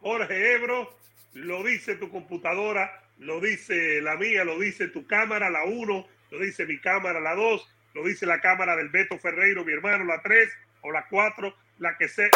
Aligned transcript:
Jorge 0.00 0.52
Ebro, 0.54 0.96
lo 1.34 1.62
dice 1.62 1.96
tu 1.96 2.10
computadora, 2.10 3.02
lo 3.18 3.40
dice 3.40 4.00
la 4.00 4.16
mía, 4.16 4.44
lo 4.44 4.58
dice 4.58 4.88
tu 4.88 5.06
cámara, 5.06 5.50
la 5.50 5.64
1, 5.64 6.08
lo 6.30 6.38
dice 6.38 6.66
mi 6.66 6.78
cámara, 6.78 7.20
la 7.20 7.34
2, 7.34 7.74
lo 7.94 8.04
dice 8.04 8.26
la 8.26 8.40
cámara 8.40 8.76
del 8.76 8.88
Beto 8.88 9.18
Ferreiro, 9.18 9.64
mi 9.64 9.72
hermano, 9.72 10.04
la 10.04 10.22
3 10.22 10.48
o 10.82 10.92
la 10.92 11.06
4, 11.08 11.54
la 11.78 11.96
que 11.96 12.08
sea. 12.08 12.30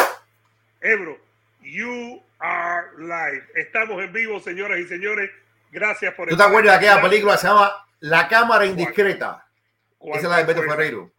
Ebro, 0.81 1.17
you 1.61 2.21
are 2.39 2.87
live. 2.97 3.43
Estamos 3.55 4.03
en 4.03 4.11
vivo, 4.11 4.39
señoras 4.39 4.79
y 4.79 4.85
señores. 4.85 5.31
Gracias 5.71 6.13
por 6.13 6.29
¿Tú 6.29 6.37
te 6.37 6.43
acuerdas 6.43 6.79
de 6.79 6.87
aquella 6.87 7.01
película 7.01 7.37
se 7.37 7.47
llama 7.47 7.87
La 7.99 8.27
Cámara 8.27 8.65
Indiscreta? 8.65 9.47
Esa 9.99 10.17
es 10.17 10.23
la 10.23 10.37
de 10.37 10.43
Beto 10.43 10.63
Ferreiro. 10.63 11.11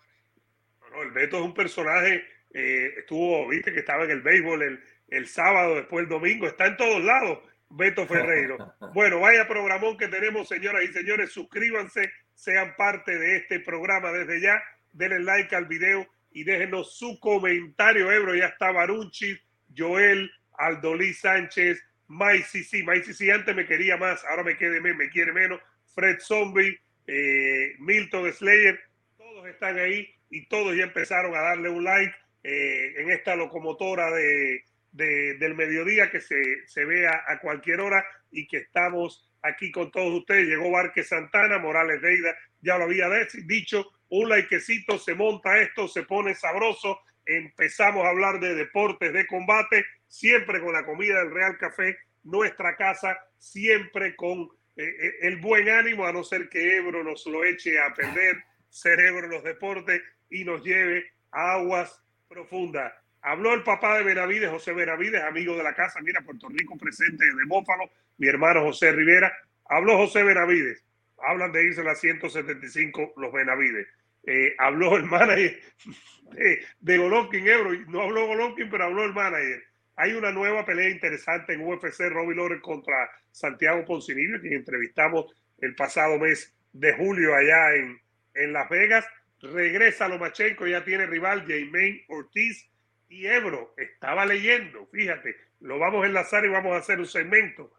No, 0.93 1.03
el 1.03 1.11
Beto 1.11 1.39
es 1.39 1.43
un 1.43 1.55
personaje, 1.55 2.25
eh, 2.55 2.95
estuvo, 2.99 3.49
viste 3.49 3.73
que 3.73 3.81
estaba 3.81 4.05
en 4.05 4.13
el 4.13 4.23
béisbol 4.23 4.63
el, 4.63 4.85
el 5.09 5.27
sábado, 5.27 5.75
después 5.75 6.05
el 6.05 6.09
domingo, 6.09 6.47
está 6.47 6.67
en 6.67 6.77
todos 6.77 7.03
lados. 7.03 7.41
Beto 7.69 8.07
Ferreiro. 8.07 8.57
Bueno, 8.95 9.19
vaya 9.21 9.49
programón 9.49 9.97
que 9.97 10.07
tenemos, 10.07 10.49
señoras 10.49 10.85
y 10.85 10.93
señores. 10.93 11.33
Suscríbanse, 11.33 12.13
sean 12.33 12.77
parte 12.77 13.19
de 13.19 13.37
este 13.37 13.59
programa 13.59 14.13
desde 14.13 14.41
ya. 14.41 14.63
Denle 14.93 15.21
like 15.21 15.55
al 15.57 15.67
video 15.67 16.07
y 16.31 16.45
déjenos 16.45 16.97
su 16.97 17.19
comentario. 17.19 18.13
Ebro, 18.13 18.37
ya 18.37 18.47
está 18.47 18.71
Barunchi, 18.71 19.37
Joel, 19.77 20.31
Aldolí 20.57 21.13
Sánchez, 21.13 21.83
sí, 22.47 22.65
sí, 22.65 23.31
antes 23.31 23.57
me 23.57 23.67
quería 23.67 23.97
más, 23.97 24.25
ahora 24.25 24.43
me, 24.43 24.57
quede, 24.57 24.81
me 24.81 25.09
quiere 25.11 25.33
menos. 25.33 25.61
Fred 25.95 26.19
Zombie, 26.21 26.79
eh, 27.07 27.75
Milton 27.79 28.33
Slayer, 28.33 28.81
todos 29.17 29.47
están 29.47 29.79
ahí 29.79 30.09
y 30.31 30.47
todos 30.47 30.77
ya 30.77 30.85
empezaron 30.85 31.35
a 31.35 31.41
darle 31.41 31.69
un 31.69 31.85
like 31.85 32.15
eh, 32.45 32.95
en 32.99 33.11
esta 33.11 33.35
locomotora 33.35 34.11
de, 34.11 34.63
del 34.93 35.55
mediodía 35.55 36.11
que 36.11 36.21
se, 36.21 36.69
se 36.69 36.85
vea 36.85 37.25
a 37.27 37.41
cualquier 37.41 37.81
hora 37.81 38.07
y 38.31 38.47
que 38.47 38.59
estamos 38.59 39.33
aquí 39.43 39.73
con 39.73 39.91
todos 39.91 40.13
ustedes. 40.13 40.47
Llegó 40.47 40.71
Barque 40.71 41.03
Santana, 41.03 41.59
Morales 41.59 42.01
Deida, 42.03 42.37
ya 42.61 42.79
lo 42.79 42.85
había 42.85 43.09
dicho, 43.45 43.91
un 44.11 44.29
likecito, 44.29 44.99
se 44.99 45.15
monta 45.15 45.59
esto, 45.59 45.89
se 45.89 46.03
pone 46.03 46.35
sabroso, 46.35 47.01
empezamos 47.27 48.05
a 48.05 48.11
hablar 48.11 48.39
de 48.41 48.55
deportes, 48.55 49.13
de 49.13 49.27
combate, 49.27 49.85
siempre 50.07 50.61
con 50.61 50.73
la 50.73 50.85
comida 50.85 51.19
del 51.21 51.33
Real 51.33 51.57
Café, 51.59 51.97
nuestra 52.23 52.77
casa, 52.77 53.19
siempre 53.39 54.15
con 54.15 54.49
eh, 54.77 54.85
eh, 54.85 55.15
el 55.23 55.37
buen 55.39 55.69
ánimo, 55.69 56.07
a 56.07 56.13
no 56.13 56.25
ser 56.25 56.49
que 56.49 56.77
Ebro 56.77 57.03
nos 57.03 57.27
lo 57.27 57.45
eche 57.45 57.79
a 57.81 57.93
perder, 57.95 58.37
cerebro 58.69 59.29
los 59.29 59.45
deportes 59.45 60.03
y 60.31 60.45
nos 60.45 60.63
lleve 60.65 61.07
a 61.31 61.55
aguas 61.55 62.04
profundas. 62.29 62.93
Habló 63.23 63.55
el 63.55 63.63
papá 63.63 63.97
de 63.97 64.05
Benavides, 64.05 64.51
José 64.51 64.73
Benavides, 64.73 65.23
amigo 65.23 65.57
de 65.57 65.63
la 65.63 65.75
casa, 65.75 66.01
mira, 66.03 66.21
Puerto 66.21 66.49
Rico 66.49 66.77
presente 66.77 67.25
de 67.25 67.45
Bófalo, 67.47 67.91
mi 68.19 68.29
hermano 68.29 68.63
José 68.63 68.93
Rivera. 68.93 69.33
Habló 69.67 69.97
José 69.97 70.23
Benavides, 70.23 70.85
hablan 71.19 71.51
de 71.53 71.65
irse 71.65 71.81
a 71.81 71.85
las 71.85 72.01
175 72.01 73.15
los 73.17 73.33
Benavides. 73.33 73.87
Eh, 74.27 74.55
habló 74.59 74.97
el 74.97 75.05
manager 75.05 75.59
de, 76.33 76.65
de 76.81 76.99
Golovkin, 76.99 77.47
Ebro, 77.47 77.73
no 77.89 78.03
habló 78.03 78.27
Golovkin, 78.27 78.71
pero 78.71 78.85
habló 78.85 79.05
el 79.05 79.13
manager. 79.13 79.63
Hay 79.97 80.13
una 80.13 80.33
nueva 80.33 80.65
pelea 80.65 80.91
interesante 80.91 81.53
en 81.53 81.67
UFC, 81.67 82.01
Robbie 82.11 82.35
Lawrence 82.35 82.63
contra 82.63 83.11
Santiago 83.31 83.85
Poncinibio, 83.85 84.41
quien 84.41 84.55
entrevistamos 84.55 85.27
el 85.59 85.75
pasado 85.75 86.19
mes 86.19 86.53
de 86.73 86.93
julio 86.95 87.35
allá 87.35 87.75
en, 87.75 88.01
en 88.35 88.53
Las 88.53 88.69
Vegas. 88.69 89.07
Regresa 89.53 90.09
Lomachenko, 90.09 90.67
ya 90.67 90.85
tiene 90.85 91.07
rival 91.07 91.45
Jaime 91.47 92.05
Ortiz 92.09 92.69
y 93.09 93.27
Ebro. 93.27 93.75
Estaba 93.77 94.27
leyendo, 94.27 94.87
fíjate, 94.87 95.37
lo 95.61 95.79
vamos 95.79 96.05
a 96.05 96.07
enlazar 96.07 96.45
y 96.45 96.49
vamos 96.49 96.73
a 96.73 96.79
hacer 96.79 96.99
un 96.99 97.07
segmento. 97.07 97.73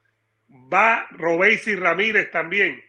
Va 0.52 1.08
Robesi 1.12 1.76
Ramírez 1.76 2.32
también. 2.32 2.84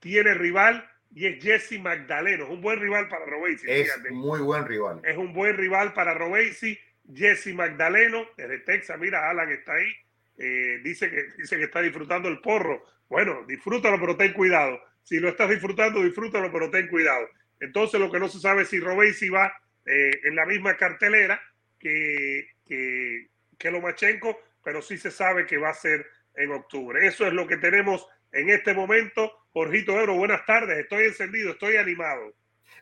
Tiene 0.00 0.34
rival 0.34 0.88
y 1.14 1.26
es 1.26 1.42
Jesse 1.42 1.80
Magdaleno. 1.80 2.44
Es 2.44 2.50
un 2.50 2.60
buen 2.60 2.80
rival 2.80 3.08
para 3.08 3.24
Robesi. 3.26 3.66
Es 3.68 3.90
muy 4.10 4.40
buen 4.40 4.66
rival. 4.66 5.00
Es 5.04 5.16
un 5.16 5.32
buen 5.32 5.56
rival 5.56 5.92
para 5.92 6.14
Robesi. 6.14 6.78
Jesse 7.12 7.54
Magdaleno, 7.54 8.26
desde 8.36 8.58
Texas. 8.60 8.98
Mira, 8.98 9.30
Alan 9.30 9.50
está 9.50 9.72
ahí. 9.74 9.90
Eh, 10.36 10.80
dice, 10.84 11.10
que, 11.10 11.24
dice 11.38 11.56
que 11.56 11.64
está 11.64 11.80
disfrutando 11.80 12.28
el 12.28 12.40
porro. 12.40 12.82
Bueno, 13.08 13.44
disfrútalo, 13.46 13.98
pero 13.98 14.16
ten 14.16 14.32
cuidado. 14.34 14.78
Si 15.02 15.18
lo 15.18 15.30
estás 15.30 15.48
disfrutando, 15.48 16.02
disfrútalo, 16.02 16.52
pero 16.52 16.70
ten 16.70 16.86
cuidado. 16.88 17.26
Entonces, 17.60 18.00
lo 18.00 18.10
que 18.10 18.20
no 18.20 18.28
se 18.28 18.40
sabe 18.40 18.62
es 18.62 18.68
si 18.68 18.80
Robesi 18.80 19.28
va 19.28 19.52
eh, 19.86 20.10
en 20.24 20.36
la 20.36 20.46
misma 20.46 20.76
cartelera 20.76 21.40
que, 21.78 22.48
que, 22.64 23.28
que 23.58 23.70
Lomachenko, 23.70 24.38
pero 24.62 24.82
sí 24.82 24.98
se 24.98 25.10
sabe 25.10 25.46
que 25.46 25.58
va 25.58 25.70
a 25.70 25.74
ser 25.74 26.06
en 26.34 26.52
octubre. 26.52 27.06
Eso 27.06 27.26
es 27.26 27.32
lo 27.32 27.46
que 27.46 27.56
tenemos 27.56 28.06
en 28.32 28.50
este 28.50 28.74
momento. 28.74 29.32
Jorgito 29.52 29.92
Ebro, 29.98 30.16
buenas 30.16 30.44
tardes. 30.46 30.78
Estoy 30.78 31.06
encendido, 31.06 31.52
estoy 31.52 31.76
animado. 31.76 32.32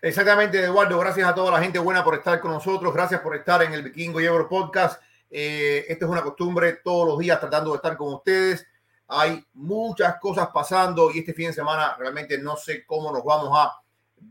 Exactamente, 0.02 0.58
Eduardo. 0.60 0.98
Gracias 0.98 1.28
a 1.28 1.34
toda 1.34 1.52
la 1.52 1.62
gente 1.62 1.78
buena 1.78 2.04
por 2.04 2.14
estar 2.14 2.38
con 2.40 2.50
nosotros. 2.50 2.92
Gracias 2.92 3.20
por 3.20 3.34
estar 3.34 3.62
en 3.62 3.72
el 3.72 3.82
Vikingo 3.82 4.20
y 4.20 4.26
Ebro 4.26 4.48
Podcast. 4.48 5.02
Eh, 5.30 5.84
esta 5.88 6.04
es 6.04 6.10
una 6.10 6.22
costumbre 6.22 6.74
todos 6.84 7.08
los 7.08 7.18
días 7.18 7.40
tratando 7.40 7.70
de 7.70 7.76
estar 7.76 7.96
con 7.96 8.14
ustedes. 8.14 8.66
Hay 9.08 9.44
muchas 9.54 10.18
cosas 10.18 10.48
pasando 10.52 11.10
y 11.12 11.20
este 11.20 11.32
fin 11.32 11.48
de 11.48 11.52
semana 11.52 11.96
realmente 11.98 12.38
no 12.38 12.56
sé 12.56 12.84
cómo 12.84 13.12
nos 13.12 13.24
vamos 13.24 13.50
a 13.56 13.72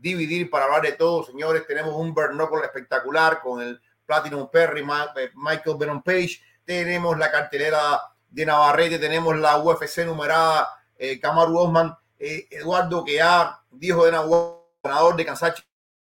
dividir 0.00 0.50
para 0.50 0.64
hablar 0.66 0.82
de 0.82 0.92
todo, 0.92 1.24
señores. 1.24 1.66
Tenemos 1.66 1.94
un 1.94 2.14
Bernocol 2.14 2.64
espectacular 2.64 3.40
con 3.40 3.60
el 3.62 3.80
Platinum 4.04 4.48
Perry, 4.50 4.82
eh, 4.82 5.30
Michael 5.34 5.76
Venom 5.78 6.02
Page, 6.02 6.40
tenemos 6.64 7.18
la 7.18 7.30
cartelera 7.30 8.00
de 8.28 8.46
Navarrete, 8.46 8.98
tenemos 8.98 9.36
la 9.36 9.58
UFC 9.58 10.04
numerada, 10.04 10.68
eh, 10.96 11.18
Kamaru 11.20 11.58
Osman, 11.58 11.96
eh, 12.18 12.46
Eduardo 12.50 13.04
que 13.04 13.14
ya 13.14 13.60
dijo 13.70 14.04
de 14.04 14.10
ganador 14.10 15.16
de 15.16 15.24
Kansachi 15.24 15.62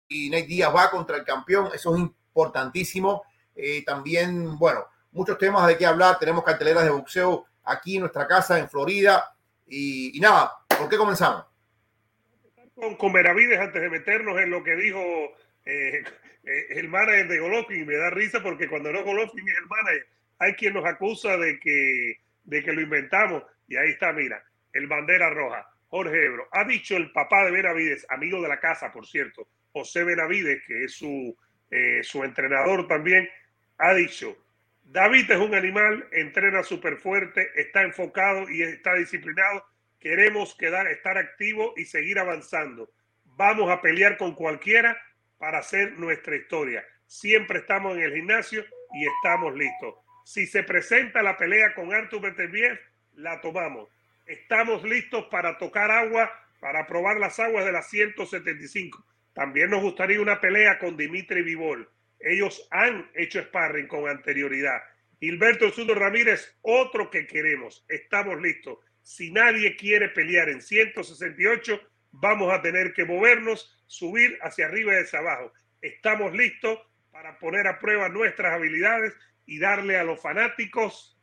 y 0.08 0.30
Nate 0.30 0.48
Díaz 0.48 0.76
va 0.76 0.90
contra 0.90 1.18
el 1.18 1.24
campeón, 1.24 1.70
eso 1.74 1.94
es 1.94 2.02
importantísimo. 2.02 3.24
Eh, 3.56 3.84
también, 3.86 4.58
bueno, 4.58 4.86
muchos 5.12 5.38
temas 5.38 5.68
de 5.68 5.78
qué 5.78 5.86
hablar, 5.86 6.18
tenemos 6.18 6.44
carteleras 6.44 6.84
de 6.84 6.90
boxeo 6.90 7.46
aquí 7.64 7.96
en 7.96 8.02
nuestra 8.02 8.28
casa 8.28 8.58
en 8.58 8.70
Florida 8.70 9.36
y, 9.68 10.18
nada, 10.20 10.54
¿por 10.68 10.90
qué 10.90 10.98
comenzamos? 10.98 11.46
Con, 12.80 12.96
con 12.96 13.14
Veravides 13.14 13.60
antes 13.60 13.82
de 13.82 13.90
meternos 13.90 14.40
en 14.40 14.50
lo 14.50 14.64
que 14.64 14.76
dijo 14.76 15.02
eh, 15.66 16.04
eh, 16.44 16.66
el 16.70 16.88
manager 16.88 17.28
de 17.28 17.40
Golovkin. 17.40 17.86
Me 17.86 17.96
da 17.96 18.10
risa 18.10 18.42
porque 18.42 18.68
cuando 18.68 18.92
no 18.92 19.04
Golovkin 19.04 19.48
es 19.48 19.58
el 19.58 19.68
manager, 19.68 20.08
hay 20.40 20.54
quien 20.54 20.74
nos 20.74 20.86
acusa 20.86 21.38
de 21.38 21.60
que, 21.60 22.20
de 22.44 22.64
que 22.64 22.74
lo 22.74 22.82
inventamos. 22.82 23.44
Y 23.68 23.76
ahí 23.76 23.92
está, 23.92 24.14
mira, 24.14 24.44
el 24.74 24.88
bandera 24.88 25.30
roja. 25.30 25.70
Jorge 25.90 26.26
Ebro. 26.26 26.48
Ha 26.52 26.66
dicho 26.66 26.96
el 26.96 27.12
papá 27.12 27.46
de 27.46 27.52
Benavides, 27.52 28.06
amigo 28.10 28.42
de 28.42 28.48
la 28.48 28.60
casa, 28.60 28.92
por 28.92 29.08
cierto, 29.08 29.48
José 29.72 30.04
Benavides, 30.04 30.62
que 30.66 30.84
es 30.84 30.94
su, 30.94 31.36
eh, 31.72 32.02
su 32.04 32.24
entrenador 32.24 32.88
también, 32.88 33.28
ha 33.78 33.94
dicho, 33.94 34.38
David 34.84 35.32
es 35.32 35.38
un 35.38 35.56
animal, 35.56 36.08
entrena 36.12 36.64
súper 36.64 36.98
fuerte, 36.98 37.50
está 37.56 37.82
enfocado 37.82 38.50
y 38.50 38.62
está 38.62 38.96
disciplinado. 38.96 39.64
Queremos 40.00 40.56
quedar, 40.56 40.88
estar 40.88 41.18
activo 41.18 41.74
y 41.76 41.86
seguir 41.86 42.20
avanzando. 42.20 42.90
Vamos 43.36 43.70
a 43.70 43.82
pelear 43.82 44.18
con 44.18 44.34
cualquiera 44.34 44.98
para 45.38 45.60
hacer 45.60 45.94
nuestra 46.00 46.36
historia. 46.36 46.86
Siempre 47.06 47.60
estamos 47.60 47.98
en 47.98 48.04
el 48.04 48.14
gimnasio 48.14 48.66
y 48.94 49.08
estamos 49.08 49.56
listos. 49.56 49.96
Si 50.24 50.46
se 50.46 50.64
presenta 50.64 51.22
la 51.22 51.38
pelea 51.38 51.74
con 51.74 51.94
Artur 51.94 52.22
Beterbiev, 52.22 52.80
la 53.16 53.42
tomamos. 53.42 53.90
Estamos 54.26 54.84
listos 54.84 55.26
para 55.26 55.58
tocar 55.58 55.92
agua, 55.92 56.31
para 56.60 56.86
probar 56.86 57.18
las 57.18 57.40
aguas 57.40 57.66
de 57.66 57.72
las 57.72 57.90
175. 57.90 59.06
También 59.34 59.70
nos 59.70 59.81
gustaría 59.81 60.22
una 60.22 60.40
pelea 60.40 60.80
con 60.80 60.96
Dimitri 60.96 61.42
Vivol. 61.42 61.90
Ellos 62.20 62.68
han 62.72 63.10
hecho 63.16 63.42
sparring 63.42 63.88
con 63.88 64.08
anterioridad. 64.08 64.81
Gilberto 65.19 65.69
Sudo 65.72 65.96
Ramírez, 65.96 66.57
otro 66.62 67.10
que 67.10 67.28
queremos. 67.28 67.86
Estamos 67.90 68.40
listos. 68.42 68.78
Si 69.01 69.31
nadie 69.31 69.75
quiere 69.75 70.10
pelear 70.10 70.50
en 70.50 70.62
168, 70.62 71.81
vamos 72.12 72.54
a 72.54 72.62
tener 72.62 72.94
que 72.94 73.06
movernos, 73.06 73.75
subir 73.88 74.38
hacia 74.42 74.66
arriba 74.66 74.94
y 74.94 75.04
hacia 75.04 75.19
abajo. 75.19 75.51
Estamos 75.81 76.34
listos 76.34 76.80
para 77.12 77.38
poner 77.40 77.68
a 77.68 77.80
prueba 77.80 78.10
nuestras 78.10 78.54
habilidades 78.54 79.13
y 79.46 79.60
darle 79.60 79.98
a 79.98 80.04
los 80.04 80.22
fanáticos 80.22 81.19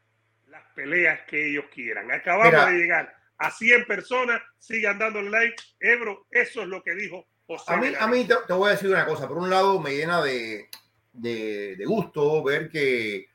las 0.47 0.63
peleas 0.75 1.21
que 1.29 1.51
ellos 1.51 1.67
quieran. 1.73 2.11
Acabamos 2.11 2.67
de 2.71 2.79
llegar 2.79 3.15
a 3.39 3.51
100 3.51 3.85
personas, 3.87 4.43
sigan 4.59 4.99
dando 4.99 5.23
like. 5.23 5.63
Ebro, 5.81 6.27
eso 6.31 6.63
es 6.63 6.69
lo 6.69 6.83
que 6.83 6.95
dijo 6.95 7.27
José. 7.47 7.73
A 7.73 7.77
mí, 7.77 7.93
a 7.99 8.07
mí 8.07 8.27
te, 8.27 8.53
voy 8.53 8.69
a 8.69 8.73
decir 8.73 8.89
una 8.89 9.07
cosa. 9.07 9.29
Por 9.29 9.39
un 9.39 9.51
lado, 9.51 9.81
me 9.81 9.95
llena 9.95 10.23
de, 10.23 10.69
de, 11.13 11.77
de 11.77 11.85
gusto 11.85 12.43
ver 12.43 12.69
que 12.69 13.29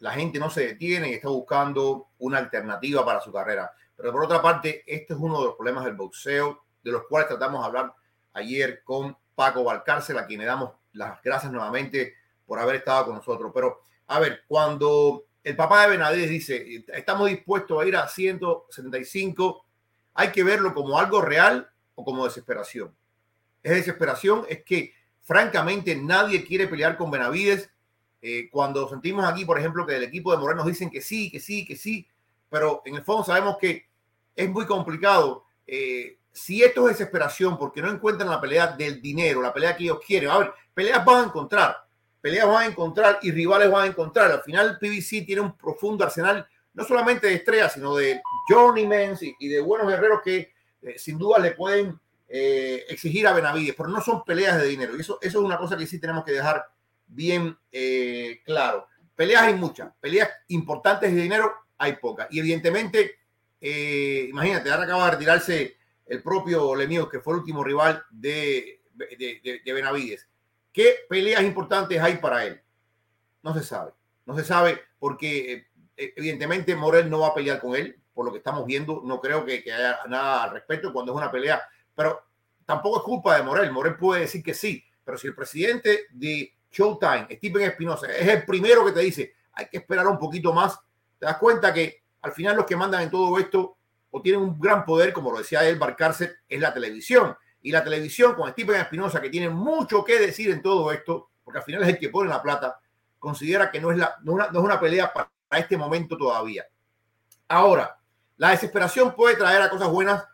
la 0.00 0.12
gente 0.12 0.38
no 0.38 0.50
se 0.50 0.66
detiene 0.66 1.10
y 1.10 1.14
está 1.14 1.28
buscando 1.28 2.08
una 2.18 2.38
alternativa 2.38 3.04
para 3.04 3.20
su 3.20 3.32
carrera. 3.32 3.72
Pero 3.96 4.12
por 4.12 4.24
otra 4.24 4.40
parte, 4.40 4.84
este 4.86 5.14
es 5.14 5.18
uno 5.18 5.40
de 5.40 5.46
los 5.46 5.56
problemas 5.56 5.84
del 5.84 5.94
boxeo 5.94 6.62
de 6.82 6.92
los 6.92 7.04
cuales 7.08 7.28
tratamos 7.28 7.60
de 7.60 7.66
hablar 7.66 7.94
ayer 8.32 8.82
con 8.84 9.16
Paco 9.34 9.64
Valcárcel, 9.64 10.18
a 10.18 10.26
quien 10.26 10.40
le 10.40 10.46
damos 10.46 10.72
las 10.92 11.20
gracias 11.22 11.52
nuevamente 11.52 12.14
por 12.46 12.58
haber 12.58 12.76
estado 12.76 13.06
con 13.06 13.16
nosotros. 13.16 13.50
Pero, 13.54 13.82
a 14.06 14.20
ver, 14.20 14.44
cuando 14.46 15.24
el 15.42 15.56
papá 15.56 15.82
de 15.82 15.90
Benavides 15.90 16.30
dice, 16.30 16.84
estamos 16.88 17.28
dispuestos 17.28 17.80
a 17.80 17.86
ir 17.86 17.96
a 17.96 18.08
175, 18.08 19.64
hay 20.14 20.32
que 20.32 20.42
verlo 20.42 20.74
como 20.74 20.98
algo 20.98 21.20
real 21.20 21.70
o 21.94 22.04
como 22.04 22.24
desesperación. 22.24 22.94
Es 23.62 23.72
desesperación, 23.72 24.44
es 24.48 24.62
que 24.64 24.92
francamente 25.22 25.94
nadie 25.96 26.44
quiere 26.44 26.66
pelear 26.66 26.96
con 26.96 27.10
Benavides. 27.10 27.70
Eh, 28.20 28.48
cuando 28.50 28.88
sentimos 28.88 29.24
aquí, 29.24 29.44
por 29.44 29.58
ejemplo, 29.58 29.86
que 29.86 29.96
el 29.96 30.02
equipo 30.02 30.32
de 30.32 30.38
Moreno 30.38 30.64
dicen 30.64 30.90
que 30.90 31.00
sí, 31.00 31.30
que 31.30 31.40
sí, 31.40 31.64
que 31.64 31.76
sí, 31.76 32.06
pero 32.48 32.82
en 32.84 32.96
el 32.96 33.04
fondo 33.04 33.24
sabemos 33.24 33.56
que 33.58 33.86
es 34.34 34.50
muy 34.50 34.66
complicado. 34.66 35.44
Eh, 35.66 36.18
si 36.32 36.62
esto 36.62 36.88
es 36.88 36.98
desesperación 36.98 37.58
porque 37.58 37.82
no 37.82 37.90
encuentran 37.90 38.30
la 38.30 38.40
pelea 38.40 38.68
del 38.68 39.00
dinero, 39.02 39.42
la 39.42 39.52
pelea 39.52 39.76
que 39.76 39.84
ellos 39.84 40.00
quieren, 40.04 40.30
a 40.30 40.38
ver, 40.38 40.52
peleas 40.72 41.04
van 41.04 41.24
a 41.24 41.26
encontrar, 41.26 41.76
peleas 42.20 42.46
van 42.46 42.62
a 42.62 42.66
encontrar 42.66 43.18
y 43.22 43.32
rivales 43.32 43.70
van 43.70 43.84
a 43.84 43.86
encontrar. 43.86 44.30
Al 44.30 44.42
final, 44.42 44.78
PBC 44.78 45.26
tiene 45.26 45.40
un 45.40 45.56
profundo 45.56 46.04
arsenal, 46.04 46.46
no 46.74 46.84
solamente 46.84 47.26
de 47.26 47.34
estrellas, 47.34 47.72
sino 47.72 47.96
de 47.96 48.20
journeymen 48.48 49.16
y 49.38 49.48
de 49.48 49.60
buenos 49.60 49.88
guerreros 49.88 50.20
que 50.22 50.52
eh, 50.82 50.98
sin 50.98 51.18
duda 51.18 51.38
le 51.38 51.52
pueden 51.52 51.98
eh, 52.28 52.84
exigir 52.88 53.26
a 53.26 53.32
Benavides, 53.32 53.74
pero 53.76 53.88
no 53.88 54.00
son 54.00 54.22
peleas 54.24 54.60
de 54.60 54.68
dinero. 54.68 54.96
Y 54.96 55.00
eso 55.00 55.18
es 55.20 55.34
una 55.34 55.58
cosa 55.58 55.76
que 55.76 55.86
sí 55.86 55.98
tenemos 55.98 56.24
que 56.24 56.32
dejar 56.32 56.64
bien 57.08 57.56
eh, 57.72 58.40
claro. 58.44 58.86
Peleas 59.14 59.42
hay 59.42 59.54
muchas, 59.54 59.92
peleas 60.00 60.30
importantes 60.48 61.12
de 61.12 61.22
dinero 61.22 61.52
hay 61.76 61.94
pocas. 61.96 62.28
Y 62.30 62.38
evidentemente, 62.38 63.18
imagínate, 63.60 64.70
ahora 64.70 64.84
acaba 64.84 65.04
de 65.06 65.10
retirarse 65.12 65.76
el 66.06 66.22
propio 66.22 66.74
Lemieux, 66.74 67.08
que 67.08 67.20
fue 67.20 67.34
el 67.34 67.40
último 67.40 67.64
rival 67.64 68.02
de, 68.10 68.82
de, 68.92 69.60
de 69.64 69.72
Benavides. 69.72 70.28
¿Qué 70.72 70.98
peleas 71.08 71.42
importantes 71.42 72.00
hay 72.00 72.18
para 72.18 72.46
él? 72.46 72.60
No 73.42 73.54
se 73.54 73.64
sabe. 73.64 73.92
No 74.26 74.36
se 74.36 74.44
sabe 74.44 74.80
porque 74.98 75.66
evidentemente 75.96 76.76
Morel 76.76 77.10
no 77.10 77.20
va 77.20 77.28
a 77.28 77.34
pelear 77.34 77.60
con 77.60 77.74
él 77.74 78.00
por 78.18 78.26
lo 78.26 78.32
que 78.32 78.38
estamos 78.38 78.66
viendo, 78.66 79.00
no 79.04 79.20
creo 79.20 79.44
que, 79.44 79.62
haya 79.72 80.00
nada 80.08 80.42
al 80.42 80.50
respecto 80.50 80.92
cuando 80.92 81.12
es 81.12 81.16
una 81.16 81.30
pelea, 81.30 81.62
pero 81.94 82.20
tampoco 82.66 82.98
es 82.98 83.04
culpa 83.04 83.36
de 83.36 83.44
Morel. 83.44 83.70
Morel 83.70 83.96
puede 83.96 84.22
decir 84.22 84.42
que 84.42 84.54
sí, 84.54 84.84
pero 85.04 85.16
si 85.16 85.28
el 85.28 85.36
presidente 85.36 86.06
de 86.10 86.52
Showtime, 86.70 87.28
Stephen 87.36 87.62
Espinosa, 87.62 88.06
es 88.06 88.28
el 88.28 88.44
primero 88.44 88.84
que 88.84 88.92
te 88.92 89.00
dice, 89.00 89.34
hay 89.52 89.68
que 89.68 89.78
esperar 89.78 90.06
un 90.06 90.18
poquito 90.18 90.52
más, 90.52 90.78
te 91.18 91.26
das 91.26 91.38
cuenta 91.38 91.72
que 91.72 92.02
al 92.22 92.32
final 92.32 92.56
los 92.56 92.66
que 92.66 92.76
mandan 92.76 93.02
en 93.02 93.10
todo 93.10 93.38
esto 93.38 93.76
o 94.10 94.22
tienen 94.22 94.40
un 94.40 94.58
gran 94.58 94.84
poder, 94.84 95.12
como 95.12 95.30
lo 95.30 95.38
decía 95.38 95.64
él, 95.68 95.78
Barcarce, 95.78 96.36
es 96.48 96.60
la 96.60 96.72
televisión. 96.72 97.36
Y 97.60 97.72
la 97.72 97.82
televisión 97.82 98.34
con 98.34 98.50
Stephen 98.50 98.76
Espinosa, 98.76 99.20
que 99.20 99.30
tiene 99.30 99.48
mucho 99.48 100.04
que 100.04 100.18
decir 100.18 100.50
en 100.50 100.62
todo 100.62 100.90
esto, 100.92 101.30
porque 101.44 101.58
al 101.58 101.64
final 101.64 101.82
es 101.82 101.88
el 101.88 101.98
que 101.98 102.08
pone 102.08 102.30
la 102.30 102.42
plata, 102.42 102.78
considera 103.18 103.70
que 103.70 103.80
no 103.80 103.90
es, 103.90 103.98
la, 103.98 104.16
no 104.22 104.32
una, 104.32 104.48
no 104.50 104.60
es 104.60 104.64
una 104.64 104.80
pelea 104.80 105.12
para 105.12 105.30
este 105.52 105.76
momento 105.76 106.16
todavía. 106.16 106.66
Ahora, 107.48 107.98
la 108.36 108.50
desesperación 108.50 109.14
puede 109.14 109.36
traer 109.36 109.60
a 109.62 109.70
cosas 109.70 109.88
buenas 109.88 110.24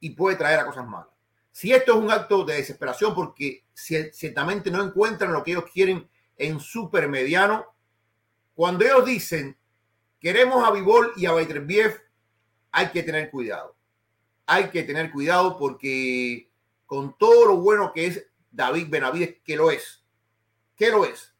y 0.00 0.10
puede 0.10 0.36
traer 0.36 0.60
a 0.60 0.66
cosas 0.66 0.86
malas. 0.86 1.13
Si 1.54 1.72
esto 1.72 1.92
es 1.92 1.98
un 1.98 2.10
acto 2.10 2.44
de 2.44 2.54
desesperación 2.54 3.14
porque 3.14 3.64
ciertamente 3.72 4.72
no 4.72 4.82
encuentran 4.82 5.32
lo 5.32 5.44
que 5.44 5.52
ellos 5.52 5.70
quieren 5.72 6.10
en 6.36 6.58
supermediano, 6.58 7.64
cuando 8.56 8.84
ellos 8.84 9.04
dicen 9.06 9.56
queremos 10.18 10.66
a 10.66 10.72
Vivol 10.72 11.12
y 11.16 11.26
a 11.26 11.32
Beterbiev, 11.32 12.02
hay 12.72 12.88
que 12.88 13.04
tener 13.04 13.30
cuidado. 13.30 13.76
Hay 14.46 14.70
que 14.70 14.82
tener 14.82 15.12
cuidado 15.12 15.56
porque 15.56 16.50
con 16.86 17.16
todo 17.16 17.46
lo 17.46 17.58
bueno 17.58 17.92
que 17.92 18.06
es 18.08 18.26
David 18.50 18.88
Benavides, 18.90 19.36
que 19.44 19.54
lo 19.54 19.70
es, 19.70 20.04
que 20.74 20.90
lo 20.90 21.04
es, 21.04 21.36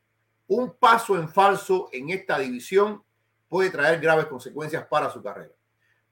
un 0.47 0.75
paso 0.75 1.17
en 1.17 1.29
falso 1.29 1.89
en 1.93 2.11
esta 2.11 2.39
división 2.39 3.03
puede 3.49 3.69
traer 3.71 3.99
graves 3.99 4.27
consecuencias 4.27 4.87
para 4.87 5.11
su 5.11 5.21
carrera. 5.21 5.55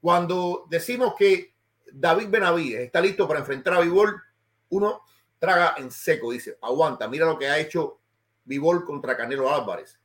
Cuando 0.00 0.66
decimos 0.68 1.14
que 1.16 1.51
David 1.92 2.28
Benavides 2.28 2.80
está 2.80 3.00
listo 3.00 3.26
para 3.28 3.40
enfrentar 3.40 3.74
a 3.74 3.80
Vivol, 3.80 4.20
uno 4.70 5.02
traga 5.38 5.74
en 5.78 5.90
seco, 5.90 6.32
dice, 6.32 6.56
aguanta, 6.62 7.08
mira 7.08 7.26
lo 7.26 7.38
que 7.38 7.46
ha 7.46 7.58
hecho 7.58 8.00
Vivol 8.44 8.84
contra 8.84 9.16
Canelo 9.16 9.52
Álvarez. 9.52 9.98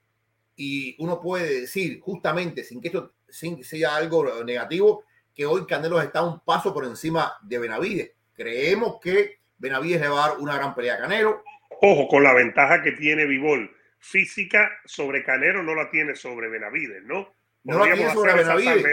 Y 0.55 0.95
uno 1.03 1.21
puede 1.21 1.61
decir, 1.61 1.99
justamente, 2.01 2.63
sin 2.63 2.81
que 2.81 2.87
esto 2.87 3.13
sea 3.29 3.95
algo 3.95 4.43
negativo, 4.43 5.03
que 5.35 5.45
hoy 5.45 5.65
Canelo 5.67 6.01
está 6.01 6.23
un 6.23 6.39
paso 6.39 6.73
por 6.73 6.85
encima 6.85 7.33
de 7.43 7.59
Benavides. 7.59 8.11
Creemos 8.33 8.99
que 8.99 9.39
Benavides 9.57 10.01
le 10.01 10.07
va 10.07 10.25
a 10.25 10.29
dar 10.29 10.39
una 10.39 10.55
gran 10.55 10.73
pelea 10.73 10.95
a 10.95 10.99
Canelo. 10.99 11.43
Ojo, 11.81 12.07
con 12.07 12.23
la 12.23 12.33
ventaja 12.33 12.81
que 12.81 12.93
tiene 12.93 13.25
Vivol 13.25 13.69
física 13.99 14.71
sobre 14.85 15.23
Canelo 15.23 15.61
no 15.63 15.75
la 15.75 15.89
tiene 15.89 16.15
sobre 16.15 16.49
Benavides, 16.49 17.03
¿no? 17.03 17.33
No 17.63 17.85
la 17.85 17.93
tiene 17.93 18.13
sobre 18.13 18.33
Benavides. 18.33 18.83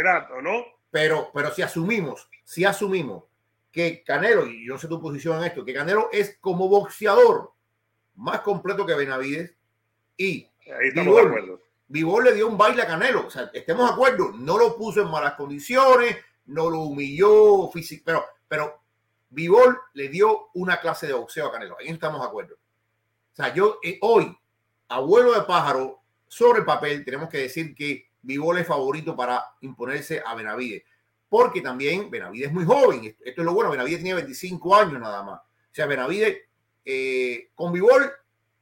¿no? 0.43 0.64
Pero, 0.91 1.31
pero 1.32 1.50
si 1.52 1.62
asumimos, 1.62 2.29
si 2.44 2.64
asumimos 2.64 3.25
que 3.73 4.05
Canelo, 4.05 4.46
y 4.46 4.67
yo 4.67 4.79
sé 4.79 4.87
tu 4.87 5.00
posición 5.00 5.38
en 5.38 5.44
esto, 5.44 5.64
que 5.64 5.75
Canelo 5.75 6.08
es 6.12 6.38
como 6.41 6.69
boxeador 6.69 7.52
más 8.14 8.41
completo 8.41 8.87
que 8.87 8.94
Benavides 8.94 9.56
y 10.17 10.49
Vivol, 11.87 12.25
le 12.25 12.35
dio 12.35 12.49
un 12.49 12.56
baile 12.56 12.82
a 12.82 12.87
Canelo. 12.87 13.26
O 13.26 13.31
sea, 13.31 13.50
estemos 13.52 13.87
de 13.87 13.93
acuerdo, 13.93 14.32
no 14.32 14.56
lo 14.58 14.76
puso 14.76 15.02
en 15.02 15.11
malas 15.11 15.35
condiciones, 15.35 16.17
no 16.46 16.70
lo 16.70 16.81
humilló 16.81 17.69
físico, 17.70 18.02
pero, 18.06 18.25
pero 18.46 18.81
Vivol 19.31 19.79
le 19.94 20.08
dio 20.08 20.50
una 20.55 20.81
clase 20.81 21.06
de 21.06 21.12
boxeo 21.12 21.46
a 21.46 21.52
Canelo. 21.52 21.76
Ahí 21.79 21.88
estamos 21.88 22.20
de 22.20 22.26
acuerdo. 22.26 22.55
O 22.55 23.37
sea, 23.37 23.52
yo 23.52 23.79
eh, 23.82 23.99
hoy, 24.02 24.37
abuelo 24.88 25.35
de 25.35 25.43
pájaro, 25.43 26.00
sobre 26.29 26.61
el 26.61 26.64
papel, 26.64 27.05
tenemos 27.05 27.29
que 27.29 27.38
decir 27.38 27.75
que 27.75 28.08
Vivol 28.23 28.58
es 28.58 28.67
favorito 28.67 29.14
para 29.14 29.44
imponerse 29.61 30.23
a 30.25 30.35
Benavides. 30.35 30.85
Porque 31.29 31.61
también 31.61 32.11
Benavides 32.11 32.49
es 32.49 32.53
muy 32.53 32.65
joven. 32.65 33.05
Esto 33.05 33.41
es 33.41 33.44
lo 33.44 33.55
bueno. 33.55 33.71
Benavides 33.71 34.00
tiene 34.00 34.15
25 34.15 34.76
años 34.76 35.00
nada 35.00 35.23
más. 35.23 35.41
O 35.41 35.75
sea, 35.75 35.87
Benavides 35.87 36.38
eh, 36.85 37.50
con 37.55 37.73
Vivol 37.73 38.11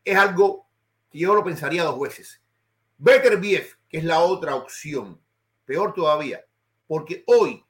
es 0.05 0.17
algo 0.17 0.67
que 1.11 1.19
yo 1.19 1.35
lo 1.35 1.45
pensaría 1.45 1.85
dos 1.85 2.01
veces. 2.01 2.41
Better 2.99 3.37
BF, 3.37 3.77
que 3.89 3.99
es 3.99 4.05
la 4.05 4.21
otra 4.21 4.55
opción. 4.55 5.21
Peor 5.65 5.93
todavía. 5.93 6.45
Porque 6.87 7.25
hoy, 7.27 7.65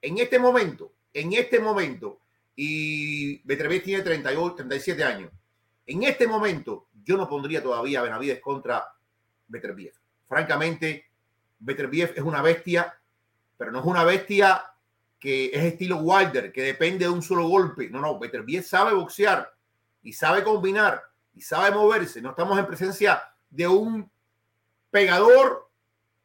en 0.00 0.18
este 0.18 0.38
momento, 0.38 0.92
en 1.12 1.32
este 1.32 1.60
momento, 1.60 2.20
y 2.54 3.40
Beterbiev 3.46 3.82
tiene 3.82 4.02
38, 4.02 4.56
37 4.56 5.04
años. 5.04 5.30
En 5.86 6.02
este 6.02 6.26
momento, 6.26 6.88
yo 7.04 7.16
no 7.16 7.28
pondría 7.28 7.62
todavía 7.62 8.00
a 8.00 8.02
Benavides 8.02 8.40
contra 8.40 8.94
Beterbiev. 9.48 9.94
Francamente, 10.28 11.06
Beterbiev 11.58 12.12
es 12.14 12.22
una 12.22 12.42
bestia, 12.42 12.98
pero 13.62 13.70
no 13.70 13.78
es 13.78 13.84
una 13.84 14.02
bestia 14.02 14.64
que 15.20 15.52
es 15.54 15.62
estilo 15.62 15.98
Wilder, 15.98 16.50
que 16.50 16.62
depende 16.62 17.04
de 17.04 17.12
un 17.12 17.22
solo 17.22 17.46
golpe. 17.46 17.88
No, 17.88 18.00
no, 18.00 18.18
Beterbiev 18.18 18.64
sabe 18.64 18.92
boxear 18.92 19.54
y 20.02 20.12
sabe 20.12 20.42
combinar 20.42 21.00
y 21.32 21.42
sabe 21.42 21.70
moverse. 21.70 22.20
No 22.20 22.30
estamos 22.30 22.58
en 22.58 22.66
presencia 22.66 23.22
de 23.50 23.68
un 23.68 24.10
pegador 24.90 25.70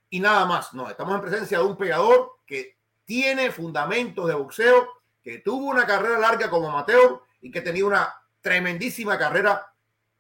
y 0.10 0.20
nada 0.20 0.48
más. 0.48 0.74
No, 0.74 0.90
estamos 0.90 1.14
en 1.14 1.22
presencia 1.22 1.60
de 1.60 1.66
un 1.66 1.78
pegador 1.78 2.40
que 2.44 2.76
tiene 3.06 3.52
fundamentos 3.52 4.28
de 4.28 4.34
boxeo, 4.34 4.88
que 5.22 5.38
tuvo 5.38 5.68
una 5.68 5.86
carrera 5.86 6.18
larga 6.18 6.50
como 6.50 6.72
amateur 6.72 7.22
y 7.40 7.52
que 7.52 7.62
tenía 7.62 7.86
una 7.86 8.16
tremendísima 8.42 9.16
carrera 9.16 9.64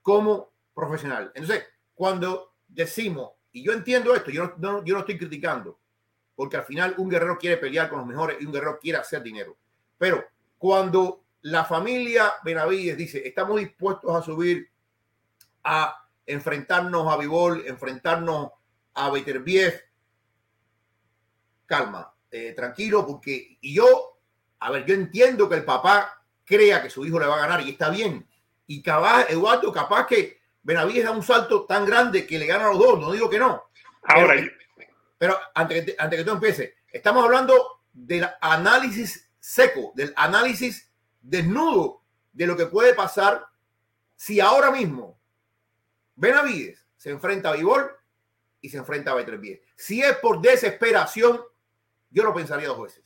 como 0.03 0.51
profesional. 0.75 1.31
Entonces, 1.33 1.65
cuando 1.95 2.53
decimos 2.67 3.31
y 3.51 3.63
yo 3.63 3.74
entiendo 3.74 4.13
esto, 4.13 4.29
yo 4.29 4.53
no, 4.59 4.86
yo 4.86 4.93
no 4.93 5.00
estoy 5.00 5.17
criticando, 5.17 5.79
porque 6.38 6.56
al 6.56 6.65
final 6.65 6.94
un 7.00 7.10
guerrero 7.10 7.39
quiere 7.39 7.58
pelear 7.58 7.89
con 7.89 7.98
los 7.98 8.08
mejores 8.08 8.38
y 8.39 8.46
un 8.46 8.53
guerrero 8.53 8.77
quiere 8.79 9.00
hacer 9.00 9.24
dinero. 9.24 9.58
Pero 9.98 10.24
cuando 10.60 11.24
la 11.41 11.65
familia 11.65 12.32
Benavides 12.44 12.96
dice, 12.96 13.27
estamos 13.27 13.60
dispuestos 13.60 14.15
a 14.15 14.22
subir 14.22 14.70
a 15.63 16.08
enfrentarnos 16.27 17.12
a 17.12 17.17
Vivol, 17.17 17.63
enfrentarnos 17.65 18.51
a 18.94 19.10
Beterbiev, 19.10 19.82
calma, 21.65 22.13
eh, 22.29 22.53
tranquilo, 22.56 23.03
porque 23.08 23.58
y 23.60 23.74
yo, 23.74 24.20
a 24.60 24.70
ver, 24.70 24.86
yo 24.86 24.94
entiendo 24.94 25.50
que 25.50 25.56
el 25.56 25.65
papá 25.65 26.24
crea 26.46 26.84
que 26.84 26.91
su 26.91 27.03
hijo 27.03 27.20
le 27.20 27.25
va 27.25 27.38
a 27.38 27.48
ganar 27.48 27.62
y 27.62 27.72
está 27.72 27.89
bien. 27.89 28.27
Y 28.67 28.84
capaz, 28.84 29.25
Eduardo, 29.32 29.74
capaz 29.74 30.06
que 30.06 30.39
Benavides 30.62 31.06
da 31.06 31.12
un 31.12 31.24
salto 31.24 31.65
tan 31.65 31.84
grande 31.84 32.27
que 32.27 32.38
le 32.38 32.46
gana 32.46 32.67
a 32.67 32.70
los 32.70 32.77
dos, 32.77 33.00
no 33.00 33.12
digo 33.12 33.27
que 33.27 33.39
no. 33.39 33.63
Ahora, 34.03 34.36
pero, 34.36 34.51
antes, 35.55 35.86
que, 35.86 35.95
antes 35.97 36.19
que 36.19 36.25
tú 36.25 36.31
empieces, 36.31 36.74
estamos 36.91 37.24
hablando 37.24 37.81
del 37.93 38.27
análisis 38.41 39.31
seco, 39.39 39.93
del 39.95 40.13
análisis 40.15 40.91
desnudo 41.21 42.03
de 42.33 42.47
lo 42.47 42.55
que 42.55 42.67
puede 42.67 42.93
pasar 42.93 43.45
si 44.15 44.39
ahora 44.39 44.71
mismo 44.71 45.19
Benavides 46.15 46.86
se 46.95 47.12
enfrenta 47.12 47.50
a 47.50 47.55
Vivol 47.55 47.91
y 48.62 48.69
se 48.69 48.77
enfrenta 48.77 49.12
a 49.12 49.15
Beterbiev. 49.15 49.62
Si 49.75 50.01
es 50.01 50.17
por 50.17 50.41
desesperación, 50.41 51.39
yo 52.09 52.24
lo 52.24 52.33
pensaría 52.33 52.67
dos 52.67 52.81
veces. 52.81 53.03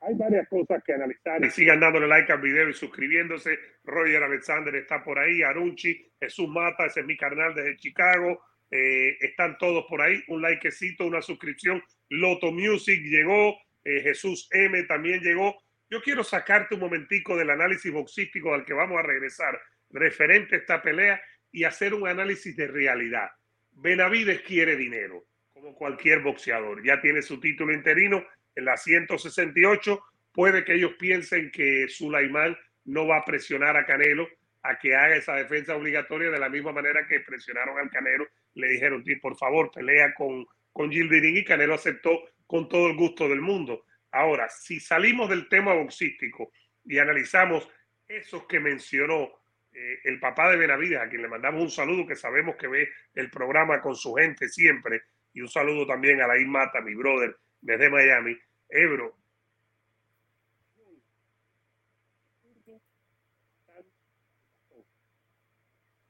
hay 0.00 0.14
varias 0.14 0.48
cosas 0.48 0.82
que 0.84 0.92
analizar. 0.92 1.44
Y 1.44 1.50
sigan 1.50 1.80
dándole 1.80 2.08
like 2.08 2.32
al 2.32 2.40
video 2.40 2.68
y 2.68 2.74
suscribiéndose. 2.74 3.58
Roger 3.84 4.22
Alexander 4.22 4.74
está 4.74 5.02
por 5.02 5.18
ahí, 5.18 5.42
Arunchi, 5.42 6.12
Jesús 6.20 6.48
Mata, 6.48 6.86
ese 6.86 7.00
es 7.00 7.06
mi 7.06 7.16
carnal 7.16 7.54
desde 7.54 7.76
Chicago. 7.76 8.42
Eh, 8.70 9.16
están 9.20 9.56
todos 9.58 9.84
por 9.88 10.02
ahí. 10.02 10.22
Un 10.28 10.42
likecito, 10.42 11.06
una 11.06 11.22
suscripción. 11.22 11.82
Loto 12.08 12.52
Music 12.52 13.00
llegó. 13.02 13.56
Eh, 13.84 14.00
Jesús 14.02 14.48
M 14.52 14.82
también 14.84 15.20
llegó. 15.20 15.56
Yo 15.90 16.02
quiero 16.02 16.22
sacarte 16.22 16.74
un 16.74 16.82
momentico 16.82 17.36
del 17.36 17.50
análisis 17.50 17.90
boxístico 17.90 18.54
al 18.54 18.64
que 18.64 18.74
vamos 18.74 18.98
a 18.98 19.02
regresar 19.02 19.58
referente 19.90 20.54
a 20.54 20.58
esta 20.58 20.82
pelea 20.82 21.20
y 21.50 21.64
hacer 21.64 21.94
un 21.94 22.06
análisis 22.06 22.54
de 22.56 22.66
realidad. 22.66 23.28
Benavides 23.70 24.42
quiere 24.42 24.76
dinero, 24.76 25.24
como 25.52 25.74
cualquier 25.74 26.20
boxeador. 26.20 26.84
Ya 26.84 27.00
tiene 27.00 27.22
su 27.22 27.40
título 27.40 27.72
interino 27.72 28.26
en 28.54 28.64
la 28.66 28.76
168. 28.76 30.02
Puede 30.32 30.64
que 30.64 30.74
ellos 30.74 30.92
piensen 30.98 31.50
que 31.50 31.88
Sulaimán 31.88 32.56
no 32.84 33.06
va 33.06 33.18
a 33.18 33.24
presionar 33.24 33.76
a 33.76 33.86
Canelo 33.86 34.28
a 34.62 34.78
que 34.78 34.94
haga 34.94 35.16
esa 35.16 35.34
defensa 35.36 35.76
obligatoria 35.76 36.30
de 36.30 36.38
la 36.38 36.48
misma 36.48 36.72
manera 36.72 37.06
que 37.06 37.20
presionaron 37.20 37.78
al 37.78 37.90
Canelo. 37.90 38.26
Le 38.54 38.68
dijeron, 38.68 39.04
por 39.20 39.36
favor, 39.36 39.70
pelea 39.70 40.12
con, 40.14 40.46
con 40.72 40.90
Gildirín 40.90 41.36
y 41.36 41.44
Canelo 41.44 41.74
aceptó 41.74 42.20
con 42.46 42.68
todo 42.68 42.88
el 42.88 42.96
gusto 42.96 43.28
del 43.28 43.40
mundo. 43.40 43.84
Ahora, 44.10 44.48
si 44.48 44.80
salimos 44.80 45.28
del 45.28 45.48
tema 45.48 45.74
boxístico 45.74 46.50
y 46.84 46.98
analizamos 46.98 47.68
esos 48.08 48.46
que 48.46 48.58
mencionó 48.58 49.28
eh, 49.72 50.00
el 50.04 50.18
papá 50.18 50.50
de 50.50 50.56
Benavides, 50.56 50.98
a 50.98 51.08
quien 51.08 51.22
le 51.22 51.28
mandamos 51.28 51.62
un 51.62 51.70
saludo, 51.70 52.06
que 52.06 52.16
sabemos 52.16 52.56
que 52.56 52.66
ve 52.66 52.88
el 53.14 53.30
programa 53.30 53.80
con 53.80 53.94
su 53.94 54.14
gente 54.14 54.48
siempre, 54.48 55.02
y 55.34 55.42
un 55.42 55.48
saludo 55.48 55.86
también 55.86 56.20
a 56.22 56.26
la 56.26 56.34
Mata, 56.46 56.80
mi 56.80 56.94
brother, 56.94 57.36
desde 57.60 57.90
Miami. 57.90 58.36
Ebro. 58.68 59.17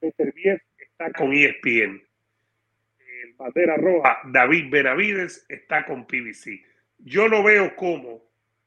Está 0.01 1.11
con 1.13 1.33
ESPN. 1.33 2.01
El 3.23 3.35
Patera 3.35 3.77
Roja, 3.77 4.19
David 4.25 4.69
Benavides, 4.69 5.45
está 5.49 5.85
con 5.85 6.05
PBC. 6.07 6.63
Yo 6.99 7.27
lo 7.27 7.43
veo 7.43 7.75
como, 7.75 8.23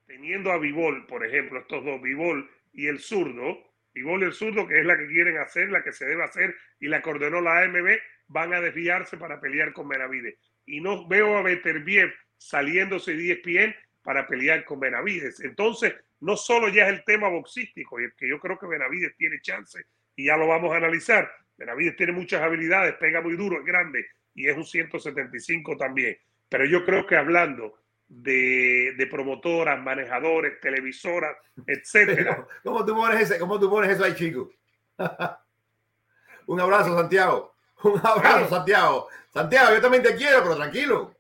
teniendo 0.07 0.53
a 0.53 0.59
Vivol, 0.59 1.07
por 1.07 1.25
ejemplo, 1.25 1.61
estos 1.61 1.85
dos, 1.85 2.01
Vivol 2.01 2.51
y 2.73 2.87
el 2.87 2.99
zurdo, 2.99 3.59
Vivol 3.95 4.23
y 4.23 4.27
el 4.27 4.33
zurdo, 4.33 4.67
que 4.67 4.81
es 4.81 4.87
la 4.87 4.97
que 4.97 5.07
quieren 5.07 5.39
hacer, 5.39 5.71
la 5.71 5.83
que 5.83 5.93
se 5.93 6.07
debe 6.07 6.25
hacer, 6.25 6.55
y 6.81 6.89
la 6.89 7.03
coordenó 7.03 7.41
la 7.41 7.63
AMB, 7.63 7.99
van 8.29 8.55
a 8.55 8.61
desviarse 8.61 9.17
para 9.17 9.41
pelear 9.41 9.73
con 9.73 9.89
Benavides. 9.89 10.39
Y 10.65 10.81
no 10.81 11.07
veo 11.07 11.37
a 11.37 11.43
Beterbiev 11.43 12.13
saliéndose 12.39 13.15
de 13.15 13.33
ESPN 13.33 13.75
para 14.03 14.27
pelear 14.27 14.65
con 14.65 14.81
Benavides. 14.81 15.41
Entonces, 15.41 15.95
no 16.21 16.37
solo 16.37 16.69
ya 16.69 16.89
es 16.89 16.95
el 16.95 17.05
tema 17.05 17.29
boxístico, 17.29 18.01
y 18.01 18.11
que 18.17 18.29
yo 18.29 18.39
creo 18.39 18.59
que 18.59 18.67
Benavides 18.67 19.17
tiene 19.17 19.41
chance, 19.41 19.85
y 20.17 20.27
ya 20.27 20.37
lo 20.37 20.47
vamos 20.47 20.73
a 20.73 20.77
analizar. 20.77 21.31
Benavides 21.57 21.97
tiene 21.97 22.13
muchas 22.13 22.43
habilidades, 22.43 22.95
pega 22.95 23.21
muy 23.21 23.37
duro, 23.37 23.59
es 23.59 23.65
grande, 23.65 24.07
y 24.35 24.49
es 24.49 24.57
un 24.57 24.65
175 24.65 25.77
también. 25.77 26.17
Pero 26.49 26.65
yo 26.65 26.85
creo 26.85 27.07
que 27.07 27.17
hablando 27.17 27.79
de, 28.09 28.95
de 28.97 29.07
promotoras, 29.07 29.81
manejadores, 29.81 30.61
televisoras, 30.61 31.37
etcétera. 31.67 32.47
¿Cómo 32.63 32.85
tú 32.85 32.95
pones, 32.95 33.21
ese, 33.21 33.39
¿Cómo 33.39 33.59
tú 33.59 33.71
pones 33.71 33.91
eso 33.91 34.05
ahí, 34.05 34.15
chico? 34.15 34.51
Un 36.47 36.61
abrazo, 36.61 36.97
Santiago. 36.97 37.55
Un 37.85 38.01
abrazo, 38.05 38.49
Santiago. 38.49 39.09
Santiago, 39.33 39.75
yo 39.75 39.81
también 39.81 40.03
te 40.03 40.15
quiero, 40.15 40.43
pero 40.43 40.57
tranquilo. 40.57 41.15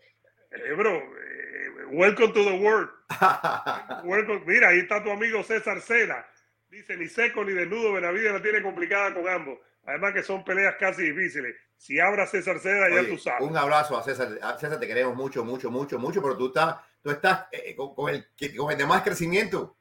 Eh, 0.50 0.72
bro, 0.76 0.96
eh, 0.96 1.86
welcome 1.92 2.32
to 2.32 2.44
the 2.44 2.58
world. 2.58 2.90
Mira, 4.46 4.68
ahí 4.68 4.80
está 4.80 5.02
tu 5.02 5.10
amigo 5.10 5.42
César 5.42 5.80
Cena. 5.80 6.24
Dice, 6.72 6.96
ni 6.96 7.06
seco 7.06 7.44
ni 7.44 7.52
desnudo, 7.52 7.92
Benavides 7.92 8.32
la 8.32 8.40
tiene 8.40 8.62
complicada 8.62 9.12
con 9.12 9.28
ambos. 9.28 9.58
Además 9.84 10.14
que 10.14 10.22
son 10.22 10.42
peleas 10.42 10.76
casi 10.80 11.02
difíciles. 11.02 11.54
Si 11.76 12.00
abra 12.00 12.26
César 12.26 12.58
Cena, 12.60 12.88
ya 12.88 13.06
tú 13.06 13.18
sabes. 13.18 13.46
Un 13.46 13.54
abrazo 13.54 13.94
a 13.98 14.02
César. 14.02 14.38
A 14.40 14.58
César 14.58 14.80
te 14.80 14.86
queremos 14.86 15.14
mucho, 15.14 15.44
mucho, 15.44 15.70
mucho, 15.70 15.98
mucho, 15.98 16.22
pero 16.22 16.34
tú 16.34 16.46
estás, 16.46 16.76
tú 17.02 17.10
estás 17.10 17.44
eh, 17.52 17.76
con, 17.76 18.08
el, 18.08 18.26
con 18.56 18.72
el 18.72 18.78
de 18.78 18.86
más 18.86 19.02
crecimiento. 19.02 19.76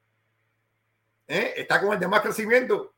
¿Eh? 1.30 1.54
Está 1.56 1.80
con 1.80 1.94
el 1.94 2.00
de 2.00 2.10
más 2.10 2.20
crecimiento. 2.20 2.94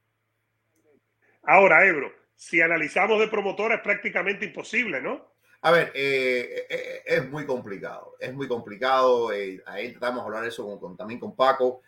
Ahora, 1.43 1.85
Ebro, 1.85 2.11
si 2.35 2.61
analizamos 2.61 3.19
de 3.19 3.27
promotora 3.27 3.75
es 3.75 3.81
prácticamente 3.81 4.45
imposible, 4.45 5.01
¿no? 5.01 5.35
A 5.61 5.69
ver, 5.69 5.91
eh, 5.93 6.65
eh, 6.67 7.03
es 7.05 7.29
muy 7.29 7.45
complicado, 7.45 8.15
es 8.19 8.33
muy 8.33 8.47
complicado. 8.47 9.29
ahí 9.29 9.91
tratamos 9.91 10.23
de 10.23 10.25
hablar 10.25 10.45
eso 10.45 10.79
con, 10.79 10.97
también 10.97 11.19
con 11.19 11.35
Paco. 11.35 11.83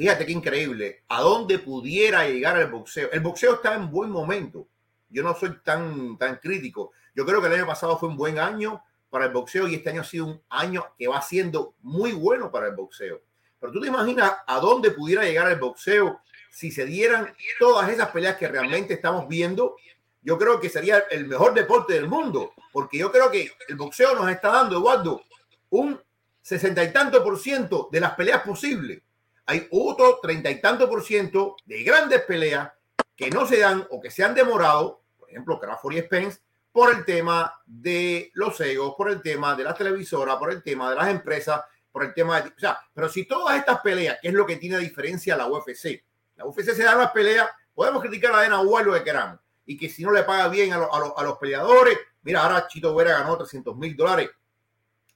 Fíjate 0.00 0.24
qué 0.24 0.32
increíble, 0.32 1.04
a 1.08 1.20
dónde 1.20 1.58
pudiera 1.58 2.26
llegar 2.26 2.58
el 2.58 2.68
boxeo. 2.68 3.10
El 3.12 3.20
boxeo 3.20 3.54
está 3.54 3.74
en 3.74 3.90
buen 3.90 4.10
momento 4.10 4.66
yo 5.10 5.22
no 5.22 5.34
soy 5.34 5.58
tan, 5.62 6.16
tan 6.16 6.36
crítico. 6.36 6.92
Yo 7.14 7.26
creo 7.26 7.40
que 7.40 7.48
el 7.48 7.54
año 7.54 7.66
pasado 7.66 7.98
fue 7.98 8.08
un 8.08 8.16
buen 8.16 8.38
año 8.38 8.82
para 9.10 9.26
el 9.26 9.32
boxeo 9.32 9.66
y 9.66 9.74
este 9.74 9.90
año 9.90 10.02
ha 10.02 10.04
sido 10.04 10.26
un 10.26 10.42
año 10.48 10.86
que 10.96 11.08
va 11.08 11.20
siendo 11.20 11.74
muy 11.82 12.12
bueno 12.12 12.50
para 12.50 12.68
el 12.68 12.76
boxeo. 12.76 13.20
Pero 13.58 13.72
tú 13.72 13.80
te 13.80 13.88
imaginas 13.88 14.32
a 14.46 14.60
dónde 14.60 14.92
pudiera 14.92 15.24
llegar 15.24 15.50
el 15.50 15.58
boxeo 15.58 16.20
si 16.50 16.70
se 16.70 16.86
dieran 16.86 17.34
todas 17.58 17.90
esas 17.90 18.08
peleas 18.10 18.36
que 18.36 18.48
realmente 18.48 18.94
estamos 18.94 19.28
viendo. 19.28 19.76
Yo 20.22 20.38
creo 20.38 20.60
que 20.60 20.68
sería 20.68 20.98
el 21.10 21.26
mejor 21.26 21.54
deporte 21.54 21.94
del 21.94 22.08
mundo, 22.08 22.52
porque 22.72 22.98
yo 22.98 23.10
creo 23.10 23.30
que 23.30 23.50
el 23.68 23.76
boxeo 23.76 24.14
nos 24.14 24.30
está 24.30 24.50
dando, 24.50 24.76
Eduardo, 24.76 25.22
un 25.70 26.00
sesenta 26.40 26.84
y 26.84 26.92
tanto 26.92 27.22
por 27.22 27.38
ciento 27.38 27.88
de 27.90 28.00
las 28.00 28.14
peleas 28.14 28.42
posibles. 28.42 29.02
Hay 29.50 29.66
otro 29.72 30.20
treinta 30.22 30.48
y 30.48 30.60
tanto 30.60 30.88
por 30.88 31.02
ciento 31.02 31.56
de 31.64 31.82
grandes 31.82 32.22
peleas 32.22 32.70
que 33.16 33.30
no 33.30 33.46
se 33.46 33.58
dan 33.58 33.84
o 33.90 34.00
que 34.00 34.08
se 34.08 34.22
han 34.22 34.32
demorado 34.32 35.00
ejemplo, 35.30 35.58
Crawford 35.58 35.94
y 35.94 36.00
Spence, 36.02 36.40
por 36.72 36.94
el 36.94 37.04
tema 37.04 37.60
de 37.66 38.30
los 38.34 38.60
egos, 38.60 38.94
por 38.96 39.10
el 39.10 39.20
tema 39.22 39.56
de 39.56 39.64
la 39.64 39.74
televisora, 39.74 40.38
por 40.38 40.52
el 40.52 40.62
tema 40.62 40.90
de 40.90 40.96
las 40.96 41.08
empresas, 41.08 41.62
por 41.90 42.04
el 42.04 42.14
tema 42.14 42.40
de... 42.40 42.50
O 42.50 42.58
sea, 42.58 42.78
pero 42.94 43.08
si 43.08 43.26
todas 43.26 43.58
estas 43.58 43.80
peleas, 43.80 44.18
que 44.20 44.28
es 44.28 44.34
lo 44.34 44.46
que 44.46 44.56
tiene 44.56 44.78
diferencia 44.78 45.34
a 45.34 45.38
la 45.38 45.46
UFC, 45.46 46.04
la 46.36 46.46
UFC 46.46 46.70
se 46.72 46.84
da 46.84 46.94
las 46.94 47.10
peleas, 47.10 47.48
podemos 47.74 48.02
criticar 48.02 48.32
a 48.34 48.42
Dana 48.42 48.60
White 48.60 48.86
lo 48.86 48.94
que 48.94 49.04
queramos, 49.04 49.40
y 49.66 49.76
que 49.76 49.88
si 49.88 50.04
no 50.04 50.12
le 50.12 50.22
paga 50.22 50.48
bien 50.48 50.72
a, 50.72 50.76
a, 50.76 51.24
los 51.24 51.38
peleadores, 51.38 51.98
mira, 52.22 52.42
ahora 52.42 52.68
Chito 52.68 52.94
Vera 52.94 53.18
ganó 53.18 53.36
300 53.36 53.76
mil 53.76 53.96
dólares 53.96 54.30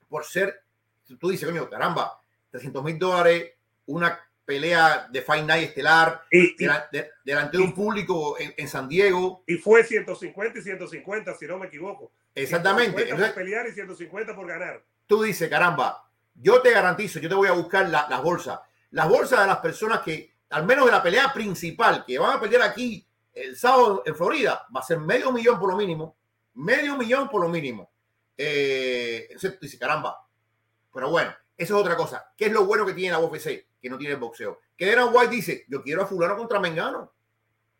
por 0.08 0.24
ser, 0.24 0.62
tú 1.18 1.28
dices, 1.28 1.48
coño, 1.48 1.68
caramba, 1.68 2.20
300 2.50 2.82
mil 2.82 2.98
dólares, 2.98 3.53
una 3.86 4.20
pelea 4.44 5.08
de 5.10 5.22
Fight 5.22 5.44
Night 5.44 5.68
estelar 5.68 6.22
y, 6.30 6.54
delante 7.24 7.56
de 7.56 7.62
un 7.62 7.74
público 7.74 8.36
en, 8.38 8.68
San 8.68 8.88
Diego. 8.88 9.42
Y 9.46 9.56
fue 9.56 9.84
150 9.84 10.58
y 10.58 10.62
150, 10.62 11.34
si 11.34 11.46
no 11.46 11.58
me 11.58 11.66
equivoco. 11.66 12.12
Exactamente. 12.34 13.06
por 13.06 13.34
pelear 13.34 13.66
y 13.68 13.72
150 13.72 14.34
por 14.34 14.46
ganar. 14.46 14.82
Tú 15.06 15.22
dices, 15.22 15.48
caramba, 15.48 16.08
yo 16.34 16.60
te 16.60 16.70
garantizo, 16.70 17.20
yo 17.20 17.28
te 17.28 17.34
voy 17.34 17.48
a 17.48 17.52
buscar 17.52 17.88
las 17.88 18.22
bolsas. 18.22 18.60
Las 18.90 19.08
bolsas 19.08 19.40
de 19.40 19.46
las 19.46 19.58
personas 19.58 20.00
que, 20.00 20.34
al 20.50 20.66
menos 20.66 20.86
de 20.86 20.92
la 20.92 21.02
pelea 21.02 21.32
principal, 21.32 22.04
que 22.06 22.18
van 22.18 22.36
a 22.36 22.40
pelear 22.40 22.62
aquí 22.62 23.06
el 23.32 23.56
sábado 23.56 24.02
en 24.06 24.14
Florida, 24.14 24.66
va 24.74 24.80
a 24.80 24.84
ser 24.84 24.98
medio 24.98 25.32
millón 25.32 25.58
por 25.58 25.70
lo 25.70 25.76
mínimo. 25.76 26.16
Medio 26.54 26.96
millón 26.96 27.28
por 27.28 27.42
lo 27.42 27.48
mínimo. 27.48 27.90
Eh, 28.36 29.28
dice, 29.60 29.78
caramba. 29.78 30.26
Pero 30.92 31.10
bueno, 31.10 31.34
eso 31.56 31.76
es 31.76 31.80
otra 31.80 31.96
cosa. 31.96 32.32
¿Qué 32.36 32.46
es 32.46 32.52
lo 32.52 32.64
bueno 32.64 32.84
que 32.86 32.94
tiene 32.94 33.12
la 33.12 33.20
UFC? 33.20 33.66
Que 33.80 33.90
no 33.90 33.98
tiene 33.98 34.14
boxeo. 34.14 34.60
Que 34.76 34.86
Dana 34.86 35.06
White 35.06 35.34
dice, 35.34 35.64
yo 35.68 35.82
quiero 35.82 36.02
a 36.02 36.06
fulano 36.06 36.36
contra 36.36 36.60
Mengano. 36.60 37.12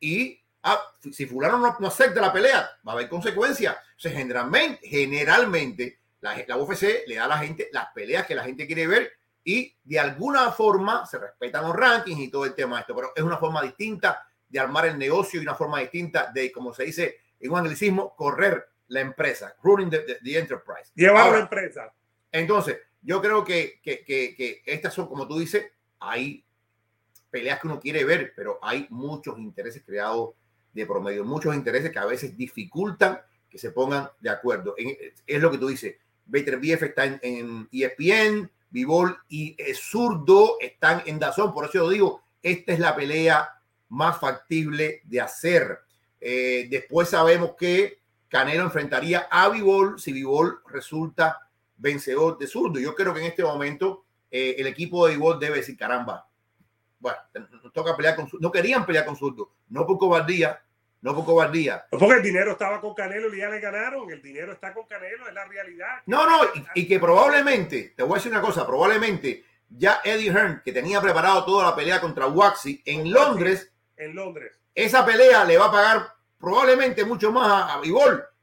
Y 0.01 0.41
ah, 0.63 0.81
si 1.13 1.27
fulano 1.27 1.59
no, 1.59 1.87
acepta 1.89 2.21
la 2.21 2.33
pelea, 2.33 2.79
va 2.87 2.93
a 2.93 2.95
haber 2.95 3.09
consecuencias. 3.09 3.75
O 3.75 4.01
sea, 4.01 4.13
generalmente, 4.13 4.87
generalmente 4.87 6.01
la, 6.21 6.43
la 6.47 6.57
UFC 6.57 7.07
le 7.07 7.17
da 7.17 7.25
a 7.25 7.29
la 7.29 7.39
gente 7.39 7.69
las 7.73 7.87
peleas 7.95 8.27
que 8.27 8.35
la 8.35 8.45
gente 8.45 8.67
quiere 8.67 8.87
ver 8.87 9.13
y 9.45 9.77
de 9.85 10.01
alguna 10.01 10.51
forma 10.53 11.05
se 11.07 11.19
respetan 11.19 11.65
los 11.65 11.77
rankings 11.77 12.21
y 12.21 12.31
todo 12.31 12.47
el 12.47 12.55
tema 12.55 12.77
de 12.77 12.81
esto, 12.81 12.95
pero 12.95 13.13
es 13.15 13.23
una 13.23 13.37
forma 13.37 13.63
distinta 13.63 14.27
de 14.49 14.59
armar 14.59 14.87
el 14.87 14.99
negocio 14.99 15.39
y 15.39 15.43
una 15.43 15.55
forma 15.55 15.81
distinta 15.81 16.31
de, 16.33 16.51
como 16.51 16.73
se 16.73 16.85
dice 16.85 17.19
en 17.39 17.51
un 17.51 17.59
anglicismo, 17.59 18.15
correr 18.17 18.67
la 18.89 19.01
empresa, 19.01 19.55
running 19.63 19.91
the, 19.91 20.39
enterprise. 20.39 20.91
Llevar 20.95 21.33
la 21.33 21.41
empresa. 21.41 21.93
Entonces, 22.33 22.79
yo 23.05 23.21
creo 23.21 23.45
que, 23.45 23.81
que, 23.83 24.05
que, 24.05 24.63
estas 24.67 24.95
son, 24.95 25.07
como 25.07 25.29
tú 25.29 25.39
dices, 25.39 25.67
hay 26.01 26.45
peleas 27.31 27.61
que 27.61 27.67
uno 27.67 27.79
quiere 27.79 28.05
ver, 28.05 28.33
pero 28.35 28.59
hay 28.63 28.87
muchos 28.91 29.39
intereses 29.39 29.83
creados 29.85 30.31
de 30.73 30.87
promedio, 30.87 31.25
muchos 31.25 31.55
intereses 31.55 31.93
que 31.93 31.99
a 31.99 32.07
veces 32.07 32.37
dificultan 32.37 33.21
que 33.49 33.59
se 33.59 33.71
pongan 33.71 34.09
de 34.21 34.31
acuerdo. 34.31 34.75
es 35.27 35.43
lo 35.43 35.51
que 35.51 35.59
tú 35.59 35.69
dices. 35.69 35.97
Bater 36.27 36.59
BF 36.59 36.83
está 36.83 37.05
en, 37.05 37.21
en 37.23 37.69
ESPN, 37.71 38.51
Vivol 38.71 39.17
y 39.29 39.57
Zurdo 39.75 40.57
están 40.61 41.03
en 41.07 41.19
Dazón. 41.19 41.55
Por 41.55 41.67
eso 41.67 41.75
yo 41.75 41.91
digo, 41.91 42.25
esta 42.43 42.73
es 42.73 42.81
la 42.81 42.97
pelea 42.97 43.49
más 43.91 44.19
factible 44.19 45.03
de 45.05 45.21
hacer. 45.21 45.79
Eh, 46.21 46.67
después 46.71 47.09
sabemos 47.09 47.55
que 47.57 48.01
Canelo 48.29 48.65
enfrentaría 48.65 49.29
a 49.31 49.49
Vivol 49.49 50.01
si 50.01 50.13
Vivol 50.13 50.61
resulta 50.69 51.44
vencedor 51.77 52.39
de 52.39 52.47
zurdo. 52.47 52.81
Yo 52.81 52.95
creo 52.95 53.13
que 53.15 53.21
en 53.21 53.27
este 53.27 53.43
momento 53.43 54.05
eh, 54.31 54.57
el 54.59 54.67
equipo 54.67 55.07
de 55.07 55.15
Ivor 55.15 55.39
debe 55.39 55.57
decir, 55.57 55.77
caramba, 55.77 56.29
bueno, 56.99 57.19
nos 57.63 57.73
toca 57.73 57.97
pelear 57.97 58.17
con 58.17 58.29
No 58.41 58.51
querían 58.51 58.87
pelear 58.87 59.05
con 59.05 59.17
Zurdo, 59.17 59.53
no 59.69 59.87
por 59.87 59.99
cobardía, 59.99 60.63
no 61.03 61.15
por 61.15 61.27
cobardía. 61.27 61.85
Porque 61.91 62.15
el 62.15 62.23
dinero 62.23 62.53
estaba 62.53 62.81
con 62.81 62.95
Canelo 62.95 63.35
y 63.35 63.39
ya 63.39 63.51
le 63.51 63.61
ganaron. 63.61 64.11
El 64.11 64.23
dinero 64.23 64.53
está 64.53 64.73
con 64.73 64.87
Canelo, 64.87 65.29
es 65.29 65.35
la 65.35 65.45
realidad. 65.45 66.03
No, 66.07 66.27
no, 66.27 66.45
y, 66.55 66.81
y, 66.81 66.89
que 66.89 66.99
probablemente, 66.99 67.93
te 67.95 68.03
voy 68.03 68.13
a 68.13 68.17
decir 68.17 68.33
una 68.33 68.41
cosa, 68.41 68.67
probablemente 68.67 69.45
ya 69.69 70.01
Eddie 70.03 70.31
Hearn, 70.31 70.63
que 70.65 70.73
tenía 70.73 71.01
preparado 71.01 71.45
toda 71.45 71.71
la 71.71 71.77
pelea 71.77 72.01
contra 72.01 72.27
Waxy 72.27 72.83
en 72.87 73.13
Londres, 73.13 73.71
en 73.97 74.15
Londres, 74.15 74.59
esa 74.75 75.05
pelea 75.05 75.45
le 75.45 75.59
va 75.59 75.67
a 75.67 75.73
pagar 75.73 76.15
probablemente 76.39 77.05
mucho 77.05 77.31
más 77.33 77.49
a, 77.49 77.75
a 77.75 77.83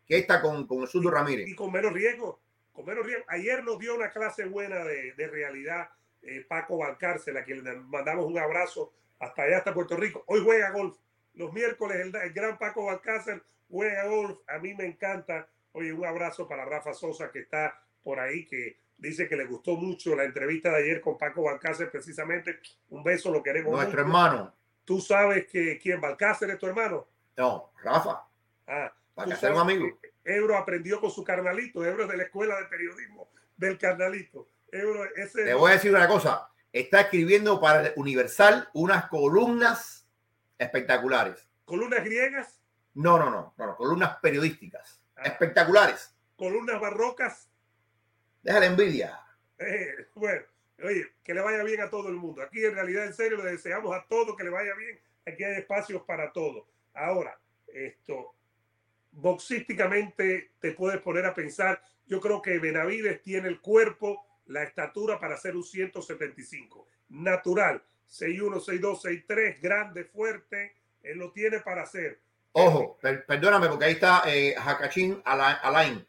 que 0.06 0.18
esta 0.18 0.42
con, 0.42 0.68
con 0.68 0.82
el 0.82 0.88
Zurdo 0.88 1.10
Ramírez. 1.12 1.48
Y 1.48 1.56
con 1.56 1.72
menos 1.72 1.94
riesgo, 1.94 2.42
con 2.74 2.86
menos 2.86 3.06
riesgo. 3.06 3.26
Ayer 3.28 3.64
nos 3.64 3.80
dio 3.80 3.96
una 3.96 4.12
clase 4.12 4.46
buena 4.46 4.84
de, 4.84 5.14
de 5.14 5.28
realidad 5.28 5.90
eh, 6.22 6.46
Paco 6.48 6.78
Valcárcel, 6.78 7.38
a 7.38 7.44
quien 7.44 7.64
le 7.64 7.76
mandamos 7.76 8.26
un 8.26 8.38
abrazo 8.38 8.94
hasta 9.20 9.44
allá, 9.44 9.58
hasta 9.58 9.74
Puerto 9.74 9.98
Rico. 9.98 10.24
Hoy 10.28 10.42
juega 10.44 10.72
golf. 10.72 10.98
Los 11.34 11.54
miércoles 11.54 11.98
el, 12.00 12.16
el 12.16 12.34
gran 12.34 12.58
Paco 12.58 12.86
Valcárcel 12.86 13.42
juega 13.70 14.06
golf. 14.06 14.40
A 14.48 14.60
mí 14.60 14.74
me 14.74 14.86
encanta. 14.86 15.48
Oye, 15.74 15.94
un 15.94 16.06
abrazo 16.06 16.48
para 16.48 16.66
Rafa 16.66 16.94
Sosa 16.94 17.32
que 17.32 17.40
está 17.40 17.82
por 18.04 18.20
ahí, 18.20 18.46
que 18.46 18.78
dice 18.98 19.28
que 19.28 19.36
le 19.36 19.46
gustó 19.46 19.76
mucho 19.78 20.16
la 20.16 20.26
entrevista 20.26 20.70
de 20.70 20.84
ayer 20.84 21.02
con 21.02 21.18
Paco 21.18 21.44
Valcárcel, 21.44 21.90
precisamente. 21.90 22.60
Un 22.90 23.04
beso, 23.04 23.32
lo 23.32 23.42
queremos. 23.42 23.72
Nuestro 23.72 23.92
mucho. 23.92 24.02
hermano. 24.02 24.54
¿Tú 24.86 25.00
sabes 25.00 25.48
que 25.48 25.80
quién 25.80 26.02
Valcárcel 26.02 26.52
es 26.52 26.60
tu 26.60 26.68
hermano? 26.68 27.08
No, 27.38 27.72
Rafa. 27.84 28.24
Ah, 28.68 28.94
Valcárcel 29.16 29.50
es 29.50 29.56
un 29.56 29.62
amigo. 29.62 30.00
Ebro 30.24 30.58
aprendió 30.58 31.00
con 31.00 31.12
su 31.12 31.24
carnalito. 31.24 31.86
Ebro 31.86 32.04
es 32.04 32.10
de 32.10 32.18
la 32.18 32.24
escuela 32.24 32.60
de 32.60 32.66
periodismo 32.66 33.30
del 33.58 33.78
carnalito. 33.78 34.48
Ebro, 34.72 35.04
ese... 35.16 35.44
Te 35.44 35.54
voy 35.54 35.72
a 35.72 35.74
decir 35.76 35.94
una 35.94 36.08
cosa. 36.08 36.50
Está 36.72 37.02
escribiendo 37.02 37.60
para 37.60 37.92
Universal 37.96 38.70
unas 38.74 39.08
columnas 39.08 40.08
espectaculares. 40.58 41.48
¿Columnas 41.66 42.04
griegas? 42.04 42.62
No, 42.94 43.18
no, 43.18 43.30
no. 43.30 43.54
no, 43.58 43.68
no 43.68 43.76
columnas 43.76 44.18
periodísticas. 44.22 45.02
Ah. 45.16 45.24
Espectaculares. 45.24 46.16
¿Columnas 46.36 46.80
barrocas? 46.80 47.50
Déjale 48.42 48.68
envidia. 48.68 49.20
Eh, 49.60 50.08
bueno, 50.16 50.44
oye, 50.84 51.06
que 51.24 51.34
le 51.34 51.42
vaya 51.42 51.64
bien 51.64 51.82
a 51.82 51.90
todo 51.90 52.10
el 52.10 52.16
mundo. 52.16 52.42
Aquí 52.42 52.64
en 52.66 52.74
realidad, 52.74 53.06
en 53.06 53.14
serio, 53.14 53.38
le 53.38 53.52
deseamos 53.52 53.96
a 53.96 54.06
todos 54.08 54.36
que 54.36 54.44
le 54.44 54.50
vaya 54.50 54.74
bien. 54.76 55.00
Aquí 55.28 55.44
hay 55.44 55.60
espacios 55.60 56.02
para 56.04 56.32
todo. 56.34 56.68
Ahora, 56.94 57.40
esto, 57.68 58.34
boxísticamente 59.12 60.52
te 60.60 60.72
puedes 60.72 61.02
poner 61.02 61.26
a 61.26 61.34
pensar, 61.34 61.82
yo 62.08 62.20
creo 62.20 62.42
que 62.42 62.60
Benavides 62.60 63.22
tiene 63.22 63.48
el 63.48 63.60
cuerpo, 63.60 64.26
la 64.48 64.64
estatura 64.64 65.20
para 65.20 65.38
ser 65.38 65.56
un 65.56 65.64
175. 65.64 66.88
Natural, 67.10 67.82
6'1, 68.10 68.64
6'2, 68.64 69.26
6'3, 69.28 69.62
grande, 69.62 70.06
fuerte, 70.06 70.76
él 71.04 71.18
lo 71.18 71.32
tiene 71.32 71.60
para 71.60 71.84
hacer. 71.84 72.20
Ojo, 72.54 72.98
per 73.02 73.26
perdóname 73.26 73.68
porque 73.68 73.86
ahí 73.86 73.94
está 73.94 74.24
eh, 74.26 74.54
Hakachin 74.58 75.22
Alain. 75.24 76.06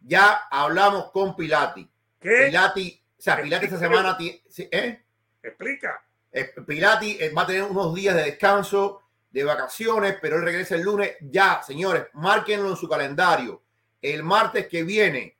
Ya 0.00 0.42
hablamos 0.50 1.10
con 1.12 1.36
Pilati. 1.36 1.88
¿Qué? 2.20 2.46
Pilati, 2.46 3.00
o 3.18 3.22
sea, 3.22 3.40
Pilati 3.40 3.66
esta 3.66 3.78
semana... 3.78 4.16
¿eh? 4.20 5.02
Explica. 5.42 6.04
Eh, 6.32 6.52
Pilati 6.66 7.18
va 7.28 7.42
a 7.42 7.46
tener 7.46 7.62
unos 7.62 7.94
días 7.94 8.14
de 8.16 8.24
descanso, 8.24 9.02
de 9.34 9.42
vacaciones, 9.42 10.16
pero 10.22 10.36
él 10.36 10.42
regresa 10.42 10.76
el 10.76 10.82
lunes. 10.82 11.16
Ya, 11.20 11.60
señores, 11.60 12.06
márquenlo 12.12 12.70
en 12.70 12.76
su 12.76 12.88
calendario. 12.88 13.64
El 14.00 14.22
martes 14.22 14.68
que 14.68 14.84
viene, 14.84 15.36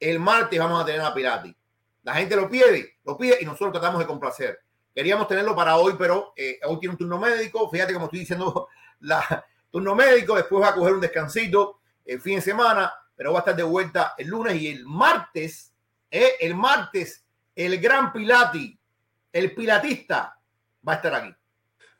el 0.00 0.18
martes 0.18 0.58
vamos 0.58 0.82
a 0.82 0.86
tener 0.86 1.02
a 1.02 1.12
Pilati. 1.12 1.54
La 2.02 2.14
gente 2.14 2.34
lo 2.34 2.48
pide, 2.48 2.96
lo 3.04 3.18
pide 3.18 3.36
y 3.38 3.44
nosotros 3.44 3.72
tratamos 3.72 4.00
de 4.00 4.06
complacer. 4.06 4.60
Queríamos 4.94 5.28
tenerlo 5.28 5.54
para 5.54 5.76
hoy, 5.76 5.96
pero 5.98 6.32
eh, 6.34 6.58
hoy 6.64 6.80
tiene 6.80 6.94
un 6.94 6.98
turno 6.98 7.18
médico. 7.18 7.68
Fíjate 7.68 7.92
como 7.92 8.06
estoy 8.06 8.20
diciendo, 8.20 8.68
la 9.00 9.44
turno 9.70 9.94
médico. 9.94 10.34
Después 10.34 10.62
va 10.62 10.70
a 10.70 10.74
coger 10.74 10.94
un 10.94 11.00
descansito 11.02 11.80
el 12.06 12.22
fin 12.22 12.36
de 12.36 12.40
semana, 12.40 12.90
pero 13.14 13.34
va 13.34 13.40
a 13.40 13.42
estar 13.42 13.54
de 13.54 13.64
vuelta 13.64 14.14
el 14.16 14.28
lunes 14.28 14.56
y 14.56 14.68
el 14.68 14.86
martes. 14.86 15.74
Eh, 16.10 16.36
el 16.40 16.54
martes, 16.54 17.22
el 17.54 17.78
gran 17.82 18.14
Pilati, 18.14 18.80
el 19.30 19.54
pilatista, 19.54 20.40
va 20.88 20.94
a 20.94 20.96
estar 20.96 21.14
aquí. 21.14 21.36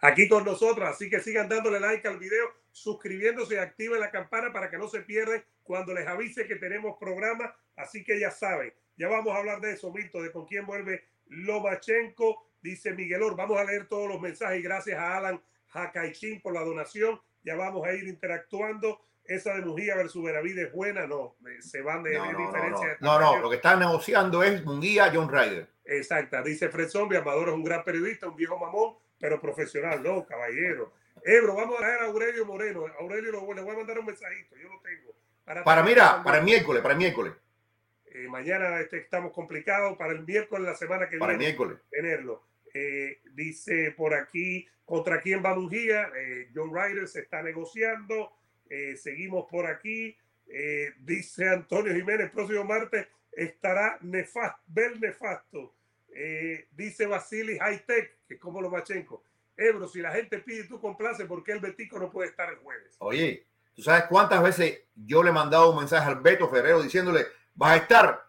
Aquí 0.01 0.29
con 0.29 0.45
nosotros. 0.45 0.89
Así 0.89 1.09
que 1.09 1.21
sigan 1.21 1.49
dándole 1.49 1.81
like 1.81 2.07
al 2.07 2.19
video, 2.19 2.47
suscribiéndose 2.71 3.55
y 3.55 3.59
activen 3.59 4.01
la 4.01 4.11
campana 4.11 4.53
para 4.53 4.71
que 4.71 4.79
no 4.79 4.89
se 4.89 5.01
pierdan 5.01 5.45
cuando 5.63 5.95
les 5.95 6.07
avise 6.07 6.47
que 6.47 6.57
tenemos 6.57 6.97
programa. 6.99 7.55
Así 7.77 8.05
que 8.05 8.19
ya 8.19 8.31
saben. 8.31 8.73
Ya 8.97 9.09
vamos 9.09 9.35
a 9.35 9.39
hablar 9.39 9.61
de 9.61 9.73
eso, 9.73 9.93
Milton, 9.93 10.25
de 10.25 10.33
con 10.33 10.47
quién 10.47 10.67
vuelve 10.67 11.05
Lomachenko. 11.27 12.47
Dice 12.63 12.93
Miguel 12.93 13.23
Or, 13.23 13.37
vamos 13.37 13.59
a 13.59 13.65
leer 13.65 13.87
todos 13.87 14.09
los 14.09 14.21
mensajes. 14.21 14.63
Gracias 14.63 14.99
a 14.99 15.17
Alan 15.17 15.41
Hakaichin 15.73 16.41
por 16.41 16.55
la 16.55 16.63
donación. 16.63 17.21
Ya 17.45 17.55
vamos 17.55 17.87
a 17.87 17.93
ir 17.93 18.09
interactuando. 18.09 19.01
Esa 19.25 19.55
de 19.55 19.63
Munguía 19.63 19.97
versus 19.97 20.23
Benavides 20.23 20.69
es 20.69 20.73
buena, 20.73 21.07
no. 21.07 21.37
Se 21.61 21.83
van 21.83 22.03
de, 22.03 22.15
no, 22.15 22.31
no, 22.33 22.39
diferencia. 22.39 22.97
No, 23.01 23.19
no, 23.19 23.37
no, 23.37 23.43
lo 23.43 23.51
que 23.51 23.57
están 23.57 23.81
negociando 23.81 24.43
es 24.43 24.65
Munguía 24.65 25.11
John 25.13 25.29
Ryder. 25.29 25.69
Exacta. 25.85 26.43
Dice 26.43 26.69
Fred 26.69 26.89
Zombie, 26.89 27.19
Amador 27.19 27.49
es 27.49 27.55
un 27.55 27.65
gran 27.65 27.85
periodista, 27.85 28.29
un 28.29 28.37
viejo 28.37 28.57
mamón, 28.57 28.97
pero 29.19 29.41
profesional, 29.41 30.03
no, 30.03 30.27
caballero. 30.27 30.93
Ebro, 31.25 31.55
vamos 31.55 31.77
a 31.77 31.79
traer 31.79 32.01
a 32.01 32.05
Aurelio 32.07 32.45
Moreno. 32.45 32.87
Aurelio, 33.01 33.33
lo, 33.33 33.55
le 33.55 33.63
voy 33.63 33.75
a 33.75 33.79
mandar 33.79 33.99
un 33.99 34.07
mensajito, 34.07 34.57
yo 34.57 34.69
lo 34.69 34.81
tengo. 34.81 35.15
Para, 35.45 35.65
para 35.65 35.83
mira, 35.83 36.23
para 36.23 36.39
el 36.39 36.45
miércoles, 36.45 36.83
para 36.83 36.93
el 36.93 36.99
miércoles. 36.99 37.33
Eh, 38.07 38.29
mañana 38.29 38.81
este, 38.81 38.99
estamos 38.99 39.33
complicados 39.33 39.97
para 39.97 40.13
el 40.13 40.25
miércoles, 40.25 40.67
la 40.67 40.75
semana 40.75 41.09
que 41.09 41.19
para 41.19 41.33
viene. 41.33 41.45
el 41.45 41.51
miércoles. 41.51 41.79
Tenerlo. 41.91 42.43
Eh, 42.75 43.21
dice 43.33 43.95
por 43.97 44.15
aquí, 44.15 44.69
¿contra 44.85 45.21
quién 45.21 45.43
va 45.45 45.55
Mungía? 45.55 46.11
Eh, 46.15 46.51
John 46.55 46.71
Ryder 46.75 47.09
se 47.09 47.21
está 47.21 47.43
negociando. 47.43 48.33
Eh, 48.69 48.97
seguimos 48.97 49.47
por 49.51 49.67
aquí. 49.67 50.17
dice 50.99 51.49
Antonio 51.49 51.93
Jiménez, 51.95 52.31
próximo 52.31 52.63
martes 52.65 53.09
estará 53.33 53.99
nefasto, 54.01 54.63
Bel 54.67 55.01
Nefasto. 55.01 55.75
Dice 56.73 57.07
Basili 57.07 57.59
High 57.59 57.85
Tech, 57.87 58.19
que 58.27 58.35
es 58.35 58.41
como 58.41 58.61
lo 58.61 58.71
Machenko. 58.71 59.23
Ebro, 59.57 59.89
si 59.89 60.01
la 60.01 60.13
gente 60.13 60.39
pide 60.39 60.65
y 60.65 60.69
tú 60.69 60.81
complaces, 60.81 61.27
¿por 61.27 61.43
qué 61.43 61.53
el 61.53 61.61
Betico 61.61 61.99
no 61.99 62.11
puede 62.11 62.31
estar 62.31 62.49
el 62.51 62.57
jueves? 62.57 62.95
Oye, 62.99 63.47
¿tú 63.75 63.83
sabes 63.83 64.05
cuántas 64.05 64.43
veces 64.43 64.83
yo 64.95 65.23
le 65.23 65.31
he 65.31 65.33
mandado 65.33 65.71
un 65.71 65.79
mensaje 65.79 66.09
al 66.09 66.21
Beto 66.21 66.49
Ferrero 66.49 66.83
diciéndole, 66.83 67.27
vas 67.55 67.73
a 67.73 67.77
estar? 67.77 68.27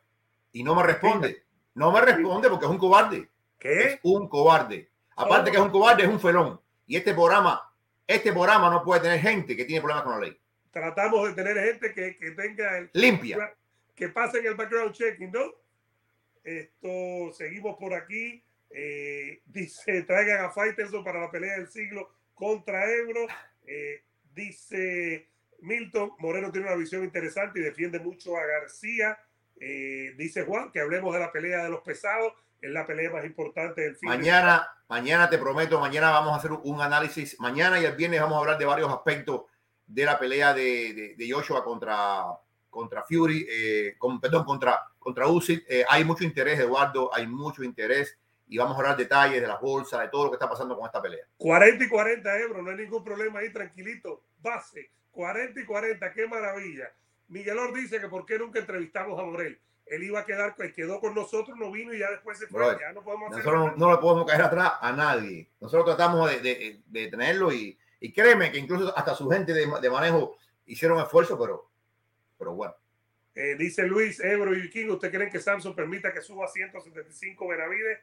Y 0.53 0.63
no 0.63 0.73
me 0.75 0.83
responde. 0.83 1.43
No 1.75 1.91
me 1.91 2.01
responde 2.01 2.49
porque 2.49 2.65
es 2.65 2.71
un 2.71 2.77
cobarde. 2.77 3.29
¿Qué? 3.59 3.81
Es 3.83 3.99
un 4.03 4.27
cobarde. 4.27 4.89
Aparte 5.15 5.51
que 5.51 5.57
es 5.57 5.63
un 5.63 5.69
cobarde, 5.69 6.03
es 6.03 6.09
un 6.09 6.19
felón. 6.19 6.59
Y 6.85 6.95
este 6.95 7.13
programa, 7.13 7.61
este 8.05 8.31
programa 8.31 8.69
no 8.69 8.83
puede 8.83 9.01
tener 9.01 9.19
gente 9.19 9.55
que 9.55 9.65
tiene 9.65 9.81
problemas 9.81 10.03
con 10.03 10.13
la 10.13 10.27
ley. 10.27 10.39
Tratamos 10.71 11.27
de 11.27 11.33
tener 11.43 11.63
gente 11.63 11.93
que, 11.93 12.17
que 12.17 12.31
tenga 12.31 12.77
el, 12.77 12.89
Limpia. 12.93 13.53
que 13.95 14.09
pasen 14.09 14.45
el 14.45 14.55
background 14.55 14.93
checking, 14.93 15.31
¿no? 15.31 15.41
Esto, 16.43 17.33
seguimos 17.33 17.77
por 17.77 17.93
aquí. 17.93 18.43
Eh, 18.69 19.41
dice, 19.45 20.03
traigan 20.03 20.45
a 20.45 20.51
Fighterson 20.51 21.03
para 21.03 21.21
la 21.21 21.31
pelea 21.31 21.57
del 21.57 21.67
siglo 21.67 22.09
contra 22.33 22.89
Ebro. 22.91 23.27
Eh, 23.65 24.03
dice 24.33 25.29
Milton, 25.59 26.11
Moreno 26.19 26.51
tiene 26.51 26.67
una 26.67 26.75
visión 26.75 27.03
interesante 27.03 27.59
y 27.59 27.63
defiende 27.63 27.99
mucho 27.99 28.37
a 28.37 28.45
García. 28.45 29.17
Eh, 29.59 30.13
dice 30.17 30.43
Juan 30.43 30.71
que 30.71 30.79
hablemos 30.79 31.13
de 31.13 31.19
la 31.19 31.31
pelea 31.31 31.63
de 31.63 31.69
los 31.69 31.81
pesados, 31.81 32.33
es 32.61 32.69
la 32.69 32.85
pelea 32.85 33.09
más 33.09 33.25
importante 33.25 33.81
del 33.81 33.95
fin. 33.95 34.09
Mañana, 34.09 34.67
mañana 34.87 35.29
te 35.29 35.37
prometo, 35.37 35.79
mañana 35.79 36.11
vamos 36.11 36.33
a 36.33 36.37
hacer 36.37 36.51
un 36.51 36.81
análisis. 36.81 37.39
Mañana 37.39 37.79
y 37.79 37.85
el 37.85 37.95
viernes 37.95 38.21
vamos 38.21 38.37
a 38.37 38.39
hablar 38.39 38.57
de 38.57 38.65
varios 38.65 38.91
aspectos 38.91 39.45
de 39.85 40.05
la 40.05 40.19
pelea 40.19 40.53
de, 40.53 40.93
de, 40.93 41.15
de 41.15 41.31
Joshua 41.31 41.63
contra, 41.63 42.25
contra 42.77 43.03
Fury, 43.03 43.47
eh, 43.49 43.95
con, 43.97 44.21
perdón, 44.21 44.45
contra, 44.45 44.79
contra 44.99 45.27
Usyk. 45.27 45.65
Eh, 45.67 45.83
hay 45.89 46.03
mucho 46.03 46.23
interés, 46.23 46.59
Eduardo, 46.59 47.13
hay 47.13 47.25
mucho 47.25 47.63
interés 47.63 48.17
y 48.47 48.57
vamos 48.57 48.75
a 48.75 48.79
hablar 48.79 48.95
detalles 48.97 49.41
de 49.41 49.47
las 49.47 49.59
bolsas, 49.59 50.01
de 50.01 50.09
todo 50.09 50.25
lo 50.25 50.29
que 50.31 50.35
está 50.35 50.47
pasando 50.47 50.77
con 50.77 50.85
esta 50.85 51.01
pelea. 51.01 51.25
40 51.37 51.83
y 51.83 51.89
40 51.89 52.39
euros, 52.39 52.63
no 52.63 52.69
hay 52.69 52.77
ningún 52.77 53.03
problema 53.03 53.39
ahí, 53.39 53.51
tranquilito. 53.51 54.21
Base, 54.41 54.91
40 55.11 55.59
y 55.59 55.65
40, 55.65 56.13
qué 56.13 56.27
maravilla. 56.27 56.91
Miguel 57.29 57.57
Or 57.57 57.73
dice 57.73 57.99
que 57.99 58.07
por 58.07 58.25
qué 58.25 58.37
nunca 58.37 58.59
entrevistamos 58.59 59.19
a 59.19 59.23
Morel. 59.23 59.59
Él 59.87 60.03
iba 60.03 60.19
a 60.19 60.25
quedar, 60.25 60.55
quedó 60.75 60.99
con 60.99 61.15
nosotros, 61.15 61.57
no 61.57 61.71
vino 61.71 61.93
y 61.93 61.99
ya 61.99 62.11
después 62.11 62.37
se 62.37 62.47
fue. 62.47 62.77
Ya 62.79 62.93
no 62.93 63.01
podemos 63.03 63.31
hacer 63.31 63.43
Nosotros 63.43 63.59
no, 63.59 63.65
nada. 63.67 63.77
no 63.77 63.91
le 63.91 63.97
podemos 63.97 64.25
caer 64.27 64.41
atrás 64.43 64.73
a 64.81 64.91
nadie. 64.91 65.49
Nosotros 65.59 65.85
tratamos 65.95 66.29
de, 66.29 66.39
de, 66.41 66.81
de 66.85 67.07
tenerlo 67.07 67.51
y, 67.51 67.77
y 67.99 68.13
créeme 68.13 68.51
que 68.51 68.59
incluso 68.59 68.95
hasta 68.95 69.15
su 69.15 69.27
gente 69.29 69.53
de, 69.53 69.65
de 69.81 69.89
manejo 69.89 70.37
hicieron 70.67 70.99
esfuerzo, 70.99 71.39
pero, 71.39 71.66
pero 72.37 72.53
bueno. 72.53 72.75
Eh, 73.35 73.55
dice 73.57 73.83
Luis, 73.83 74.19
Ebro 74.19 74.55
y 74.55 74.69
King, 74.69 74.89
¿usted 74.89 75.11
creen 75.11 75.29
que 75.29 75.39
Samsung 75.39 75.75
permita 75.75 76.11
que 76.11 76.21
suba 76.21 76.45
a 76.45 76.47
175 76.47 77.47
Benavides? 77.47 77.99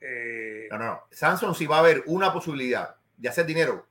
Eh, 0.00 0.68
No, 0.70 0.78
no, 0.78 0.84
no. 0.84 1.02
Samsung 1.10 1.54
si 1.54 1.66
va 1.66 1.76
a 1.76 1.80
haber 1.80 2.02
una 2.06 2.32
posibilidad 2.32 2.96
de 3.16 3.28
hacer 3.28 3.46
dinero. 3.46 3.86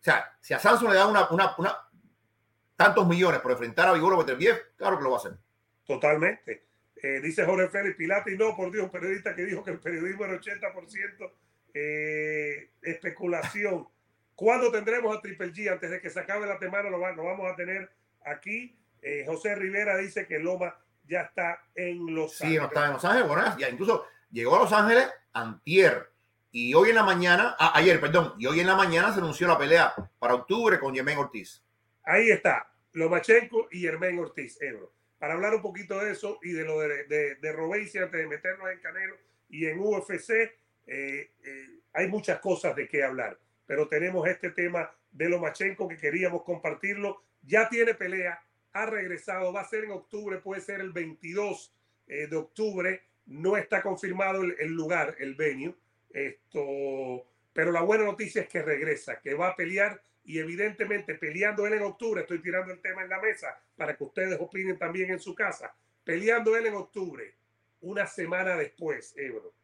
O 0.00 0.02
sea, 0.02 0.34
si 0.40 0.54
a 0.54 0.58
Samsung 0.58 0.88
le 0.90 0.96
da 0.96 1.06
una, 1.06 1.28
una, 1.30 1.54
una 1.58 1.76
tantos 2.74 3.06
millones 3.06 3.40
por 3.40 3.52
enfrentar 3.52 3.88
a 3.88 3.92
Vigoro 3.92 4.16
Beterbiev, 4.16 4.74
claro 4.76 4.96
que 4.96 5.04
lo 5.04 5.10
va 5.10 5.16
a 5.16 5.20
hacer. 5.20 5.36
totalmente. 5.86 6.64
Eh, 7.02 7.20
dice 7.22 7.44
Jorge 7.44 7.68
Félix 7.68 7.96
Pilati, 7.96 8.36
no, 8.36 8.54
por 8.56 8.70
Dios, 8.70 8.84
un 8.84 8.90
periodista 8.90 9.34
que 9.34 9.44
dijo 9.44 9.62
que 9.62 9.70
el 9.70 9.80
periodismo 9.80 10.24
era 10.24 10.40
80% 10.40 11.32
eh, 11.74 12.70
especulación. 12.82 13.86
¿Cuándo 14.34 14.70
tendremos 14.70 15.16
a 15.16 15.20
Triple 15.20 15.52
G? 15.52 15.70
Antes 15.70 15.90
de 15.90 16.00
que 16.00 16.10
se 16.10 16.20
acabe 16.20 16.46
la 16.46 16.58
semana 16.58 16.88
lo, 16.88 16.98
vamos 16.98 17.52
a 17.52 17.56
tener 17.56 17.90
aquí. 18.30 18.76
Eh, 19.02 19.24
José 19.26 19.54
Rivera 19.54 19.96
dice 19.96 20.26
que 20.26 20.38
Loma 20.38 20.76
ya 21.06 21.22
está 21.22 21.62
en 21.74 22.14
Los 22.14 22.40
Ángeles. 22.40 22.60
Sí, 22.60 22.66
está 22.66 22.86
en 22.86 22.92
Los 22.92 23.04
Ángeles, 23.04 23.28
bueno, 23.28 23.58
ya 23.58 23.68
incluso 23.68 24.06
llegó 24.30 24.56
a 24.56 24.60
Los 24.60 24.72
Ángeles 24.72 25.08
antier. 25.32 26.10
Y 26.52 26.74
hoy 26.74 26.90
en 26.90 26.96
la 26.96 27.04
mañana, 27.04 27.54
ah, 27.58 27.72
ayer, 27.76 28.00
perdón, 28.00 28.34
y 28.38 28.46
hoy 28.46 28.60
en 28.60 28.66
la 28.66 28.74
mañana 28.74 29.12
se 29.12 29.20
anunció 29.20 29.46
la 29.46 29.56
pelea 29.56 29.94
para 30.18 30.34
octubre 30.34 30.80
con 30.80 30.92
Yemen 30.92 31.18
Ortiz. 31.18 31.62
Ahí 32.02 32.30
está, 32.30 32.72
Lomachenko 32.92 33.68
y 33.70 33.82
Yermén 33.82 34.18
Ortiz, 34.18 34.60
Ebro. 34.60 34.92
Para 35.18 35.34
hablar 35.34 35.54
un 35.54 35.62
poquito 35.62 35.98
de 35.98 36.12
eso 36.12 36.38
y 36.42 36.52
de 36.52 36.64
lo 36.64 36.80
de, 36.80 37.04
de, 37.04 37.34
de 37.36 37.50
antes 37.50 38.12
de 38.12 38.26
meternos 38.26 38.70
en 38.70 38.80
Canelo 38.80 39.16
y 39.48 39.66
en 39.66 39.78
UFC, 39.78 40.30
eh, 40.30 40.50
eh, 40.86 41.30
hay 41.92 42.08
muchas 42.08 42.40
cosas 42.40 42.74
de 42.74 42.88
qué 42.88 43.04
hablar, 43.04 43.38
pero 43.66 43.86
tenemos 43.86 44.26
este 44.26 44.50
tema 44.50 44.90
de 45.12 45.28
Lomachenko 45.28 45.88
que 45.88 45.98
queríamos 45.98 46.42
compartirlo. 46.42 47.22
Ya 47.42 47.68
tiene 47.68 47.94
pelea, 47.94 48.42
ha 48.72 48.86
regresado, 48.86 49.52
va 49.52 49.62
a 49.62 49.68
ser 49.68 49.84
en 49.84 49.92
octubre, 49.92 50.38
puede 50.38 50.60
ser 50.60 50.80
el 50.80 50.92
22 50.92 51.72
eh, 52.06 52.26
de 52.26 52.36
octubre. 52.36 53.02
No 53.26 53.56
está 53.56 53.82
confirmado 53.82 54.42
el, 54.42 54.72
lugar, 54.72 55.16
el 55.18 55.34
venue. 55.34 55.74
Esto, 56.10 57.26
pero 57.52 57.70
la 57.70 57.82
buena 57.82 58.04
noticia 58.04 58.42
es 58.42 58.48
que 58.48 58.62
regresa, 58.62 59.20
que 59.20 59.34
va 59.34 59.48
a 59.48 59.56
pelear 59.56 60.02
y 60.24 60.38
evidentemente 60.38 61.14
peleando 61.14 61.66
él 61.66 61.74
en 61.74 61.82
octubre, 61.82 62.22
estoy 62.22 62.40
tirando 62.40 62.72
el 62.72 62.80
tema 62.80 63.02
en 63.02 63.08
la 63.08 63.20
mesa 63.20 63.60
para 63.76 63.96
que 63.96 64.04
ustedes 64.04 64.38
opinen 64.40 64.78
también 64.78 65.10
en 65.10 65.18
su 65.18 65.34
casa, 65.34 65.74
peleando 66.04 66.56
él 66.56 66.66
en 66.66 66.74
octubre, 66.74 67.34
una 67.80 68.06
semana 68.06 68.56
después, 68.56 69.14
Ebro, 69.16 69.54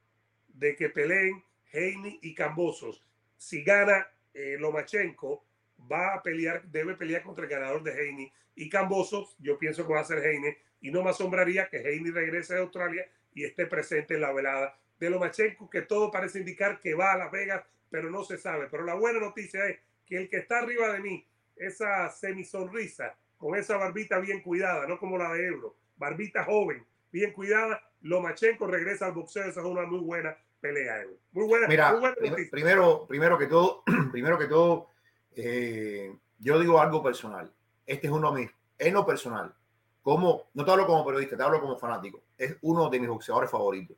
de 0.48 0.74
que 0.74 0.88
peleen 0.88 1.42
Heine 1.72 2.18
y 2.22 2.34
Cambosos. 2.34 3.02
Si 3.36 3.62
gana 3.62 4.08
eh, 4.32 4.56
Lomachenko, 4.58 5.44
va 5.90 6.14
a 6.14 6.22
pelear, 6.22 6.64
debe 6.66 6.94
pelear 6.94 7.22
contra 7.22 7.44
el 7.44 7.50
ganador 7.50 7.82
de 7.82 7.92
Heine 7.92 8.32
y 8.54 8.68
Cambosos. 8.68 9.36
Yo 9.38 9.58
pienso 9.58 9.86
que 9.86 9.92
va 9.92 10.00
a 10.00 10.04
ser 10.04 10.18
Heine 10.18 10.58
y 10.80 10.90
no 10.90 11.02
me 11.02 11.10
asombraría 11.10 11.68
que 11.68 11.78
Heine 11.78 12.10
regrese 12.10 12.54
de 12.54 12.60
Australia 12.60 13.06
y 13.34 13.44
esté 13.44 13.66
presente 13.66 14.14
en 14.14 14.20
la 14.20 14.32
velada 14.32 14.78
de 14.98 15.10
Lomachenko, 15.10 15.68
que 15.68 15.82
todo 15.82 16.10
parece 16.10 16.38
indicar 16.38 16.80
que 16.80 16.94
va 16.94 17.12
a 17.12 17.18
Las 17.18 17.30
Vegas, 17.30 17.64
pero 17.90 18.10
no 18.10 18.24
se 18.24 18.38
sabe. 18.38 18.68
Pero 18.70 18.84
la 18.84 18.94
buena 18.94 19.20
noticia 19.20 19.66
es 19.66 19.78
que 20.06 20.16
el 20.16 20.28
que 20.28 20.38
está 20.38 20.58
arriba 20.58 20.92
de 20.92 21.00
mí, 21.00 21.26
esa 21.56 22.08
semisonrisa, 22.10 23.14
con 23.36 23.56
esa 23.56 23.76
barbita 23.76 24.18
bien 24.18 24.40
cuidada, 24.40 24.86
no 24.86 24.98
como 24.98 25.18
la 25.18 25.32
de 25.34 25.48
Ebro, 25.48 25.76
barbita 25.96 26.44
joven, 26.44 26.84
bien 27.12 27.32
cuidada, 27.32 27.82
Lomachenko 28.02 28.66
regresa 28.66 29.06
al 29.06 29.12
boxeo, 29.12 29.44
esa 29.44 29.60
es 29.60 29.66
una 29.66 29.82
muy 29.82 30.00
buena 30.00 30.36
pelea. 30.60 31.04
Muy 31.32 31.46
buena. 31.46 31.68
Mira, 31.68 31.92
muy 31.92 32.00
buena 32.00 32.16
primero, 32.50 33.06
primero 33.06 33.38
que 33.38 33.46
todo, 33.46 33.82
primero 34.12 34.38
que 34.38 34.46
todo, 34.46 34.88
eh, 35.36 36.18
yo 36.38 36.58
digo 36.58 36.80
algo 36.80 37.02
personal. 37.02 37.52
Este 37.86 38.08
es 38.08 38.12
uno 38.12 38.32
de 38.32 38.40
mis, 38.40 38.50
en 38.78 38.94
lo 38.94 39.06
personal, 39.06 39.54
como, 40.02 40.44
no 40.54 40.64
te 40.64 40.70
hablo 40.70 40.86
como 40.86 41.04
periodista, 41.04 41.36
te 41.36 41.42
hablo 41.42 41.60
como 41.60 41.76
fanático. 41.76 42.22
Es 42.36 42.56
uno 42.62 42.88
de 42.88 43.00
mis 43.00 43.08
boxeadores 43.08 43.50
favoritos. 43.50 43.96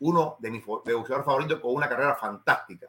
Uno 0.00 0.36
de 0.40 0.50
mis 0.50 0.64
boxeadores 0.64 1.24
favoritos 1.24 1.60
con 1.60 1.74
una 1.74 1.88
carrera 1.88 2.14
fantástica. 2.16 2.88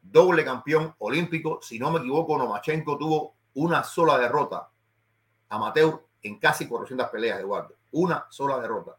Doble 0.00 0.44
campeón 0.44 0.94
olímpico. 0.98 1.60
Si 1.62 1.78
no 1.78 1.90
me 1.90 1.98
equivoco, 2.00 2.36
Nomachenko 2.36 2.98
tuvo 2.98 3.34
una 3.54 3.82
sola 3.82 4.18
derrota 4.18 4.68
amateur 5.48 6.04
en 6.22 6.38
casi 6.38 6.66
400 6.66 7.08
peleas, 7.08 7.40
Eduardo. 7.40 7.76
Una 7.92 8.26
sola 8.30 8.58
derrota. 8.60 8.96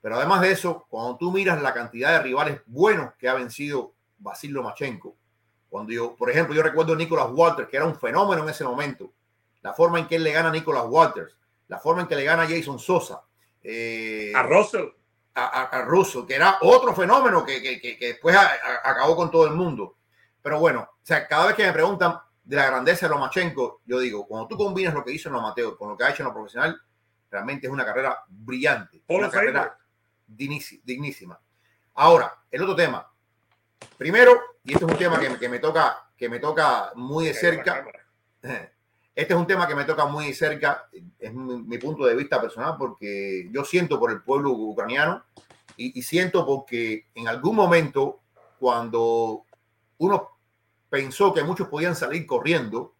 Pero 0.00 0.16
además 0.16 0.40
de 0.40 0.52
eso, 0.52 0.86
cuando 0.88 1.16
tú 1.16 1.32
miras 1.32 1.60
la 1.62 1.74
cantidad 1.74 2.12
de 2.12 2.22
rivales 2.22 2.60
buenos 2.66 3.14
que 3.14 3.28
ha 3.28 3.34
vencido 3.34 3.94
Basil 4.18 4.52
Lomachenko, 4.52 5.16
cuando 5.76 5.92
yo, 5.92 6.16
por 6.16 6.30
ejemplo, 6.30 6.54
yo 6.54 6.62
recuerdo 6.62 6.94
a 6.94 6.96
Nicolas 6.96 7.26
Walters, 7.30 7.68
que 7.68 7.76
era 7.76 7.84
un 7.84 8.00
fenómeno 8.00 8.42
en 8.42 8.48
ese 8.48 8.64
momento, 8.64 9.12
la 9.60 9.74
forma 9.74 9.98
en 9.98 10.08
que 10.08 10.16
él 10.16 10.24
le 10.24 10.32
gana 10.32 10.48
a 10.48 10.52
Nicolas 10.52 10.84
Walters, 10.88 11.36
la 11.68 11.78
forma 11.78 12.00
en 12.00 12.08
que 12.08 12.16
le 12.16 12.24
gana 12.24 12.44
a 12.44 12.48
Jason 12.48 12.78
Sosa, 12.78 13.20
eh, 13.62 14.32
a 14.34 14.42
Russell, 14.42 14.86
a, 15.34 15.64
a, 15.64 15.82
Russell, 15.82 16.24
que 16.24 16.34
era 16.34 16.56
otro 16.62 16.94
fenómeno 16.94 17.44
que, 17.44 17.60
que, 17.60 17.78
que, 17.78 18.06
después 18.06 18.34
acabó 18.84 19.16
con 19.16 19.30
todo 19.30 19.46
el 19.48 19.52
mundo. 19.52 19.98
Pero 20.40 20.58
bueno, 20.58 20.80
o 20.80 20.98
sea, 21.02 21.28
cada 21.28 21.48
vez 21.48 21.56
que 21.56 21.66
me 21.66 21.74
preguntan 21.74 22.20
de 22.42 22.56
la 22.56 22.64
grandeza 22.64 23.04
de 23.04 23.10
Lomachenko, 23.10 23.82
yo 23.84 23.98
digo, 23.98 24.26
cuando 24.26 24.48
tú 24.48 24.56
combinas 24.56 24.94
lo 24.94 25.04
que 25.04 25.12
hizo 25.12 25.28
en 25.28 25.34
lo 25.34 25.40
amateur 25.40 25.76
con 25.76 25.90
lo 25.90 25.96
que 25.98 26.04
ha 26.04 26.08
hecho 26.08 26.22
en 26.22 26.28
lo 26.28 26.32
profesional, 26.32 26.80
realmente 27.30 27.66
es 27.66 27.72
una 27.74 27.84
carrera 27.84 28.18
brillante. 28.26 29.02
una 29.08 29.28
carrera 29.28 29.76
dignísima. 30.26 31.38
Ahora, 31.96 32.32
el 32.50 32.62
otro 32.62 32.74
tema. 32.74 33.06
Primero, 33.98 34.40
y 34.66 34.72
este 34.72 34.84
es 34.84 34.90
un 34.90 34.98
tema 34.98 35.20
que, 35.20 35.38
que 35.38 35.48
me 35.48 35.60
toca, 35.60 36.10
que 36.16 36.28
me 36.28 36.40
toca 36.40 36.92
muy 36.96 37.26
de 37.26 37.34
cerca. 37.34 37.86
Este 39.14 39.32
es 39.32 39.40
un 39.40 39.46
tema 39.46 39.66
que 39.66 39.74
me 39.74 39.84
toca 39.84 40.04
muy 40.04 40.26
de 40.26 40.34
cerca, 40.34 40.90
es 41.18 41.32
mi, 41.32 41.78
punto 41.78 42.04
de 42.04 42.14
vista 42.14 42.38
personal, 42.38 42.74
porque 42.78 43.48
yo 43.50 43.64
siento 43.64 43.98
por 43.98 44.10
el 44.10 44.20
pueblo 44.20 44.50
ucraniano 44.50 45.24
y, 45.78 45.98
y 45.98 46.02
siento 46.02 46.44
porque 46.44 47.06
en 47.14 47.26
algún 47.26 47.56
momento, 47.56 48.20
cuando 48.58 49.46
uno 49.96 50.38
pensó 50.90 51.32
que 51.32 51.42
muchos 51.42 51.68
podían 51.68 51.96
salir 51.96 52.26
corriendo, 52.26 52.94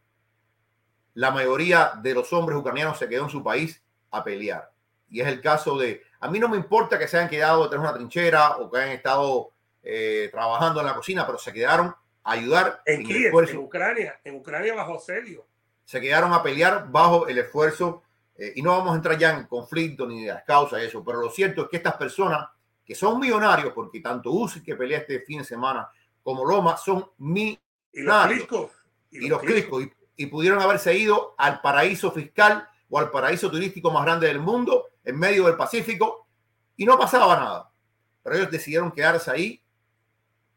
la 1.12 1.31
mayoría 1.31 1.92
de 2.00 2.14
los 2.14 2.33
hombres 2.33 2.57
ucranianos 2.57 2.98
se 2.98 3.11
quedó 3.11 3.24
en 3.24 3.31
su 3.31 3.44
país 3.44 3.83
a 4.11 4.24
pelear. 4.24 4.72
Y 5.11 5.20
es 5.20 5.29
el 5.29 5.42
caso 5.42 5.76
de 5.76 6.02
a 6.20 6.31
mí 6.31 6.38
no 6.38 6.48
me 6.48 6.57
importa 6.57 6.98
que 6.98 7.09
se 7.09 7.18
hayan 7.18 7.29
quedado 7.29 7.64
detrás 7.64 7.83
de 7.83 7.88
una 7.88 7.94
trinchera 7.94 8.57
o 8.57 8.70
que 8.70 8.79
hayan 8.79 8.92
estado 8.92 9.52
eh, 9.88 10.29
trabajando 10.33 10.81
en 10.81 10.87
la 10.87 10.96
cocina, 10.96 11.25
pero 11.25 11.38
se 11.38 11.53
quedaron 11.53 11.94
a 12.25 12.33
ayudar 12.33 12.83
en, 12.85 13.09
en 13.09 13.57
Ucrania, 13.59 14.20
en 14.25 14.35
Ucrania 14.35 14.75
bajo. 14.75 14.99
Se 14.99 16.01
quedaron 16.01 16.33
a 16.33 16.42
pelear 16.42 16.90
bajo 16.90 17.29
el 17.29 17.38
esfuerzo 17.38 18.03
eh, 18.37 18.55
y 18.57 18.62
no 18.62 18.72
vamos 18.72 18.92
a 18.92 18.96
entrar 18.96 19.16
ya 19.16 19.31
en 19.38 19.46
conflicto 19.46 20.05
ni 20.05 20.25
de 20.25 20.33
las 20.33 20.42
causas 20.42 20.81
de 20.81 20.88
eso, 20.88 21.05
pero 21.05 21.20
lo 21.20 21.31
cierto 21.31 21.62
es 21.62 21.68
que 21.68 21.77
estas 21.77 21.94
personas 21.94 22.49
que 22.85 22.96
son 22.96 23.20
millonarios, 23.20 23.72
porque 23.72 24.01
tanto 24.01 24.33
Uzi 24.33 24.61
que 24.61 24.75
pelea 24.75 24.99
este 24.99 25.20
fin 25.20 25.38
de 25.38 25.44
semana 25.44 25.88
como 26.20 26.44
Loma 26.44 26.77
son 26.77 27.09
millonarios. 27.18 27.61
Y 27.92 28.03
los 28.03 28.27
criscos. 28.27 28.70
Y, 29.11 29.29
los 29.29 29.40
criscos. 29.40 29.83
Y, 29.85 29.92
y 30.16 30.27
pudieron 30.27 30.61
haberse 30.61 30.96
ido 30.96 31.37
al 31.38 31.61
paraíso 31.61 32.11
fiscal 32.11 32.68
o 32.90 32.99
al 32.99 33.12
paraíso 33.12 33.49
turístico 33.53 33.92
más 33.92 34.05
grande 34.05 34.27
del 34.27 34.40
mundo 34.40 34.88
en 35.05 35.16
medio 35.16 35.46
del 35.46 35.57
Pacífico 35.57 36.27
y 36.77 36.85
no 36.85 36.99
pasaba 36.99 37.37
nada. 37.37 37.70
Pero 38.25 38.37
ellos 38.37 38.51
decidieron 38.51 38.90
quedarse 38.90 39.31
ahí 39.31 39.62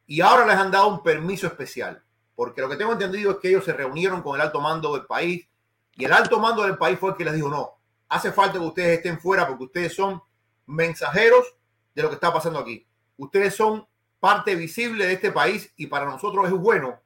y 0.09 0.21
ahora 0.21 0.43
les 0.43 0.55
han 0.55 0.71
dado 0.71 0.87
un 0.87 1.03
permiso 1.03 1.45
especial, 1.45 2.03
porque 2.35 2.61
lo 2.61 2.67
que 2.67 2.77
tengo 2.77 2.93
entendido 2.93 3.29
es 3.29 3.37
que 3.37 3.49
ellos 3.49 3.63
se 3.63 3.73
reunieron 3.73 4.23
con 4.23 4.35
el 4.35 4.41
alto 4.41 4.59
mando 4.59 4.95
del 4.95 5.05
país 5.05 5.47
y 5.93 6.03
el 6.03 6.11
alto 6.11 6.39
mando 6.39 6.63
del 6.63 6.79
país 6.79 6.97
fue 6.97 7.11
el 7.11 7.15
que 7.15 7.25
les 7.25 7.35
dijo, 7.35 7.47
no, 7.47 7.77
hace 8.07 8.31
falta 8.31 8.53
que 8.53 8.65
ustedes 8.65 8.97
estén 8.97 9.19
fuera 9.19 9.47
porque 9.47 9.65
ustedes 9.65 9.95
son 9.95 10.19
mensajeros 10.65 11.55
de 11.93 12.01
lo 12.01 12.09
que 12.09 12.15
está 12.15 12.33
pasando 12.33 12.57
aquí. 12.57 12.87
Ustedes 13.17 13.55
son 13.55 13.87
parte 14.19 14.55
visible 14.55 15.05
de 15.05 15.13
este 15.13 15.31
país 15.31 15.71
y 15.77 15.85
para 15.85 16.05
nosotros 16.05 16.47
es 16.47 16.53
bueno 16.53 16.99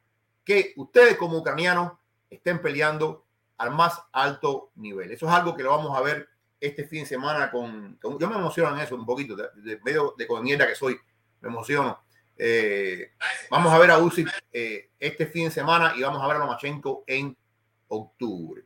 que 0.46 0.74
ustedes 0.78 1.18
como 1.18 1.39
ucranianos 1.39 1.92
estén 2.30 2.62
peleando 2.62 3.26
al 3.58 3.72
más 3.72 4.02
alto 4.13 4.72
nivel. 4.76 5.12
Eso 5.12 5.28
es 5.28 5.34
algo 5.34 5.58
que 5.58 5.63
lo 5.63 5.72
vamos 5.72 5.98
a 5.98 6.02
ver 6.02 6.30
este 6.58 6.88
fin 6.88 7.02
de 7.02 7.08
semana 7.08 7.52
con, 7.52 8.00
yo 8.02 8.30
me 8.30 8.38
emociono 8.38 8.74
en 8.74 8.82
eso 8.82 8.96
un 8.96 9.06
poquito, 9.06 9.36
de, 9.36 9.78
medio 9.84 10.16
de 10.18 10.26
comienda 10.26 10.66
que 10.66 10.76
soy, 10.76 10.98
me 11.42 11.50
emociono. 11.50 12.03
Eh, 12.38 13.12
vamos 13.50 13.72
a 13.72 13.78
ver 13.78 13.91
a 13.91 14.00
Usyk 14.00 14.30
eh, 14.52 14.89
este 15.00 15.28
fin 15.28 15.46
de 15.46 15.52
semana 15.52 15.93
y 15.96 16.02
vamos 16.02 16.22
a 16.22 16.28
ver 16.28 16.38
a 16.38 16.39
Lomachenko 16.39 17.04
en 17.06 17.36
octubre. 17.89 18.63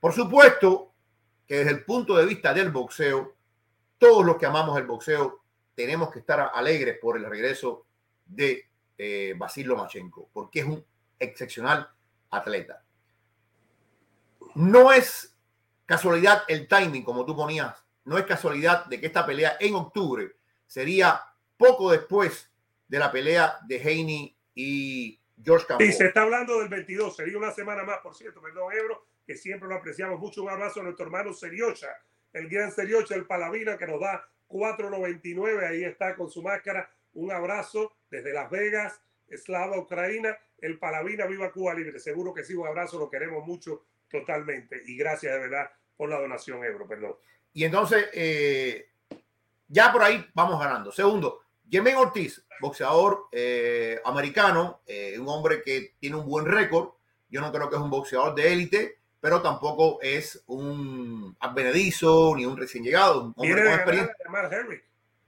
Por 0.00 0.12
supuesto 0.12 0.92
que 1.46 1.58
desde 1.58 1.72
el 1.72 1.84
punto 1.84 2.16
de 2.16 2.26
vista 2.26 2.54
del 2.54 2.70
boxeo, 2.70 3.34
todos 3.98 4.24
los 4.24 4.36
que 4.36 4.46
amamos 4.46 4.78
el 4.78 4.86
boxeo 4.86 5.42
tenemos 5.74 6.10
que 6.10 6.20
estar 6.20 6.50
alegres 6.54 6.98
por 7.00 7.16
el 7.16 7.24
regreso 7.24 7.86
de 8.26 8.68
eh, 8.96 9.34
Basil 9.36 9.66
Lomachenko, 9.66 10.30
porque 10.32 10.60
es 10.60 10.66
un 10.66 10.84
excepcional 11.18 11.88
atleta. 12.30 12.82
No 14.54 14.92
es 14.92 15.36
casualidad 15.86 16.42
el 16.48 16.66
timing, 16.66 17.02
como 17.02 17.24
tú 17.24 17.36
ponías. 17.36 17.84
No 18.04 18.16
es 18.18 18.24
casualidad 18.24 18.86
de 18.86 19.00
que 19.00 19.06
esta 19.06 19.26
pelea 19.26 19.56
en 19.60 19.74
octubre 19.74 20.32
sería 20.66 21.20
poco 21.56 21.90
después 21.90 22.50
de 22.90 22.98
la 22.98 23.12
pelea 23.12 23.60
de 23.68 23.80
Haney 23.80 24.36
y 24.52 25.20
George 25.42 25.64
Campbell. 25.66 25.88
Y 25.88 25.92
se 25.92 26.06
está 26.06 26.22
hablando 26.22 26.58
del 26.58 26.68
22, 26.68 27.14
sería 27.14 27.38
una 27.38 27.52
semana 27.52 27.84
más, 27.84 27.98
por 27.98 28.16
cierto, 28.16 28.42
perdón, 28.42 28.72
Ebro, 28.76 29.06
que 29.24 29.36
siempre 29.36 29.68
lo 29.68 29.76
apreciamos 29.76 30.18
mucho. 30.18 30.42
Un 30.42 30.50
abrazo 30.50 30.80
a 30.80 30.82
nuestro 30.82 31.06
hermano 31.06 31.32
Seriocha, 31.32 31.86
el 32.32 32.48
gran 32.48 32.72
Seriocha, 32.72 33.14
el 33.14 33.26
Palavina, 33.26 33.78
que 33.78 33.86
nos 33.86 34.00
da 34.00 34.28
4.99, 34.48 35.68
ahí 35.68 35.84
está 35.84 36.16
con 36.16 36.28
su 36.28 36.42
máscara. 36.42 36.90
Un 37.14 37.30
abrazo 37.30 37.92
desde 38.10 38.32
Las 38.32 38.50
Vegas, 38.50 39.00
Eslava, 39.28 39.78
Ucrania, 39.78 40.36
el 40.58 40.76
Palavina, 40.80 41.26
viva 41.26 41.52
Cuba 41.52 41.74
Libre. 41.74 42.00
Seguro 42.00 42.34
que 42.34 42.42
sí, 42.42 42.54
un 42.54 42.66
abrazo, 42.66 42.98
lo 42.98 43.08
queremos 43.08 43.46
mucho 43.46 43.84
totalmente. 44.10 44.82
Y 44.84 44.96
gracias 44.96 45.32
de 45.32 45.38
verdad 45.38 45.70
por 45.96 46.10
la 46.10 46.18
donación 46.18 46.64
euro, 46.64 46.88
perdón. 46.88 47.14
Y 47.52 47.62
entonces, 47.62 48.08
eh, 48.12 48.88
ya 49.68 49.92
por 49.92 50.02
ahí 50.02 50.26
vamos 50.34 50.58
ganando. 50.58 50.90
Segundo, 50.90 51.44
Jermaine 51.70 51.98
Ortiz, 51.98 52.44
boxeador 52.60 53.28
eh, 53.30 54.00
americano, 54.04 54.80
eh, 54.86 55.16
un 55.18 55.28
hombre 55.28 55.62
que 55.62 55.94
tiene 56.00 56.16
un 56.16 56.26
buen 56.26 56.44
récord. 56.44 56.90
Yo 57.28 57.40
no 57.40 57.52
creo 57.52 57.70
que 57.70 57.76
es 57.76 57.82
un 57.82 57.90
boxeador 57.90 58.34
de 58.34 58.52
élite, 58.52 58.98
pero 59.20 59.40
tampoco 59.40 60.00
es 60.02 60.42
un 60.46 61.36
advenedizo 61.38 62.34
ni 62.36 62.44
un 62.44 62.56
recién 62.56 62.82
llegado. 62.82 63.22
Un 63.22 63.34
hombre 63.36 63.64
con 63.64 63.72
experiencia. 63.72 64.16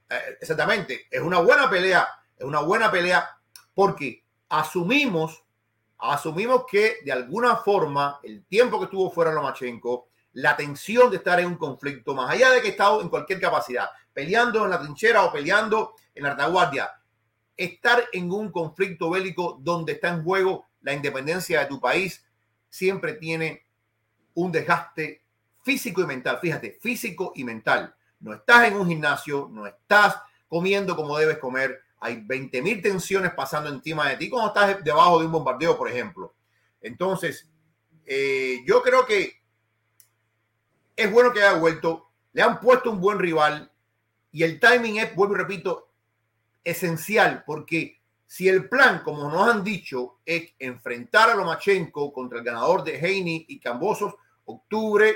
Eh, 0.09 0.37
exactamente, 0.41 1.07
es 1.09 1.21
una 1.21 1.39
buena 1.39 1.69
pelea, 1.69 2.07
es 2.37 2.45
una 2.45 2.59
buena 2.59 2.91
pelea 2.91 3.29
porque 3.73 4.23
asumimos, 4.49 5.43
asumimos 5.97 6.65
que 6.69 6.97
de 7.05 7.11
alguna 7.13 7.55
forma 7.55 8.19
el 8.21 8.43
tiempo 8.45 8.79
que 8.79 8.85
estuvo 8.85 9.09
fuera 9.09 9.31
Lomachenko, 9.31 10.09
la 10.33 10.57
tensión 10.57 11.09
de 11.09 11.17
estar 11.17 11.39
en 11.39 11.45
un 11.45 11.55
conflicto, 11.55 12.13
más 12.13 12.29
allá 12.29 12.51
de 12.51 12.61
que 12.61 12.69
estado 12.69 13.01
en 13.01 13.09
cualquier 13.09 13.39
capacidad, 13.39 13.89
peleando 14.13 14.63
en 14.63 14.69
la 14.69 14.79
trinchera 14.79 15.23
o 15.23 15.31
peleando 15.31 15.95
en 16.13 16.23
la 16.23 16.31
retaguardia, 16.31 16.91
estar 17.57 18.03
en 18.11 18.31
un 18.31 18.51
conflicto 18.51 19.09
bélico 19.09 19.59
donde 19.61 19.93
está 19.93 20.09
en 20.09 20.23
juego 20.23 20.67
la 20.81 20.93
independencia 20.93 21.61
de 21.61 21.65
tu 21.67 21.79
país, 21.79 22.25
siempre 22.69 23.13
tiene 23.13 23.65
un 24.35 24.51
desgaste 24.51 25.23
físico 25.63 26.01
y 26.01 26.05
mental. 26.05 26.39
Fíjate, 26.41 26.77
físico 26.81 27.31
y 27.35 27.43
mental. 27.43 27.95
No 28.19 28.33
estás 28.33 28.67
en 28.67 28.75
un 28.75 28.87
gimnasio, 28.87 29.49
no 29.51 29.65
estás 29.65 30.17
comiendo 30.47 30.95
como 30.95 31.17
debes 31.17 31.37
comer. 31.37 31.81
Hay 31.99 32.21
20 32.21 32.61
mil 32.61 32.81
tensiones 32.81 33.33
pasando 33.33 33.69
encima 33.69 34.09
de 34.09 34.17
ti 34.17 34.29
cuando 34.29 34.47
estás 34.49 34.83
debajo 34.83 35.19
de 35.19 35.25
un 35.25 35.31
bombardeo, 35.31 35.77
por 35.77 35.89
ejemplo. 35.89 36.35
Entonces, 36.81 37.49
eh, 38.05 38.61
yo 38.65 38.81
creo 38.81 39.05
que 39.05 39.41
es 40.95 41.11
bueno 41.11 41.31
que 41.31 41.41
haya 41.41 41.57
vuelto. 41.57 42.09
Le 42.33 42.41
han 42.41 42.59
puesto 42.59 42.91
un 42.91 42.99
buen 42.99 43.19
rival 43.19 43.71
y 44.33 44.43
el 44.43 44.59
timing 44.59 44.97
es, 44.97 45.15
vuelvo 45.15 45.35
y 45.35 45.37
repito, 45.37 45.91
esencial 46.63 47.43
porque 47.45 48.01
si 48.25 48.49
el 48.49 48.67
plan, 48.67 49.03
como 49.03 49.29
nos 49.29 49.47
han 49.47 49.63
dicho, 49.63 50.17
es 50.25 50.53
enfrentar 50.57 51.29
a 51.29 51.35
Lomachenko 51.35 52.11
contra 52.11 52.39
el 52.39 52.43
ganador 52.43 52.83
de 52.83 52.97
Heine 52.97 53.45
y 53.47 53.59
Cambosos, 53.59 54.15
octubre 54.45 55.15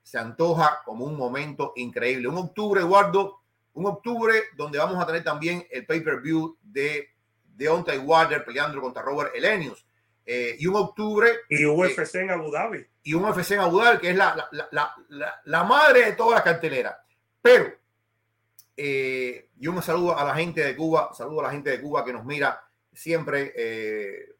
se 0.00 0.16
antoja 0.16 0.80
como 0.84 1.04
un 1.04 1.16
momento 1.16 1.72
increíble. 1.74 2.28
Un 2.28 2.38
octubre, 2.38 2.80
Eduardo, 2.80 3.40
un 3.74 3.86
octubre 3.86 4.44
donde 4.56 4.78
vamos 4.78 5.02
a 5.02 5.06
tener 5.06 5.24
también 5.24 5.66
el 5.72 5.84
pay-per-view 5.84 6.56
de 6.62 7.08
Deontay 7.56 7.98
Wilder 7.98 8.44
peleando 8.44 8.80
contra 8.80 9.02
Robert 9.02 9.34
Elenius. 9.34 9.84
Eh, 10.24 10.54
y 10.56 10.66
un 10.68 10.76
octubre. 10.76 11.32
Y 11.48 11.64
UFC 11.64 12.14
en 12.14 12.30
Abu 12.30 12.48
Dhabi. 12.52 12.86
Y 13.02 13.14
un 13.14 13.24
UFC 13.24 13.52
en 13.52 13.60
Abu 13.60 13.80
Dhabi, 13.80 13.98
que 13.98 14.10
es 14.10 14.16
la, 14.16 14.48
la, 14.52 14.68
la, 15.08 15.40
la 15.44 15.64
madre 15.64 16.04
de 16.04 16.12
toda 16.12 16.36
la 16.36 16.44
cartelera. 16.44 17.04
Pero, 17.40 17.81
eh, 18.76 19.48
y 19.58 19.66
un 19.66 19.82
saludo 19.82 20.16
a 20.16 20.24
la 20.24 20.34
gente 20.34 20.62
de 20.62 20.74
Cuba, 20.76 21.12
saludo 21.14 21.40
a 21.40 21.44
la 21.44 21.50
gente 21.50 21.70
de 21.70 21.80
Cuba 21.80 22.04
que 22.04 22.12
nos 22.12 22.24
mira 22.24 22.62
siempre. 22.92 23.52
Eh, 23.56 24.34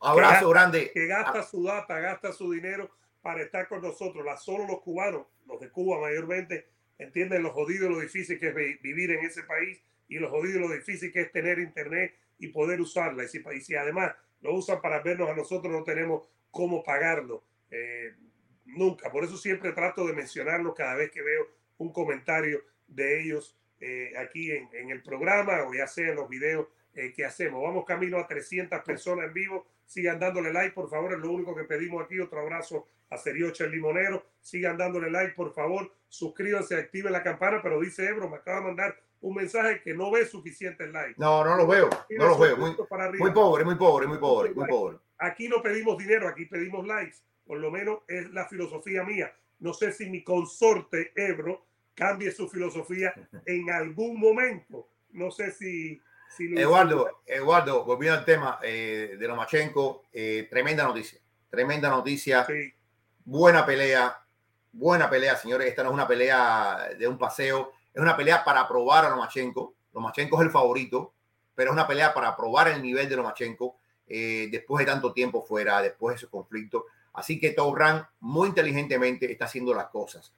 abrazo 0.00 0.48
grande. 0.50 0.90
Que 0.92 1.06
gasta 1.06 1.42
su 1.42 1.64
data, 1.64 1.98
gasta 1.98 2.32
su 2.32 2.52
dinero 2.52 2.90
para 3.22 3.42
estar 3.42 3.68
con 3.68 3.82
nosotros. 3.82 4.24
La, 4.24 4.36
solo 4.36 4.66
los 4.66 4.80
cubanos, 4.80 5.26
los 5.46 5.60
de 5.60 5.70
Cuba 5.70 6.00
mayormente, 6.00 6.68
entienden 6.98 7.42
lo 7.42 7.52
jodido 7.52 7.86
y 7.86 7.94
lo 7.94 8.00
difícil 8.00 8.38
que 8.38 8.48
es 8.48 8.82
vivir 8.82 9.10
en 9.10 9.24
ese 9.24 9.42
país 9.42 9.82
y 10.08 10.18
lo 10.18 10.30
jodido 10.30 10.58
y 10.58 10.62
lo 10.62 10.74
difícil 10.74 11.12
que 11.12 11.22
es 11.22 11.32
tener 11.32 11.58
internet 11.58 12.14
y 12.38 12.48
poder 12.48 12.80
usarla. 12.80 13.24
Y 13.24 13.28
si, 13.28 13.42
y 13.54 13.60
si 13.60 13.74
además 13.74 14.14
lo 14.42 14.54
usan 14.54 14.80
para 14.80 15.00
vernos 15.00 15.28
a 15.28 15.34
nosotros, 15.34 15.72
no 15.72 15.82
tenemos 15.82 16.28
cómo 16.50 16.84
pagarlo. 16.84 17.44
Eh, 17.70 18.14
nunca. 18.66 19.10
Por 19.10 19.24
eso 19.24 19.36
siempre 19.36 19.72
trato 19.72 20.06
de 20.06 20.12
mencionarlo 20.12 20.74
cada 20.74 20.94
vez 20.94 21.10
que 21.10 21.22
veo 21.22 21.48
un 21.78 21.92
comentario 21.92 22.62
de 22.86 23.22
ellos 23.22 23.56
eh, 23.80 24.12
aquí 24.18 24.50
en, 24.50 24.68
en, 24.72 24.90
el 24.90 25.02
programa 25.02 25.64
o 25.64 25.74
ya 25.74 25.86
sea 25.86 26.10
en 26.10 26.16
los 26.16 26.28
videos 26.28 26.68
eh, 26.94 27.12
que 27.12 27.24
hacemos. 27.24 27.60
Vamos 27.62 27.84
camino 27.84 28.18
a 28.18 28.26
300 28.26 28.80
personas 28.82 29.26
en 29.26 29.34
vivo. 29.34 29.66
Sigan 29.84 30.20
dándole 30.20 30.52
like, 30.52 30.74
por 30.74 30.88
favor. 30.88 31.12
Es 31.12 31.18
lo 31.18 31.32
único 31.32 31.54
que 31.54 31.64
pedimos 31.64 32.04
aquí. 32.04 32.20
Otro 32.20 32.40
abrazo 32.40 32.86
a 33.10 33.18
Seriocha 33.18 33.64
el 33.64 33.72
Limonero. 33.72 34.24
Sigan 34.40 34.78
dándole 34.78 35.10
like, 35.10 35.34
por 35.34 35.52
favor. 35.52 35.92
Suscríbanse, 36.08 36.76
activen 36.76 37.12
la 37.12 37.22
campana. 37.22 37.60
Pero 37.62 37.80
dice 37.80 38.06
Ebro, 38.08 38.28
me 38.28 38.36
acaba 38.36 38.58
de 38.58 38.66
mandar 38.66 38.96
un 39.20 39.34
mensaje 39.34 39.80
que 39.82 39.92
no 39.92 40.12
ve 40.12 40.24
suficiente 40.24 40.86
like. 40.86 41.14
No, 41.16 41.44
no 41.44 41.56
lo 41.56 41.66
veo. 41.66 41.90
No 42.10 42.28
lo 42.28 42.38
veo. 42.38 42.56
Muy, 42.56 42.70
muy, 42.70 43.32
pobre, 43.32 43.64
muy 43.64 43.74
pobre, 43.74 44.06
muy 44.06 44.18
pobre, 44.18 44.54
muy 44.54 44.68
pobre. 44.68 44.98
Aquí 45.18 45.48
no 45.48 45.60
pedimos 45.62 45.98
dinero, 45.98 46.28
aquí 46.28 46.46
pedimos 46.46 46.86
likes. 46.86 47.16
Por 47.44 47.58
lo 47.58 47.70
menos 47.70 48.00
es 48.06 48.30
la 48.30 48.46
filosofía 48.46 49.02
mía. 49.02 49.34
No 49.64 49.72
sé 49.72 49.92
si 49.92 50.10
mi 50.10 50.22
consorte 50.22 51.12
Ebro 51.16 51.64
cambie 51.94 52.30
su 52.32 52.46
filosofía 52.50 53.14
en 53.46 53.70
algún 53.70 54.20
momento. 54.20 54.90
No 55.12 55.30
sé 55.30 55.52
si 55.52 55.98
Eduardo, 56.38 57.22
Eduardo, 57.24 57.82
volviendo 57.82 58.18
al 58.18 58.26
tema 58.26 58.58
eh, 58.62 59.16
de 59.18 59.26
Lomachenko, 59.26 60.02
eh, 60.12 60.48
tremenda 60.50 60.84
noticia, 60.84 61.18
tremenda 61.48 61.88
noticia, 61.88 62.46
buena 63.24 63.64
pelea, 63.64 64.14
buena 64.70 65.08
pelea, 65.08 65.34
señores. 65.34 65.68
Esta 65.68 65.82
no 65.82 65.88
es 65.88 65.94
una 65.94 66.08
pelea 66.08 66.90
de 66.98 67.08
un 67.08 67.16
paseo, 67.16 67.72
es 67.94 68.02
una 68.02 68.18
pelea 68.18 68.44
para 68.44 68.68
probar 68.68 69.06
a 69.06 69.10
Lomachenko. 69.10 69.74
Lomachenko 69.94 70.42
es 70.42 70.46
el 70.46 70.52
favorito, 70.52 71.14
pero 71.54 71.70
es 71.70 71.72
una 71.72 71.86
pelea 71.86 72.12
para 72.12 72.36
probar 72.36 72.68
el 72.68 72.82
nivel 72.82 73.08
de 73.08 73.16
Lomachenko 73.16 73.78
eh, 74.08 74.48
después 74.50 74.84
de 74.84 74.92
tanto 74.92 75.14
tiempo 75.14 75.42
fuera, 75.42 75.80
después 75.80 76.14
de 76.14 76.16
ese 76.16 76.26
conflicto. 76.26 76.84
Así 77.14 77.40
que 77.40 77.50
Torran 77.50 78.06
muy 78.20 78.48
inteligentemente 78.48 79.30
está 79.30 79.46
haciendo 79.46 79.72
las 79.72 79.86
cosas. 79.86 80.32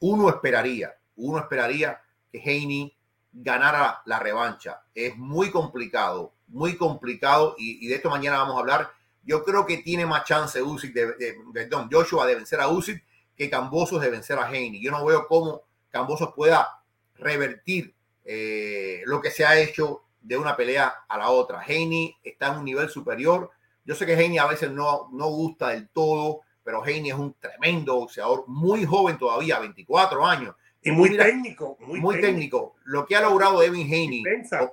uno 0.00 0.28
esperaría, 0.28 0.96
uno 1.16 1.38
esperaría 1.38 2.00
que 2.30 2.38
Heine 2.38 2.94
ganar 3.32 3.98
la 4.04 4.18
revancha. 4.18 4.82
Es 4.94 5.16
muy 5.16 5.50
complicado, 5.50 6.32
muy 6.48 6.76
complicado 6.76 7.54
y, 7.58 7.86
de 7.86 7.94
esto 7.96 8.10
mañana 8.10 8.38
vamos 8.38 8.56
a 8.56 8.60
hablar. 8.60 8.90
Yo 9.22 9.44
creo 9.44 9.66
que 9.66 9.78
tiene 9.78 10.06
más 10.06 10.24
chance 10.24 10.62
Usyk 10.62 10.92
de, 10.94 11.36
perdón, 11.52 11.88
Joshua 11.90 12.26
de 12.26 12.36
vencer 12.36 12.60
a 12.60 12.68
Usyk 12.68 13.04
que 13.36 13.50
Cambosos 13.50 14.00
de 14.00 14.10
vencer 14.10 14.38
a 14.38 14.46
Haney. 14.46 14.80
Yo 14.82 14.90
no 14.90 15.04
veo 15.04 15.26
cómo 15.26 15.62
Cambosos 15.90 16.32
pueda 16.34 16.82
revertir 17.14 17.94
eh, 18.24 19.02
lo 19.06 19.20
que 19.20 19.30
se 19.30 19.44
ha 19.44 19.58
hecho 19.58 20.02
de 20.20 20.36
una 20.36 20.56
pelea 20.56 21.04
a 21.08 21.18
la 21.18 21.30
otra. 21.30 21.60
Haney 21.60 22.16
está 22.22 22.48
en 22.48 22.58
un 22.58 22.64
nivel 22.64 22.88
superior. 22.88 23.50
Yo 23.84 23.94
sé 23.94 24.06
que 24.06 24.14
Haney 24.14 24.38
a 24.38 24.46
veces 24.46 24.70
no, 24.70 25.08
no 25.12 25.28
gusta 25.28 25.70
del 25.70 25.88
todo, 25.88 26.40
pero 26.62 26.82
Haney 26.82 27.10
es 27.10 27.16
un 27.16 27.34
tremendo 27.34 27.96
boxeador, 27.96 28.44
muy 28.46 28.84
joven 28.84 29.18
todavía, 29.18 29.58
24 29.58 30.24
años. 30.24 30.54
Y 30.82 30.92
muy 30.92 31.16
técnico. 31.16 31.76
Muy, 31.80 32.20
técnico. 32.20 32.76
Lo 32.84 33.04
que 33.04 33.14
ha 33.14 33.20
logrado 33.20 33.62
Evan 33.62 33.80
Haney 33.80 34.22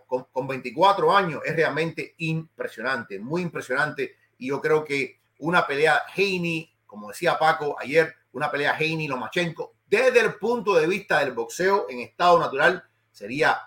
con, 0.08 0.26
con, 0.32 0.48
24 0.48 1.16
años 1.16 1.42
es 1.46 1.56
realmente 1.56 2.16
impresionante, 2.20 3.20
muy 3.20 3.42
impresionante. 3.42 4.16
Y 4.38 4.48
yo 4.48 4.62
creo 4.62 4.86
que 4.86 5.20
una 5.40 5.68
pelea 5.68 6.04
Haney, 6.16 6.72
como 6.86 7.10
decía 7.10 7.38
Paco 7.38 7.76
ayer, 7.80 8.14
una 8.32 8.50
pelea 8.50 8.78
Haney-Lomachenko, 8.78 9.74
desde 9.86 10.20
el 10.20 10.36
punto 10.36 10.76
de 10.76 10.88
vista 10.88 11.20
del 11.20 11.34
boxeo 11.34 11.88
en 11.90 12.00
estado 12.00 12.40
natural, 12.40 12.84
sería 13.12 13.58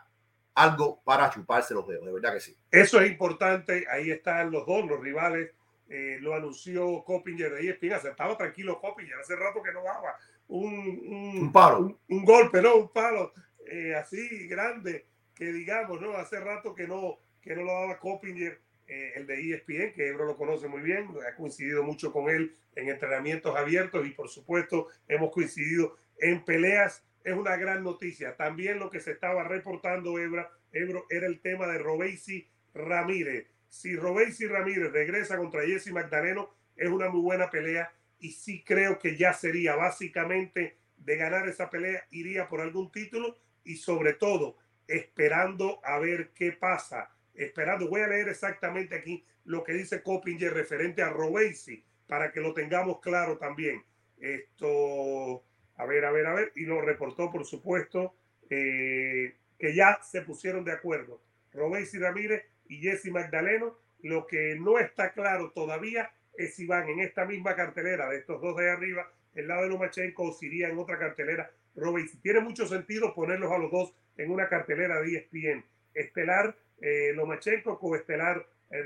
algo 0.62 1.02
para 1.04 1.30
chuparse 1.30 1.74
los 1.74 1.86
dedos, 1.86 2.06
de 2.06 2.12
verdad 2.12 2.34
que 2.34 2.40
sí. 2.40 2.56
Eso 2.70 3.00
es 3.00 3.10
importante, 3.10 3.86
ahí 3.90 4.10
están 4.10 4.50
los 4.50 4.66
dos, 4.66 4.86
los 4.86 5.00
rivales, 5.00 5.50
eh, 5.88 6.18
lo 6.20 6.34
anunció 6.34 7.02
Coppinger 7.04 7.52
de 7.52 7.70
ESPN, 7.70 8.08
estaba 8.08 8.36
tranquilo 8.36 8.80
Coppinger, 8.80 9.18
hace 9.18 9.36
rato 9.36 9.62
que 9.62 9.72
no 9.72 9.82
daba 9.82 10.16
un, 10.48 11.38
un, 11.40 11.52
palo. 11.52 11.98
Un, 12.08 12.24
golpe, 12.24 12.60
¿no? 12.62 12.76
Un 12.76 12.88
palo 12.88 13.32
eh, 13.66 13.94
así 13.94 14.46
grande 14.48 15.06
que 15.34 15.52
digamos, 15.52 16.00
¿no? 16.00 16.12
Hace 16.16 16.38
rato 16.38 16.74
que 16.74 16.86
no, 16.86 17.18
que 17.40 17.56
no 17.56 17.62
lo 17.62 17.72
daba 17.72 17.98
Coppinger, 17.98 18.60
eh, 18.86 19.12
el 19.14 19.26
de 19.26 19.54
ESPN, 19.54 19.92
que 19.94 20.08
Ebro 20.08 20.26
lo 20.26 20.36
conoce 20.36 20.68
muy 20.68 20.82
bien, 20.82 21.08
ha 21.26 21.34
coincidido 21.36 21.82
mucho 21.82 22.12
con 22.12 22.28
él 22.28 22.56
en 22.74 22.88
entrenamientos 22.88 23.56
abiertos 23.56 24.06
y 24.06 24.10
por 24.10 24.28
supuesto 24.28 24.88
hemos 25.08 25.30
coincidido 25.30 25.96
en 26.18 26.44
peleas. 26.44 27.04
Es 27.24 27.34
una 27.34 27.56
gran 27.56 27.84
noticia. 27.84 28.36
También 28.36 28.78
lo 28.78 28.90
que 28.90 29.00
se 29.00 29.12
estaba 29.12 29.44
reportando, 29.44 30.18
Ebro, 30.18 31.06
era 31.10 31.26
el 31.26 31.40
tema 31.40 31.66
de 31.66 31.78
Robesi 31.78 32.48
Ramírez. 32.74 33.46
Si 33.68 33.96
Robesi 33.96 34.46
Ramírez 34.46 34.90
regresa 34.92 35.36
contra 35.36 35.62
Jesse 35.64 35.92
Magdaleno, 35.92 36.50
es 36.76 36.88
una 36.88 37.08
muy 37.08 37.20
buena 37.20 37.50
pelea 37.50 37.92
y 38.18 38.32
sí 38.32 38.62
creo 38.64 38.98
que 38.98 39.16
ya 39.16 39.32
sería 39.32 39.76
básicamente 39.76 40.76
de 40.96 41.16
ganar 41.16 41.48
esa 41.48 41.70
pelea, 41.70 42.06
iría 42.10 42.48
por 42.48 42.60
algún 42.60 42.90
título 42.90 43.38
y 43.64 43.76
sobre 43.76 44.14
todo 44.14 44.56
esperando 44.86 45.80
a 45.84 45.98
ver 45.98 46.30
qué 46.34 46.52
pasa. 46.52 47.10
Esperando, 47.34 47.88
voy 47.88 48.02
a 48.02 48.08
leer 48.08 48.28
exactamente 48.28 48.96
aquí 48.96 49.24
lo 49.44 49.62
que 49.62 49.72
dice 49.72 50.02
Coppinger 50.02 50.52
referente 50.52 51.02
a 51.02 51.10
Robesi 51.10 51.82
para 52.06 52.32
que 52.32 52.40
lo 52.40 52.52
tengamos 52.52 53.00
claro 53.00 53.38
también. 53.38 53.82
Esto, 54.18 55.44
a 55.80 55.86
ver, 55.86 56.04
a 56.04 56.10
ver, 56.10 56.26
a 56.26 56.34
ver, 56.34 56.52
y 56.56 56.64
lo 56.64 56.80
reportó 56.80 57.30
por 57.30 57.46
supuesto 57.46 58.14
eh, 58.50 59.34
que 59.58 59.74
ya 59.74 59.98
se 60.02 60.22
pusieron 60.22 60.64
de 60.64 60.72
acuerdo. 60.72 61.20
Robesi 61.52 61.98
Ramírez 61.98 62.44
y 62.68 62.80
Jesse 62.80 63.10
Magdaleno. 63.10 63.76
Lo 64.02 64.26
que 64.26 64.56
no 64.58 64.78
está 64.78 65.12
claro 65.12 65.50
todavía 65.50 66.10
es 66.34 66.54
si 66.54 66.66
van 66.66 66.88
en 66.88 67.00
esta 67.00 67.24
misma 67.24 67.54
cartelera 67.54 68.08
de 68.08 68.18
estos 68.18 68.40
dos 68.40 68.56
de 68.56 68.70
arriba, 68.70 69.10
el 69.34 69.48
lado 69.48 69.62
de 69.62 69.68
Lomachenko 69.68 70.24
o 70.24 70.32
si 70.32 70.46
iría 70.46 70.68
en 70.68 70.78
otra 70.78 70.98
cartelera 70.98 71.50
Robey. 71.76 72.06
Tiene 72.22 72.40
mucho 72.40 72.66
sentido 72.66 73.14
ponerlos 73.14 73.52
a 73.52 73.58
los 73.58 73.70
dos 73.70 73.94
en 74.16 74.30
una 74.30 74.48
cartelera 74.48 75.00
de 75.00 75.16
ESPN. 75.16 75.64
Estelar 75.94 76.56
eh, 76.80 77.12
Lomachenko 77.14 77.78
con 77.78 77.98
estelar 77.98 78.46
eh, 78.70 78.84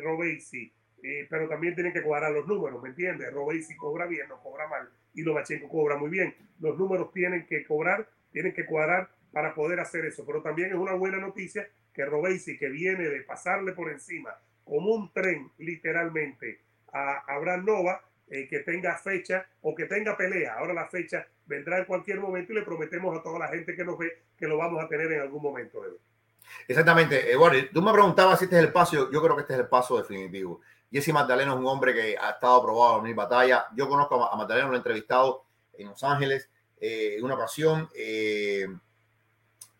eh, 1.02 1.26
pero 1.28 1.48
también 1.48 1.74
tienen 1.74 1.92
que 1.92 2.02
cuadrar 2.02 2.32
los 2.32 2.46
números, 2.46 2.82
¿me 2.82 2.88
entiendes? 2.88 3.32
Robey 3.32 3.62
cobra 3.76 4.06
bien, 4.06 4.26
no 4.28 4.40
cobra 4.40 4.66
mal, 4.66 4.88
y 5.14 5.22
Lomachenko 5.22 5.68
cobra 5.68 5.96
muy 5.96 6.10
bien. 6.10 6.34
Los 6.60 6.78
números 6.78 7.12
tienen 7.12 7.46
que 7.46 7.64
cobrar, 7.64 8.08
tienen 8.32 8.52
que 8.52 8.66
cuadrar 8.66 9.08
para 9.32 9.54
poder 9.54 9.80
hacer 9.80 10.04
eso. 10.04 10.24
Pero 10.26 10.42
también 10.42 10.70
es 10.70 10.76
una 10.76 10.94
buena 10.94 11.18
noticia 11.18 11.68
que 11.92 12.04
Robesi, 12.04 12.58
que 12.58 12.68
viene 12.68 13.08
de 13.08 13.20
pasarle 13.22 13.72
por 13.72 13.90
encima 13.90 14.36
como 14.64 14.94
un 14.94 15.12
tren, 15.12 15.50
literalmente, 15.58 16.60
a 16.92 17.22
Abraham 17.26 17.64
Nova, 17.66 18.02
eh, 18.28 18.48
que 18.48 18.60
tenga 18.60 18.96
fecha 18.96 19.46
o 19.60 19.74
que 19.74 19.84
tenga 19.84 20.16
pelea. 20.16 20.54
Ahora 20.54 20.72
la 20.72 20.88
fecha 20.88 21.26
vendrá 21.46 21.78
en 21.78 21.84
cualquier 21.84 22.20
momento 22.20 22.52
y 22.52 22.56
le 22.56 22.62
prometemos 22.62 23.16
a 23.18 23.22
toda 23.22 23.38
la 23.38 23.48
gente 23.48 23.76
que 23.76 23.84
nos 23.84 23.98
ve 23.98 24.22
que 24.36 24.46
lo 24.46 24.56
vamos 24.56 24.82
a 24.82 24.88
tener 24.88 25.12
en 25.12 25.20
algún 25.20 25.42
momento. 25.42 25.82
Exactamente. 26.66 27.30
Eduardo, 27.30 27.58
tú 27.72 27.82
me 27.82 27.92
preguntabas 27.92 28.38
si 28.38 28.46
este 28.46 28.56
es 28.56 28.64
el 28.64 28.72
paso. 28.72 29.10
Yo 29.10 29.22
creo 29.22 29.36
que 29.36 29.42
este 29.42 29.54
es 29.54 29.60
el 29.60 29.68
paso 29.68 29.98
definitivo. 29.98 30.60
Jesse 30.94 31.12
Magdaleno 31.12 31.54
es 31.54 31.58
un 31.58 31.66
hombre 31.66 31.92
que 31.92 32.16
ha 32.16 32.30
estado 32.30 32.62
probado 32.62 32.98
en 32.98 33.02
mi 33.02 33.12
batalla. 33.12 33.66
Yo 33.74 33.88
conozco 33.88 34.24
a 34.24 34.36
Magdaleno, 34.36 34.68
lo 34.68 34.74
he 34.74 34.76
entrevistado 34.76 35.44
en 35.72 35.88
Los 35.88 36.04
Ángeles 36.04 36.48
eh, 36.80 37.16
en 37.18 37.24
una 37.24 37.34
ocasión. 37.34 37.88
Eh, 37.96 38.68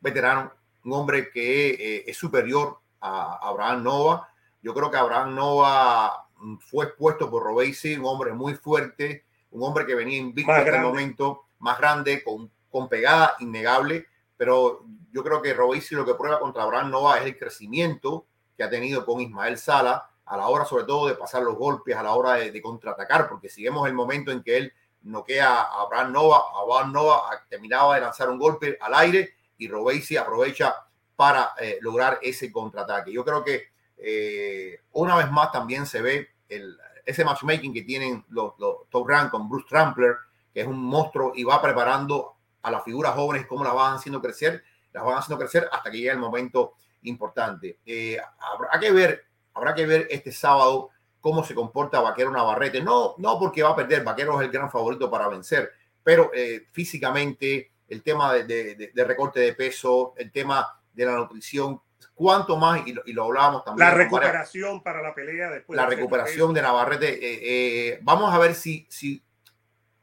veterano, 0.01 0.53
un 0.85 0.93
hombre 0.93 1.31
que 1.31 1.71
eh, 1.71 2.05
es 2.09 2.17
superior 2.17 2.81
a 3.01 3.39
Abraham 3.47 3.85
Nova. 3.85 4.29
Yo 4.61 4.75
creo 4.75 4.91
que 4.91 4.97
Abraham 4.97 5.37
Nova 5.37 6.27
mm, 6.37 6.57
fue 6.57 6.87
expuesto 6.87 7.31
por 7.31 7.45
Robesi, 7.45 7.95
un 7.95 8.07
hombre 8.07 8.33
muy 8.33 8.55
fuerte, 8.55 9.25
un 9.53 9.63
hombre 9.63 9.87
que 9.87 9.95
venía 9.95 10.19
invicto 10.19 10.53
en 10.53 10.75
el 10.75 10.81
momento, 10.81 11.45
más 11.61 11.79
grande, 11.79 12.25
con, 12.25 12.51
con 12.69 12.89
pegada 12.89 13.37
innegable. 13.39 14.09
Pero 14.37 14.85
yo 15.13 15.23
creo 15.23 15.41
que 15.41 15.55
Robesi 15.55 15.95
lo 15.95 16.05
que 16.05 16.15
prueba 16.15 16.41
contra 16.41 16.65
Abraham 16.65 16.91
Nova 16.91 17.19
es 17.19 17.27
el 17.27 17.39
crecimiento 17.39 18.27
que 18.57 18.65
ha 18.65 18.69
tenido 18.69 19.07
con 19.07 19.21
Ismael 19.21 19.59
Sala 19.59 20.11
a 20.27 20.37
la 20.37 20.49
hora 20.49 20.65
sobre 20.65 20.85
todo 20.85 21.09
de 21.09 21.15
pasar 21.15 21.43
los 21.43 21.57
golpes, 21.57 21.97
a 21.97 22.03
la 22.03 22.15
hora 22.15 22.35
de, 22.35 22.63
contraatacar, 22.63 23.29
porque 23.29 23.49
si 23.49 23.67
el 23.67 23.73
momento 23.93 24.31
en 24.31 24.43
que 24.43 24.57
él 24.57 24.73
noquea 25.03 25.63
a 25.63 25.83
Abraham 25.83 26.13
Nova, 26.13 26.45
Abraham 26.61 26.93
Nova 26.93 27.45
terminaba 27.49 27.95
de 27.95 28.01
lanzar 28.01 28.31
un 28.31 28.39
golpe 28.39 28.79
al 28.81 28.95
aire 28.95 29.35
y 29.59 29.69
Robesi 29.69 30.17
aprovecha 30.17 30.75
para 31.15 31.53
eh, 31.61 31.79
lograr 31.81 32.19
ese 32.23 32.51
contraataque. 32.51 33.13
Yo 33.13 33.25
creo 33.25 33.45
que 33.45 33.69
eh, 33.99 34.81
una 34.93 35.17
vez 35.17 35.31
más 35.31 35.53
también 35.53 35.87
se 35.87 36.01
ve 36.01 36.29
el, 36.49 36.77
ese 37.05 37.25
matchmaking 37.25 37.73
que 37.73 37.83
tienen 37.83 38.25
los, 38.31 38.55
Top 38.91 39.09
Rank 39.09 39.31
con 39.31 39.49
Bruce 39.49 39.67
Trampler, 39.69 40.17
que 40.53 40.63
es 40.63 40.67
un 40.67 40.83
monstruo 40.83 41.33
y 41.35 41.45
va 41.45 41.61
preparando 41.61 42.35
a 42.63 42.71
las 42.71 42.83
figuras 42.85 43.15
jóvenes 43.15 43.47
cómo 43.47 43.65
las 43.65 43.75
van 43.75 43.97
haciendo 43.97 44.21
crecer, 44.21 44.63
las 44.93 45.05
van 45.05 45.19
haciendo 45.19 45.39
crecer 45.39 45.69
hasta 45.71 45.91
que 45.91 45.99
llegue 45.99 46.11
el 46.11 46.19
momento 46.19 46.75
importante. 47.03 47.79
Eh, 47.85 48.19
habrá 48.39 48.79
que 48.81 48.91
ver, 48.91 49.25
habrá 49.55 49.75
que 49.75 49.87
ver 49.87 50.09
este 50.11 50.33
sábado 50.33 50.91
cómo 51.21 51.43
se 51.45 51.55
comporta 51.55 52.01
Vaquero 52.01 52.31
Navarrete. 52.31 52.83
No, 52.83 53.15
no 53.19 53.39
porque 53.39 53.63
va 53.63 53.71
a 53.71 53.77
perder, 53.77 54.05
Vaquero 54.05 54.41
es 54.41 54.47
el 54.47 54.53
gran 54.53 54.71
favorito 54.71 55.11
para 55.11 55.29
vencer, 55.29 55.73
pero 56.03 56.31
físicamente 56.73 57.71
el 57.89 58.03
tema 58.03 58.35
de, 58.35 58.93
recorte 58.95 59.41
de 59.41 59.55
peso, 59.55 60.15
el 60.17 60.31
tema 60.33 60.81
de 60.93 61.07
la 61.07 61.17
nutrición, 61.17 61.81
cuánto 62.15 62.57
más, 62.57 62.87
y 62.87 62.93
lo, 63.13 63.25
hablábamos 63.25 63.65
también. 63.65 63.89
La 63.89 63.95
recuperación 63.95 64.83
para 64.83 65.03
la 65.03 65.15
pelea 65.15 65.51
después. 65.51 65.77
La 65.77 65.87
recuperación 65.87 66.55
de 66.55 66.63
Navarrete. 66.63 67.13
Eh, 67.15 67.41
eh, 67.43 67.99
vamos 68.03 68.33
a 68.33 68.39
ver 68.39 68.55
si, 68.55 68.87
si 68.89 69.23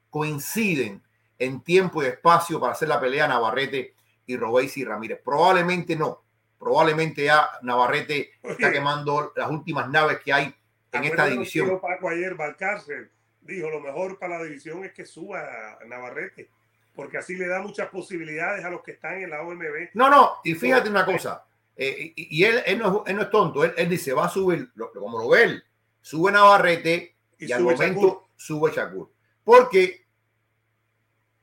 coinciden 0.09 1.01
en 1.39 1.61
tiempo 1.61 2.03
y 2.03 2.07
espacio 2.07 2.59
para 2.59 2.73
hacer 2.73 2.87
la 2.87 2.99
pelea 2.99 3.27
Navarrete 3.27 3.95
y 4.25 4.37
Robesi 4.37 4.81
y 4.81 4.85
Ramírez. 4.85 5.21
Probablemente 5.23 5.95
no. 5.95 6.20
Probablemente 6.61 7.23
ya 7.23 7.49
Navarrete 7.63 8.33
está 8.43 8.71
quemando 8.71 9.33
las 9.35 9.49
últimas 9.49 9.89
naves 9.89 10.19
que 10.19 10.31
hay 10.31 10.55
en 10.91 11.03
esta 11.03 11.25
división. 11.25 11.81
Paco 11.81 12.09
ayer, 12.09 12.35
Valcárcel 12.35 13.09
dijo, 13.41 13.67
lo 13.69 13.79
mejor 13.79 14.19
para 14.19 14.37
la 14.37 14.43
división 14.43 14.85
es 14.85 14.93
que 14.93 15.05
suba 15.05 15.79
Navarrete 15.87 16.49
porque 16.95 17.17
así 17.17 17.35
le 17.35 17.47
da 17.47 17.61
muchas 17.61 17.89
posibilidades 17.89 18.63
a 18.63 18.69
los 18.69 18.81
que 18.83 18.91
están 18.91 19.21
en 19.21 19.29
la 19.29 19.41
OMB. 19.41 19.89
No, 19.93 20.09
no, 20.09 20.33
y 20.43 20.53
fíjate 20.53 20.89
una 20.89 21.05
cosa, 21.05 21.45
eh, 21.75 22.13
y, 22.15 22.43
él, 22.43 22.61
él, 22.65 22.77
no, 22.79 23.03
es 23.07 23.29
tonto, 23.29 23.63
él, 23.63 23.89
dice, 23.89 24.13
va 24.13 24.25
a 24.25 24.29
subir, 24.29 24.71
como 24.93 25.19
lo 25.19 25.29
ve 25.29 25.43
él, 25.43 25.63
sube 26.01 26.31
Navarrete 26.31 27.15
y, 27.39 27.45
y 27.47 27.51
al 27.51 27.63
momento 27.63 28.27
sube 28.35 28.71
Shakur. 28.71 29.11
Porque 29.43 30.05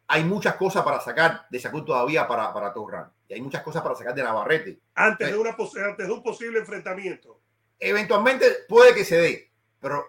hay 0.07 0.25
muchas 0.25 0.55
cosas 0.57 0.85
para 0.85 1.01
sacar 1.01 1.47
de 1.51 1.59
Shakur 1.59 1.85
todavía 1.85 2.29
para, 2.29 2.53
para 2.53 2.73
Torran. 2.73 3.11
Y 3.29 3.35
hay 3.35 3.43
muchas 3.43 3.63
cosas 3.63 3.83
para 3.83 3.95
sacar 3.95 4.15
de 4.15 4.23
Navarrete. 4.23 4.81
Antes, 4.95 5.31
de, 5.31 5.37
una, 5.37 5.51
antes 5.51 6.07
de 6.07 6.13
un 6.13 6.23
posible 6.23 6.59
enfrentamiento. 6.59 7.41
Eventualmente 7.79 8.47
puede 8.69 8.95
que 8.95 9.05
se 9.05 9.19
dé, 9.19 9.53
pero 9.79 10.05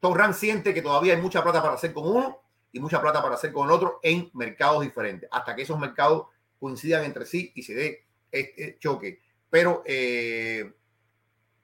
Torran 0.00 0.34
siente 0.34 0.74
que 0.74 0.82
todavía 0.82 1.14
hay 1.14 1.22
mucha 1.22 1.42
plata 1.42 1.62
para 1.62 1.74
hacer 1.74 1.94
con 1.94 2.06
uno 2.06 2.42
y 2.72 2.80
mucha 2.80 3.00
plata 3.00 3.22
para 3.22 3.36
hacer 3.36 3.52
con 3.52 3.66
el 3.66 3.72
otro 3.72 4.00
en 4.02 4.28
mercados 4.34 4.82
diferentes, 4.82 5.28
hasta 5.32 5.54
que 5.54 5.62
esos 5.62 5.78
mercados 5.78 6.26
coincidan 6.58 7.04
entre 7.04 7.24
sí 7.24 7.52
y 7.54 7.62
se 7.62 7.74
dé 7.74 8.06
este 8.30 8.76
choque. 8.78 9.22
Pero 9.48 9.82
eh, 9.86 10.74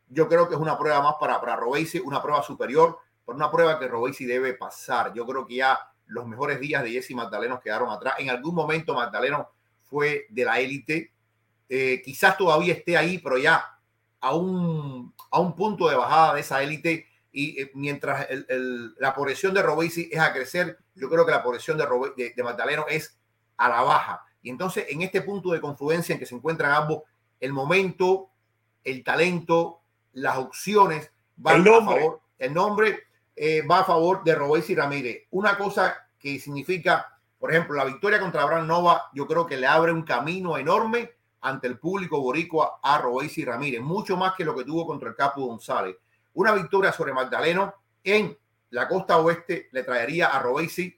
yo 0.07 0.29
creo 0.29 0.49
que 0.49 0.55
es 0.55 0.61
una 0.61 0.79
prueba 0.79 1.03
más 1.03 1.17
para, 1.19 1.41
para 1.41 1.57
Robesi, 1.57 1.99
una 1.99 2.23
prueba 2.23 2.43
superior, 2.43 2.99
por 3.25 3.35
una 3.35 3.51
prueba 3.51 3.79
que 3.79 3.89
Robesi 3.89 4.25
debe 4.25 4.55
pasar. 4.55 5.13
Yo 5.13 5.27
creo 5.27 5.47
que 5.47 5.57
ya 5.57 5.79
los 6.07 6.27
mejores 6.27 6.61
días 6.61 6.83
de 6.83 6.91
Jesse 6.91 7.13
Magdaleno 7.13 7.61
quedaron 7.61 7.91
atrás. 7.91 8.15
En 8.19 8.31
algún 8.31 8.55
momento 8.55 8.95
Magdaleno 8.95 9.51
fue 9.91 10.27
de 10.31 10.45
la 10.45 10.61
élite. 10.61 11.13
Eh, 11.69 12.01
quizás 12.05 12.39
todavía 12.39 12.75
esté 12.75 12.97
ahí, 12.97 13.19
pero 13.19 13.39
ya 13.39 13.65
a 14.21 14.35
un, 14.35 15.15
a 15.31 15.41
un 15.41 15.55
punto 15.55 15.89
de 15.89 15.97
bajada 15.97 16.35
de 16.35 16.41
esa 16.41 16.63
élite 16.63 17.07
y 17.33 17.61
eh, 17.61 17.71
mientras 17.75 18.27
la 18.99 19.15
progresión 19.15 19.55
de 19.55 19.63
Robesi 19.63 20.09
es 20.11 20.19
a 20.19 20.33
crecer, 20.33 20.79
yo 20.95 21.09
creo 21.09 21.25
que 21.25 21.33
la 21.33 21.43
progresión 21.43 21.79
de, 21.79 22.33
de, 22.35 22.43
Magdaleno 22.43 22.87
es 22.89 23.19
a 23.57 23.69
la 23.69 23.83
baja. 23.83 24.25
Y 24.43 24.51
entonces, 24.51 24.87
en 24.89 25.03
este 25.03 25.23
punto 25.23 25.53
de 25.53 25.61
confluencia 25.61 26.13
en 26.15 26.19
que 26.19 26.27
se 26.27 26.35
encuentran 26.35 26.73
ambos, 26.73 27.03
el 27.39 27.53
momento, 27.53 28.31
el 28.85 29.05
talento, 29.05 29.81
las 30.13 30.39
opciones 30.39 31.11
van 31.37 31.67
a 31.67 31.85
favor, 31.85 32.21
el 32.39 32.53
nombre 32.53 33.05
eh, 33.37 33.63
va 33.63 33.81
a 33.81 33.85
favor 33.85 34.25
de 34.25 34.35
Robesi 34.35 34.75
Ramírez. 34.75 35.27
Una 35.31 35.57
cosa 35.57 36.09
que 36.19 36.39
significa, 36.39 37.20
por 37.41 37.51
ejemplo, 37.51 37.75
la 37.75 37.87
victoria 37.87 38.21
contra 38.21 38.43
Abraham 38.43 38.67
Nova, 38.67 39.11
yo 39.15 39.27
creo 39.27 39.47
que 39.47 39.57
le 39.57 39.67
abre 39.67 39.93
un 39.93 40.03
camino 40.03 40.59
enorme 40.59 41.11
ante 41.41 41.67
el 41.67 41.79
público 41.79 42.21
boricua 42.21 42.81
a 42.83 42.99
Robesi 42.99 43.47
Ramírez, 43.47 43.81
mucho 43.81 44.17
más 44.19 44.35
que 44.35 44.45
lo 44.45 44.55
que 44.55 44.65
tuvo 44.65 44.87
contra 44.87 45.09
el 45.09 45.17
Capo 45.17 45.47
González. 45.47 45.97
Una 46.35 46.53
victoria 46.53 46.93
sobre 46.93 47.15
Magdaleno 47.15 47.75
en 48.05 48.37
la 48.69 48.87
costa 48.87 49.17
oeste 49.17 49.71
le 49.73 49.83
traería 49.83 50.29
a 50.29 50.39
Robesi 50.39 50.95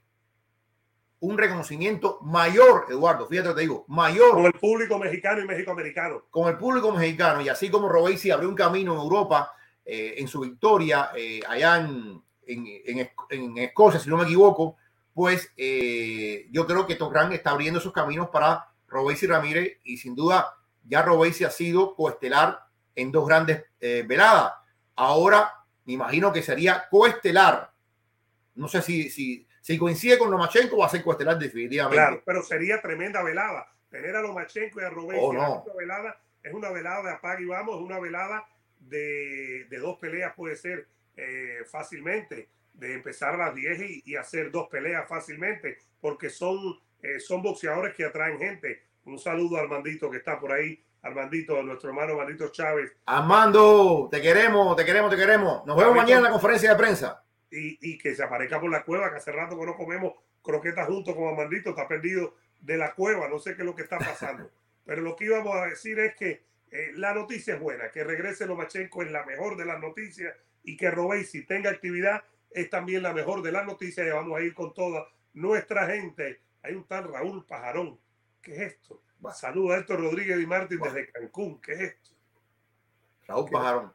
un 1.21 1.37
reconocimiento 1.37 2.19
mayor, 2.23 2.87
Eduardo, 2.89 3.25
fíjate, 3.25 3.53
te 3.53 3.61
digo, 3.61 3.85
mayor. 3.87 4.33
Con 4.33 4.45
el 4.45 4.53
público 4.53 4.99
mexicano 4.99 5.41
y 5.41 5.47
mexicoamericano. 5.47 6.25
Con 6.29 6.49
el 6.49 6.57
público 6.57 6.91
mexicano. 6.91 7.39
Y 7.39 7.47
así 7.47 7.69
como 7.69 7.87
Robesi 7.87 8.29
abrió 8.29 8.49
un 8.49 8.55
camino 8.55 8.93
en 8.93 8.99
Europa 8.99 9.53
eh, 9.85 10.15
en 10.17 10.27
su 10.27 10.41
victoria 10.41 11.11
eh, 11.15 11.39
allá 11.47 11.77
en, 11.77 12.21
en, 12.45 13.57
Escocia, 13.57 14.01
si 14.01 14.09
no 14.09 14.17
me 14.17 14.23
equivoco, 14.23 14.75
pues 15.13 15.51
eh, 15.57 16.47
yo 16.51 16.65
creo 16.65 16.87
que 16.87 16.95
Torran 16.95 17.31
está 17.33 17.51
abriendo 17.51 17.79
esos 17.79 17.93
caminos 17.93 18.29
para 18.29 18.67
Robesi 18.87 19.27
Ramírez 19.27 19.79
y 19.83 19.97
sin 19.97 20.15
duda 20.15 20.55
ya 20.85 21.01
Robesi 21.01 21.43
ha 21.43 21.49
sido 21.49 21.95
coestelar 21.95 22.59
en 22.95 23.11
dos 23.11 23.27
grandes 23.27 23.63
veladas. 23.79 24.53
Ahora 24.95 25.63
me 25.85 25.93
imagino 25.93 26.31
que 26.31 26.41
sería 26.41 26.87
coestelar. 26.89 27.71
No 28.55 28.67
sé 28.67 28.81
si, 28.81 29.09
si, 29.09 29.47
si 29.61 29.77
coincide 29.77 30.17
con 30.17 30.31
Lomachenko 30.31 30.77
va 30.77 30.85
a 30.87 30.89
ser 30.89 31.03
coestelar 31.03 31.37
definitivamente. 31.39 31.97
Claro, 31.97 32.23
pero 32.25 32.43
sería 32.43 32.81
tremenda 32.81 33.23
velada. 33.23 33.67
Tener 33.89 34.15
a 34.15 34.21
Lomachenko 34.21 34.81
y 34.81 34.83
a 34.83 34.89
Robert 34.89 35.19
oh, 35.21 35.33
no. 35.33 35.63
velada, 35.77 36.19
es 36.41 36.53
una 36.53 36.69
velada 36.69 37.03
de 37.03 37.11
apaga 37.11 37.41
y 37.41 37.45
vamos, 37.45 37.75
es 37.75 37.81
una 37.81 37.99
velada 37.99 38.47
de, 38.79 39.65
de 39.69 39.77
dos 39.77 39.97
peleas 39.99 40.33
puede 40.35 40.55
ser 40.55 40.87
eh, 41.15 41.59
fácilmente, 41.69 42.49
de 42.73 42.93
empezar 42.93 43.35
a 43.35 43.37
las 43.37 43.55
10 43.55 44.03
y, 44.05 44.15
hacer 44.15 44.51
dos 44.51 44.67
peleas 44.69 45.07
fácilmente, 45.07 45.77
porque 46.01 46.29
son, 46.29 46.57
eh, 47.01 47.19
son 47.19 47.41
boxeadores 47.41 47.95
que 47.95 48.05
atraen 48.05 48.37
gente. 48.39 48.83
Un 49.05 49.19
saludo 49.19 49.57
al 49.57 49.67
mandito 49.67 50.09
que 50.09 50.17
está 50.17 50.39
por 50.39 50.51
ahí 50.51 50.83
Armandito, 51.03 51.61
nuestro 51.61 51.89
hermano 51.89 52.13
Armandito 52.13 52.49
Chávez. 52.49 52.95
Armando, 53.05 54.07
te 54.09 54.21
queremos, 54.21 54.75
te 54.77 54.85
queremos, 54.85 55.11
te 55.11 55.17
queremos. 55.17 55.65
Nos 55.65 55.77
vemos 55.77 55.95
mañana 55.95 56.19
en 56.19 56.23
la 56.23 56.31
conferencia 56.31 56.71
de 56.71 56.77
prensa. 56.77 57.23
Y, 57.51 57.97
que 57.99 58.15
se 58.15 58.23
aparezca 58.23 58.59
por 58.59 58.71
la 58.71 58.83
cueva, 58.83 59.11
que 59.11 59.17
hace 59.17 59.31
rato 59.31 59.59
que 59.59 59.65
no 59.65 59.75
comemos 59.75 60.13
croquetas 60.41 60.87
juntos 60.87 61.13
con 61.13 61.27
Armandito, 61.27 61.71
está 61.71 61.87
perdido 61.87 62.35
de 62.61 62.77
la 62.77 62.95
cueva, 62.95 63.27
no 63.27 63.37
sé 63.37 63.55
qué 63.55 63.61
es 63.61 63.65
lo 63.65 63.75
que 63.75 63.83
está 63.83 63.99
pasando. 63.99 64.49
Pero 64.85 65.01
lo 65.01 65.15
que 65.15 65.25
íbamos 65.25 65.53
a 65.55 65.67
decir 65.67 65.99
es 65.99 66.15
que 66.15 66.45
eh, 66.71 66.91
la 66.95 67.13
noticia 67.13 67.55
es 67.55 67.59
buena, 67.59 67.91
que 67.91 68.03
regrese 68.03 68.47
Lomachenko 68.47 69.03
es 69.03 69.11
la 69.11 69.25
mejor 69.25 69.57
de 69.57 69.65
las 69.65 69.79
noticias 69.79 70.33
y 70.63 70.77
que 70.77 70.89
Robesi 70.89 71.45
tenga 71.45 71.69
actividad 71.69 72.23
es 72.53 72.69
también 72.69 73.03
la 73.03 73.13
mejor 73.13 73.41
de 73.41 73.51
las 73.51 73.65
noticias 73.65 74.05
y 74.07 74.09
vamos 74.09 74.37
a 74.37 74.41
ir 74.41 74.53
con 74.53 74.73
toda 74.73 75.07
nuestra 75.33 75.87
gente. 75.87 76.41
Hay 76.61 76.75
un 76.75 76.87
tal 76.87 77.11
Raúl 77.11 77.45
Pajarón. 77.45 77.99
¿Qué 78.41 78.55
es 78.55 78.73
esto? 78.73 79.01
Saluda 79.33 79.75
a 79.75 79.79
Héctor 79.79 80.01
Rodríguez 80.01 80.39
y 80.39 80.45
Martín 80.45 80.79
desde 80.81 81.09
Cancún. 81.11 81.61
¿Qué 81.61 81.73
es 81.73 81.81
esto? 81.81 82.11
Raúl 83.27 83.49
Pajarón. 83.49 83.93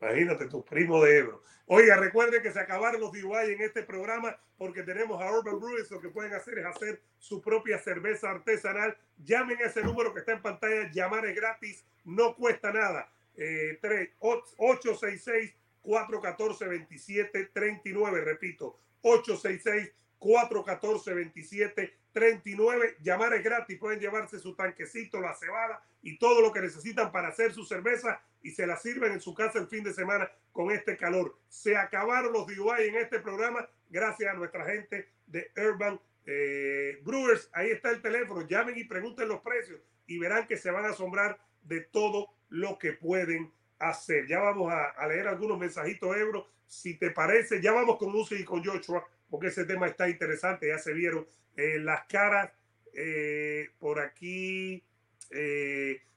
Imagínate, 0.00 0.46
tu 0.46 0.64
primo 0.64 1.02
de 1.02 1.18
Ebro. 1.18 1.42
Oiga, 1.66 1.96
recuerden 1.96 2.42
que 2.42 2.52
se 2.52 2.60
acabaron 2.60 3.00
los 3.00 3.10
DUI 3.10 3.52
en 3.52 3.62
este 3.62 3.82
programa 3.82 4.36
porque 4.58 4.82
tenemos 4.82 5.20
a 5.22 5.32
Urban 5.32 5.58
Breweries. 5.58 5.90
Lo 5.90 6.00
que 6.00 6.10
pueden 6.10 6.34
hacer 6.34 6.58
es 6.58 6.66
hacer 6.66 7.00
su 7.18 7.40
propia 7.40 7.78
cerveza 7.78 8.30
artesanal. 8.30 8.96
Llamen 9.24 9.58
a 9.62 9.66
ese 9.66 9.82
número 9.82 10.12
que 10.12 10.20
está 10.20 10.32
en 10.32 10.42
pantalla. 10.42 10.90
Llamar 10.92 11.24
es 11.24 11.34
gratis, 11.34 11.86
no 12.04 12.34
cuesta 12.34 12.70
nada. 12.70 13.10
Eh, 13.36 13.78
866 14.18 15.54
414 15.84 16.64
2739 16.64 18.24
Repito, 18.24 18.80
866 19.02 19.92
414 20.18 21.10
2739 21.10 22.96
Llamar 23.02 23.34
es 23.34 23.44
gratis. 23.44 23.78
Pueden 23.78 24.00
llevarse 24.00 24.38
su 24.38 24.54
tanquecito, 24.54 25.20
la 25.20 25.34
cebada 25.34 25.84
y 26.02 26.18
todo 26.18 26.40
lo 26.40 26.52
que 26.52 26.60
necesitan 26.60 27.12
para 27.12 27.28
hacer 27.28 27.52
su 27.52 27.64
cerveza 27.64 28.20
y 28.42 28.50
se 28.50 28.66
la 28.66 28.76
sirven 28.76 29.12
en 29.12 29.20
su 29.20 29.34
casa 29.34 29.58
el 29.58 29.68
fin 29.68 29.84
de 29.84 29.92
semana 29.92 30.30
con 30.52 30.70
este 30.70 30.96
calor. 30.96 31.38
Se 31.48 31.76
acabaron 31.76 32.32
los 32.32 32.46
DUI 32.46 32.88
en 32.88 32.96
este 32.96 33.20
programa 33.20 33.68
gracias 33.90 34.32
a 34.32 34.36
nuestra 34.36 34.64
gente 34.64 35.08
de 35.26 35.50
Urban 35.56 36.00
eh, 36.26 37.00
Brewers. 37.02 37.50
Ahí 37.52 37.70
está 37.70 37.90
el 37.90 38.00
teléfono. 38.00 38.46
Llamen 38.46 38.78
y 38.78 38.84
pregunten 38.84 39.28
los 39.28 39.40
precios 39.40 39.80
y 40.06 40.18
verán 40.18 40.46
que 40.46 40.56
se 40.56 40.70
van 40.70 40.84
a 40.86 40.90
asombrar 40.90 41.38
de 41.62 41.80
todo 41.80 42.28
lo 42.48 42.78
que 42.78 42.92
pueden 42.92 43.52
hacer. 43.88 44.26
Ya 44.26 44.40
vamos 44.40 44.72
a, 44.72 45.06
leer 45.06 45.28
algunos 45.28 45.58
mensajitos, 45.58 46.16
Ebro. 46.16 46.48
Si 46.66 46.96
te 46.96 47.10
parece, 47.10 47.60
ya 47.60 47.72
vamos 47.72 47.96
con 47.98 48.12
Lucy 48.12 48.36
y 48.36 48.44
con 48.44 48.64
Joshua, 48.64 49.06
porque 49.30 49.48
ese 49.48 49.64
tema 49.64 49.86
está 49.86 50.08
interesante. 50.08 50.68
Ya 50.68 50.78
se 50.78 50.92
vieron 50.92 51.26
eh, 51.56 51.78
las 51.78 52.04
caras 52.06 52.50
eh, 52.92 53.70
por 53.78 54.00
aquí. 54.00 54.82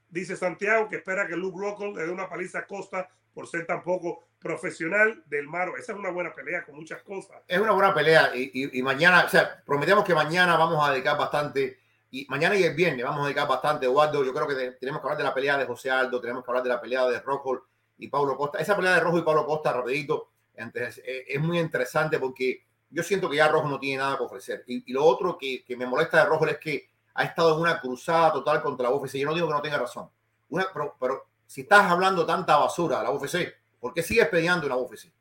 Dice 0.09 0.35
Santiago 0.35 0.87
que 0.87 0.97
espera 0.97 1.27
que 1.27 1.35
Luke 1.35 1.57
Rockhold 1.59 1.97
le 1.97 2.05
dé 2.05 2.11
una 2.11 2.29
paliza 2.29 2.59
a 2.59 2.67
Costa 2.67 3.09
por 3.33 3.47
ser 3.47 3.65
tan 3.65 3.83
poco 3.83 4.27
profesional 4.39 5.23
del 5.27 5.47
Maro. 5.47 5.77
Esa 5.77 5.91
es 5.91 5.99
una 5.99 6.09
buena 6.09 6.33
pelea 6.33 6.63
con 6.63 6.75
muchas 6.75 7.01
cosas. 7.03 7.37
Es 7.47 7.59
una 7.59 7.71
buena 7.71 7.93
pelea 7.93 8.31
y, 8.33 8.81
mañana, 8.81 9.25
o 9.25 9.29
sea, 9.29 9.61
prometemos 9.65 10.03
que 10.03 10.15
mañana 10.15 10.57
vamos 10.57 10.87
a 10.87 10.91
dedicar 10.91 11.17
bastante, 11.17 11.77
y 12.09 12.25
mañana 12.29 12.55
y 12.55 12.63
el 12.63 12.73
viernes 12.73 13.03
vamos 13.03 13.21
a 13.21 13.25
dedicar 13.25 13.47
bastante, 13.47 13.85
Eduardo. 13.85 14.23
Yo 14.23 14.33
creo 14.33 14.47
que 14.47 14.71
tenemos 14.79 15.01
que 15.01 15.05
hablar 15.05 15.17
de 15.17 15.23
la 15.23 15.33
pelea 15.33 15.57
de 15.57 15.65
José 15.65 15.91
Aldo, 15.91 16.21
tenemos 16.21 16.43
que 16.43 16.51
hablar 16.51 16.63
de 16.63 16.69
la 16.69 16.79
pelea 16.79 17.05
de 17.05 17.19
Rockhold 17.19 17.61
y 17.97 18.07
Pablo 18.07 18.37
Costa. 18.37 18.59
Esa 18.59 18.75
pelea 18.75 18.95
de 18.95 18.99
Rojo 19.01 19.17
y 19.17 19.23
Pablo 19.23 19.45
Costa, 19.45 19.73
rapidito, 19.73 20.29
es, 20.55 21.39
muy 21.39 21.59
interesante 21.59 22.19
porque 22.19 22.65
yo 22.89 23.03
siento 23.03 23.29
que 23.29 23.37
ya 23.37 23.47
Rojo 23.47 23.67
no 23.67 23.79
tiene 23.79 24.01
nada 24.01 24.17
que 24.17 24.23
ofrecer. 24.23 24.63
Y, 24.67 24.91
lo 24.91 25.03
otro 25.03 25.37
que, 25.37 25.63
que 25.65 25.75
me 25.75 25.85
molesta 25.85 26.19
de 26.19 26.25
Rojo 26.25 26.47
es 26.47 26.57
que 26.57 26.89
ha 27.13 27.23
estado 27.23 27.55
en 27.55 27.61
una 27.61 27.79
cruzada 27.81 28.31
total 28.31 28.61
contra 28.61 28.89
la 28.89 28.95
UFC. 28.95 29.15
Yo 29.15 29.27
no 29.27 29.35
digo 29.35 29.47
que 29.47 29.53
no 29.53 29.61
tenga 29.61 29.77
razón, 29.77 30.09
una, 30.49 30.67
pero, 30.99 31.27
si 31.45 31.61
estás 31.61 31.89
hablando 31.91 32.25
tanta 32.25 32.57
basura 32.57 32.97
de 32.97 33.03
la 33.03 33.11
UFC, 33.11 33.53
¿por 33.79 33.93
qué 33.93 34.03
sigues 34.03 34.27
peleando 34.27 34.65
en 34.65 34.69
la 34.69 34.77
UFC? 34.77 35.11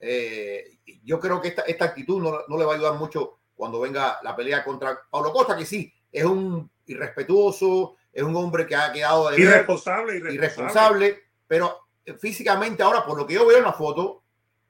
Eh, 0.00 0.78
yo 1.04 1.18
creo 1.18 1.40
que 1.40 1.48
esta, 1.48 1.62
esta 1.62 1.86
actitud 1.86 2.22
no, 2.22 2.40
no, 2.48 2.58
le 2.58 2.64
va 2.64 2.72
a 2.72 2.76
ayudar 2.76 2.94
mucho 2.94 3.38
cuando 3.56 3.80
venga 3.80 4.20
la 4.22 4.36
pelea 4.36 4.64
contra 4.64 5.00
Pablo 5.10 5.32
Costa, 5.32 5.56
que 5.56 5.64
sí, 5.64 5.92
es 6.14 6.24
un 6.24 6.70
irrespetuoso, 6.86 7.96
es 8.12 8.22
un 8.22 8.34
hombre 8.36 8.66
que 8.66 8.76
ha 8.76 8.92
quedado 8.92 9.30
de 9.30 9.40
irresponsable, 9.40 10.16
irresponsable, 10.16 10.34
irresponsable, 10.34 11.22
pero 11.46 11.88
físicamente 12.18 12.82
ahora, 12.82 13.04
por 13.04 13.18
lo 13.18 13.26
que 13.26 13.34
yo 13.34 13.46
veo 13.46 13.58
en 13.58 13.64
la 13.64 13.72
foto, 13.72 14.22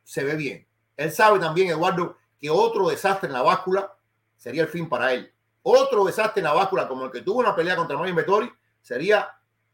se 0.02 0.24
ve 0.24 0.34
bien. 0.34 0.66
Él 0.96 1.12
sabe 1.12 1.38
también, 1.38 1.68
Eduardo, 1.68 2.16
que 2.38 2.50
otro 2.50 2.88
desastre 2.88 3.26
en 3.26 3.34
la 3.34 3.42
báscula 3.42 3.94
sería 4.36 4.62
el 4.62 4.68
fin 4.68 4.88
para 4.88 5.12
él 5.12 5.34
otro 5.64 6.04
desastre 6.04 6.40
en 6.40 6.44
la 6.44 6.52
báscula 6.52 6.86
como 6.86 7.06
el 7.06 7.10
que 7.10 7.22
tuvo 7.22 7.40
una 7.40 7.56
pelea 7.56 7.74
contra 7.74 7.96
Mario 7.96 8.14
Vettori 8.14 8.52
sería 8.82 9.28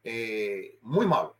eh, 0.05 0.79
muy 0.83 1.07
malo. 1.07 1.37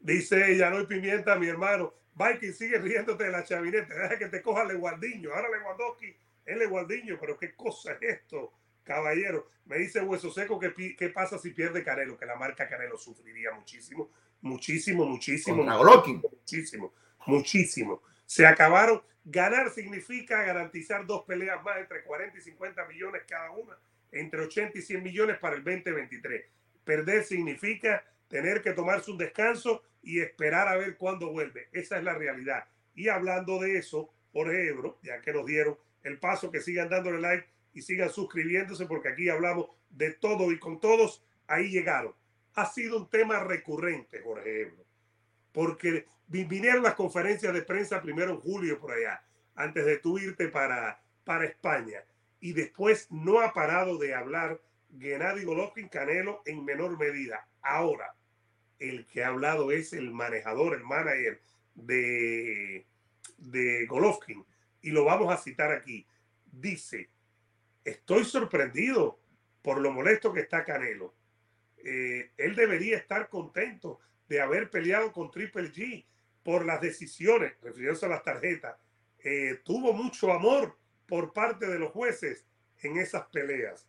Dice 0.00 0.56
Yanoy 0.56 0.86
Pimienta, 0.86 1.36
mi 1.36 1.46
hermano, 1.46 1.94
Viking 2.14 2.52
sigue 2.52 2.78
riéndote 2.78 3.24
de 3.24 3.30
la 3.30 3.44
chavineta, 3.44 3.94
deja 3.94 4.18
que 4.18 4.26
te 4.26 4.42
coja 4.42 4.64
Leguardiño. 4.64 5.32
Ahora 5.32 5.48
Lewandowski 5.50 6.16
es 6.44 6.56
Leguardiño, 6.56 7.16
pero 7.20 7.38
qué 7.38 7.54
cosa 7.54 7.92
es 7.92 8.18
esto, 8.18 8.52
caballero. 8.84 9.48
Me 9.64 9.78
dice 9.78 10.00
Hueso 10.00 10.30
Seco 10.30 10.58
que 10.58 10.96
qué 10.96 11.08
pasa 11.08 11.38
si 11.38 11.50
pierde 11.50 11.84
Canelo, 11.84 12.18
que 12.18 12.26
la 12.26 12.36
marca 12.36 12.68
Canelo 12.68 12.98
sufriría 12.98 13.52
muchísimo, 13.52 14.10
muchísimo, 14.40 15.06
muchísimo. 15.06 15.64
Muchísimo, 15.64 16.92
muchísimo. 17.26 18.02
Se 18.26 18.46
acabaron. 18.46 19.02
Ganar 19.24 19.70
significa 19.70 20.42
garantizar 20.42 21.06
dos 21.06 21.24
peleas 21.24 21.62
más 21.62 21.78
entre 21.78 22.02
40 22.02 22.38
y 22.38 22.40
50 22.40 22.86
millones 22.86 23.22
cada 23.28 23.52
una 23.52 23.78
entre 24.12 24.42
80 24.42 24.78
y 24.78 24.82
100 24.82 25.02
millones 25.02 25.38
para 25.38 25.56
el 25.56 25.64
2023. 25.64 26.44
Perder 26.84 27.24
significa 27.24 28.04
tener 28.28 28.62
que 28.62 28.72
tomarse 28.72 29.10
un 29.10 29.18
descanso 29.18 29.82
y 30.02 30.20
esperar 30.20 30.68
a 30.68 30.76
ver 30.76 30.96
cuándo 30.96 31.32
vuelve. 31.32 31.68
Esa 31.72 31.96
es 31.98 32.04
la 32.04 32.14
realidad. 32.14 32.66
Y 32.94 33.08
hablando 33.08 33.58
de 33.58 33.78
eso, 33.78 34.12
por 34.32 34.54
Ebro, 34.54 34.98
ya 35.02 35.20
que 35.20 35.32
nos 35.32 35.46
dieron 35.46 35.78
el 36.02 36.18
paso, 36.18 36.50
que 36.50 36.60
sigan 36.60 36.88
dándole 36.88 37.20
like 37.20 37.46
y 37.74 37.82
sigan 37.82 38.10
suscribiéndose, 38.10 38.86
porque 38.86 39.08
aquí 39.08 39.28
hablamos 39.28 39.66
de 39.90 40.12
todo 40.12 40.52
y 40.52 40.58
con 40.58 40.80
todos, 40.80 41.24
ahí 41.46 41.70
llegaron. 41.70 42.14
Ha 42.54 42.66
sido 42.66 42.98
un 42.98 43.08
tema 43.08 43.40
recurrente, 43.40 44.20
Jorge 44.20 44.62
Ebro, 44.62 44.84
porque 45.52 46.06
vinieron 46.26 46.82
las 46.82 46.94
conferencias 46.94 47.52
de 47.54 47.62
prensa 47.62 48.02
primero 48.02 48.32
en 48.32 48.40
julio 48.40 48.78
por 48.78 48.92
allá, 48.92 49.22
antes 49.54 49.84
de 49.84 49.98
tú 49.98 50.18
irte 50.18 50.48
para, 50.48 51.00
para 51.24 51.44
España 51.44 52.02
y 52.42 52.52
después 52.52 53.06
no 53.10 53.40
ha 53.40 53.52
parado 53.52 53.98
de 53.98 54.14
hablar 54.14 54.60
Gennady 54.98 55.44
Golovkin 55.44 55.88
Canelo 55.88 56.42
en 56.44 56.64
menor 56.64 56.98
medida. 56.98 57.46
Ahora, 57.62 58.14
el 58.80 59.06
que 59.06 59.22
ha 59.22 59.28
hablado 59.28 59.70
es 59.70 59.92
el 59.92 60.10
manejador, 60.10 60.74
el 60.74 60.82
manager 60.82 61.40
de, 61.76 62.84
de 63.38 63.86
Golovkin, 63.86 64.44
y 64.82 64.90
lo 64.90 65.04
vamos 65.04 65.32
a 65.32 65.36
citar 65.36 65.70
aquí. 65.70 66.04
Dice, 66.50 67.08
estoy 67.84 68.24
sorprendido 68.24 69.18
por 69.62 69.80
lo 69.80 69.90
molesto 69.92 70.32
que 70.32 70.40
está 70.40 70.64
Canelo. 70.64 71.14
Eh, 71.84 72.30
él 72.36 72.54
debería 72.54 72.96
estar 72.96 73.28
contento 73.28 74.00
de 74.28 74.40
haber 74.40 74.70
peleado 74.70 75.12
con 75.12 75.30
Triple 75.30 75.72
G 75.72 76.04
por 76.42 76.64
las 76.64 76.80
decisiones, 76.80 77.54
refiriéndose 77.62 78.06
a 78.06 78.10
las 78.10 78.22
tarjetas. 78.22 78.76
Eh, 79.18 79.60
tuvo 79.64 79.92
mucho 79.92 80.32
amor 80.32 80.76
por 81.06 81.32
parte 81.32 81.66
de 81.66 81.78
los 81.78 81.92
jueces 81.92 82.44
en 82.82 82.98
esas 82.98 83.26
peleas. 83.26 83.86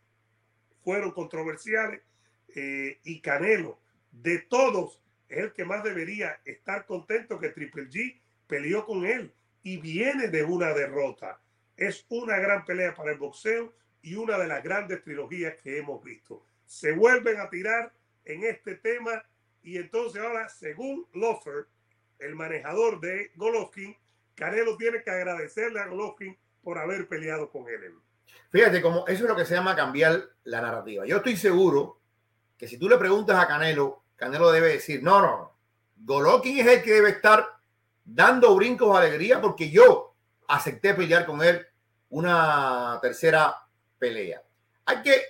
Fueron 0.84 1.12
controversiales 1.12 2.02
eh, 2.56 3.00
y 3.04 3.22
Canelo, 3.22 3.80
de 4.12 4.40
todos, 4.40 5.02
es 5.30 5.40
el 5.40 5.54
que 5.54 5.66
más 5.66 5.84
debería 5.84 6.40
estar 6.46 6.86
contento 6.86 7.40
que 7.40 7.50
Triple 7.50 7.90
G 7.90 8.20
peleó 8.46 8.86
con 8.86 9.06
él 9.06 9.34
y 9.64 9.78
viene 9.78 10.28
de 10.28 10.44
una 10.44 10.74
derrota. 10.74 11.42
Es 11.76 12.06
una 12.10 12.38
gran 12.38 12.66
pelea 12.66 12.94
para 12.94 13.12
el 13.12 13.18
boxeo 13.18 13.74
y 14.04 14.16
una 14.16 14.38
de 14.38 14.48
las 14.48 14.64
grandes 14.64 15.02
trilogías 15.02 15.56
que 15.64 15.80
hemos 15.80 16.04
visto. 16.04 16.46
Se 16.66 16.92
vuelven 16.92 17.40
a 17.40 17.50
tirar 17.50 17.92
en 18.26 18.44
este 18.44 18.76
tema 18.76 19.24
y 19.64 19.78
entonces 19.78 20.22
ahora, 20.22 20.50
según 20.50 21.08
Lofer, 21.14 21.68
el 22.20 22.36
manejador 22.36 23.00
de 23.00 23.32
Golovkin, 23.36 23.96
Canelo 24.36 24.78
tiene 24.78 25.02
que 25.02 25.10
agradecerle 25.10 25.80
a 25.80 25.88
Golovkin 25.88 26.38
por 26.62 26.78
haber 26.78 27.08
peleado 27.08 27.50
con 27.50 27.68
él. 27.68 27.96
Fíjate, 28.52 28.82
como 28.82 29.08
eso 29.08 29.24
es 29.24 29.30
lo 29.30 29.36
que 29.36 29.46
se 29.46 29.56
llama 29.56 29.76
cambiar 29.76 30.22
la 30.44 30.62
narrativa. 30.62 31.06
Yo 31.06 31.18
estoy 31.18 31.38
seguro 31.38 32.00
que 32.58 32.68
si 32.68 32.78
tú 32.78 32.90
le 32.90 32.98
preguntas 32.98 33.38
a 33.40 33.48
Canelo, 33.48 34.04
Canelo 34.16 34.52
debe 34.52 34.74
decir, 34.74 35.02
no, 35.02 35.22
no, 35.22 35.58
Golovkin 35.98 36.60
es 36.60 36.68
el 36.68 36.84
que 36.84 36.94
debe 36.94 37.10
estar 37.10 37.48
dando 38.04 38.54
brincos 38.56 38.92
de 39.00 39.08
alegría 39.08 39.40
porque 39.40 39.70
yo 39.70 40.14
acepté 40.48 40.94
pelear 40.94 41.26
con 41.26 41.42
él 41.42 41.66
una 42.10 43.00
tercera 43.02 43.63
pelea. 44.04 44.44
Hay 44.86 45.02
que, 45.02 45.22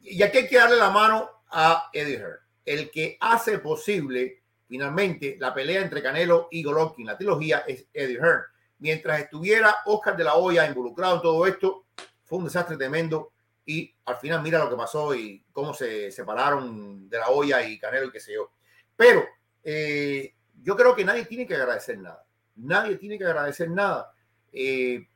y 0.00 0.22
aquí 0.22 0.38
hay 0.38 0.48
que 0.48 0.58
darle 0.58 0.76
la 0.76 0.90
mano 0.90 1.30
a 1.48 1.88
Eddie 1.92 2.18
Hearn, 2.18 2.38
el 2.66 2.90
que 2.90 3.16
hace 3.18 3.58
posible 3.60 4.42
finalmente 4.68 5.36
la 5.40 5.54
pelea 5.54 5.80
entre 5.80 6.02
Canelo 6.02 6.48
y 6.50 6.62
Golovkin. 6.62 7.06
La 7.06 7.16
trilogía 7.16 7.64
es 7.66 7.86
Eddie 7.94 8.18
Hearn 8.18 8.42
mientras 8.80 9.20
estuviera 9.20 9.76
Oscar 9.86 10.16
de 10.16 10.24
la 10.24 10.34
Hoya 10.34 10.66
involucrado 10.66 11.16
en 11.16 11.22
todo 11.22 11.46
esto, 11.46 11.86
fue 12.24 12.38
un 12.38 12.44
desastre 12.44 12.76
tremendo. 12.76 13.32
Y 13.64 13.94
al 14.06 14.16
final, 14.16 14.42
mira 14.42 14.58
lo 14.58 14.68
que 14.68 14.76
pasó 14.76 15.14
y 15.14 15.44
cómo 15.52 15.72
se 15.72 16.10
separaron 16.10 17.08
de 17.08 17.18
la 17.18 17.28
olla 17.28 17.62
y 17.62 17.78
Canelo 17.78 18.06
y 18.06 18.10
qué 18.10 18.20
sé 18.20 18.34
yo. 18.34 18.50
Pero 18.96 19.24
eh, 19.62 20.34
yo 20.62 20.76
creo 20.76 20.94
que 20.96 21.04
nadie 21.04 21.24
tiene 21.24 21.46
que 21.46 21.54
agradecer 21.54 21.98
nada. 21.98 22.24
Nadie 22.56 22.96
tiene 22.96 23.16
que 23.16 23.24
agradecer 23.24 23.70
nada. 23.70 24.12
Eh, 24.52 25.06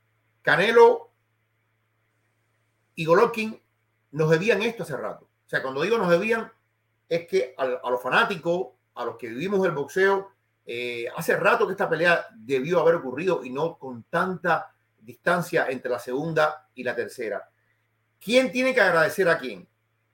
Canelo 0.43 1.14
y 2.95 3.05
Golovkin 3.05 3.61
nos 4.13 4.31
debían 4.31 4.63
esto 4.63 4.83
hace 4.83 4.97
rato. 4.97 5.25
O 5.25 5.49
sea, 5.49 5.63
cuando 5.63 5.83
digo 5.83 5.99
nos 5.99 6.11
debían, 6.11 6.51
es 7.09 7.27
que 7.27 7.55
a, 7.57 7.67
los 7.67 8.03
fanáticos, 8.03 8.69
a 8.95 9.05
los 9.05 9.17
que 9.17 9.29
vivimos 9.29 9.65
el 9.67 9.73
boxeo, 9.73 10.33
Eh, 10.67 11.07
hace 11.15 11.37
rato 11.37 11.67
que 11.67 11.73
esta 11.73 11.91
pelea 11.91 12.27
debió 12.35 12.81
haber 12.81 12.95
ocurrido 12.95 13.45
y 13.45 13.51
no 13.51 13.77
con 13.77 14.05
tanta 14.05 14.73
distancia 14.99 15.67
entre 15.69 15.91
la 15.91 15.99
segunda 15.99 16.71
y 16.75 16.83
la 16.83 16.95
tercera. 16.95 17.51
¿Quién 18.19 18.51
tiene 18.51 18.73
que 18.73 18.81
agradecer 18.81 19.29
a 19.29 19.37
quién? 19.37 19.69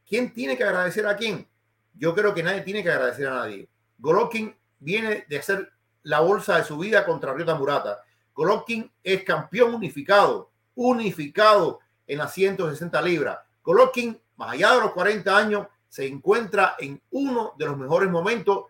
¿Quién 0.05 0.35
tiene 0.35 0.57
que 0.57 0.65
agradecer 0.65 1.07
a 1.07 1.15
quién? 1.15 1.47
Yo 1.95 2.13
creo 2.17 2.35
que 2.35 2.43
nadie 2.43 2.63
tiene 2.63 2.83
que 2.83 2.91
agradecer 2.91 3.29
a 3.29 3.35
nadie. 3.35 3.69
Golovkin 3.97 4.53
viene 4.81 5.25
de 5.29 5.39
hacer 5.39 5.71
la 6.03 6.19
bolsa 6.19 6.57
de 6.57 6.65
su 6.65 6.77
vida 6.77 7.07
contra 7.07 7.33
Ryota 7.33 7.55
Murata. 7.55 8.03
Golovkin 8.35 8.91
es 9.05 9.23
campeón 9.23 9.75
unificado, 9.75 10.51
unificado 10.75 11.79
en 12.11 12.19
las 12.19 12.35
160 12.35 13.01
libras. 13.03 13.39
Golovkin, 13.63 14.21
más 14.37 14.53
allá 14.53 14.75
de 14.75 14.81
los 14.81 14.93
40 14.93 15.37
años, 15.37 15.69
se 15.89 16.09
encuentra 16.09 16.75
en 16.81 17.01
uno 17.13 17.55
de 17.57 17.67
los 17.67 17.79
mejores 17.79 18.11
momentos, 18.11 18.65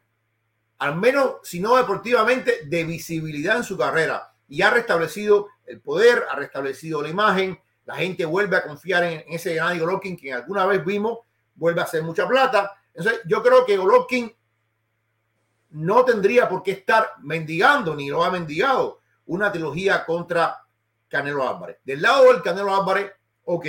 al 0.76 0.96
menos 0.96 1.36
si 1.42 1.58
no 1.58 1.76
deportivamente, 1.76 2.66
de 2.66 2.84
visibilidad 2.84 3.56
en 3.56 3.64
su 3.64 3.78
carrera. 3.78 4.34
Y 4.46 4.60
ha 4.60 4.68
restablecido 4.68 5.48
el 5.64 5.80
poder, 5.80 6.26
ha 6.30 6.36
restablecido 6.36 7.00
la 7.00 7.08
imagen. 7.08 7.58
La 7.86 7.94
gente 7.94 8.26
vuelve 8.26 8.58
a 8.58 8.62
confiar 8.62 9.04
en, 9.04 9.24
ese 9.28 9.54
Gennady 9.54 9.78
Golovkin 9.78 10.18
que 10.18 10.34
alguna 10.34 10.66
vez 10.66 10.84
vimos, 10.84 11.20
vuelve 11.54 11.80
a 11.80 11.84
hacer 11.84 12.02
mucha 12.02 12.28
plata. 12.28 12.76
Entonces, 12.92 13.22
yo 13.24 13.42
creo 13.42 13.64
que 13.64 13.78
Golovkin 13.78 14.30
no 15.70 16.04
tendría 16.04 16.46
por 16.46 16.62
qué 16.62 16.72
estar 16.72 17.12
mendigando, 17.22 17.94
ni 17.94 18.10
lo 18.10 18.22
ha 18.22 18.30
mendigado, 18.30 19.00
una 19.24 19.50
trilogía 19.50 20.04
contra 20.04 20.62
Canelo 21.08 21.48
Álvarez. 21.48 21.78
Del 21.84 22.02
lado 22.02 22.30
del 22.30 22.42
Canelo 22.42 22.74
Álvarez, 22.74 23.12
ok, 23.44 23.66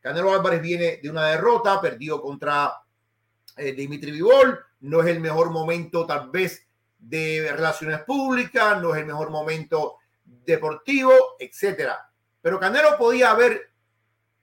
Canelo 0.00 0.32
Álvarez 0.32 0.62
viene 0.62 0.98
de 1.02 1.10
una 1.10 1.26
derrota, 1.26 1.80
perdió 1.80 2.20
contra 2.20 2.82
eh, 3.56 3.72
Dimitri 3.72 4.10
Vivol, 4.10 4.58
no 4.80 5.00
es 5.00 5.08
el 5.08 5.20
mejor 5.20 5.50
momento 5.50 6.06
tal 6.06 6.30
vez 6.30 6.66
de 6.98 7.50
relaciones 7.52 8.00
públicas, 8.02 8.80
no 8.80 8.94
es 8.94 9.00
el 9.00 9.06
mejor 9.06 9.30
momento 9.30 9.96
deportivo, 10.24 11.12
etcétera. 11.38 12.10
Pero 12.40 12.58
Canelo 12.58 12.96
podía 12.96 13.30
haber 13.30 13.72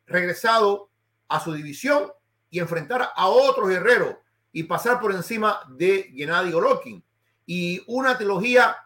regresado 0.06 0.90
a 1.28 1.40
su 1.40 1.54
división 1.54 2.12
y 2.50 2.60
enfrentar 2.60 3.10
a 3.16 3.28
otros 3.28 3.70
guerreros 3.70 4.16
y 4.52 4.64
pasar 4.64 5.00
por 5.00 5.12
encima 5.12 5.62
de 5.70 6.12
Gennady 6.16 6.52
Golovkin. 6.52 7.04
Y 7.46 7.84
una 7.88 8.18
trilogía 8.18 8.78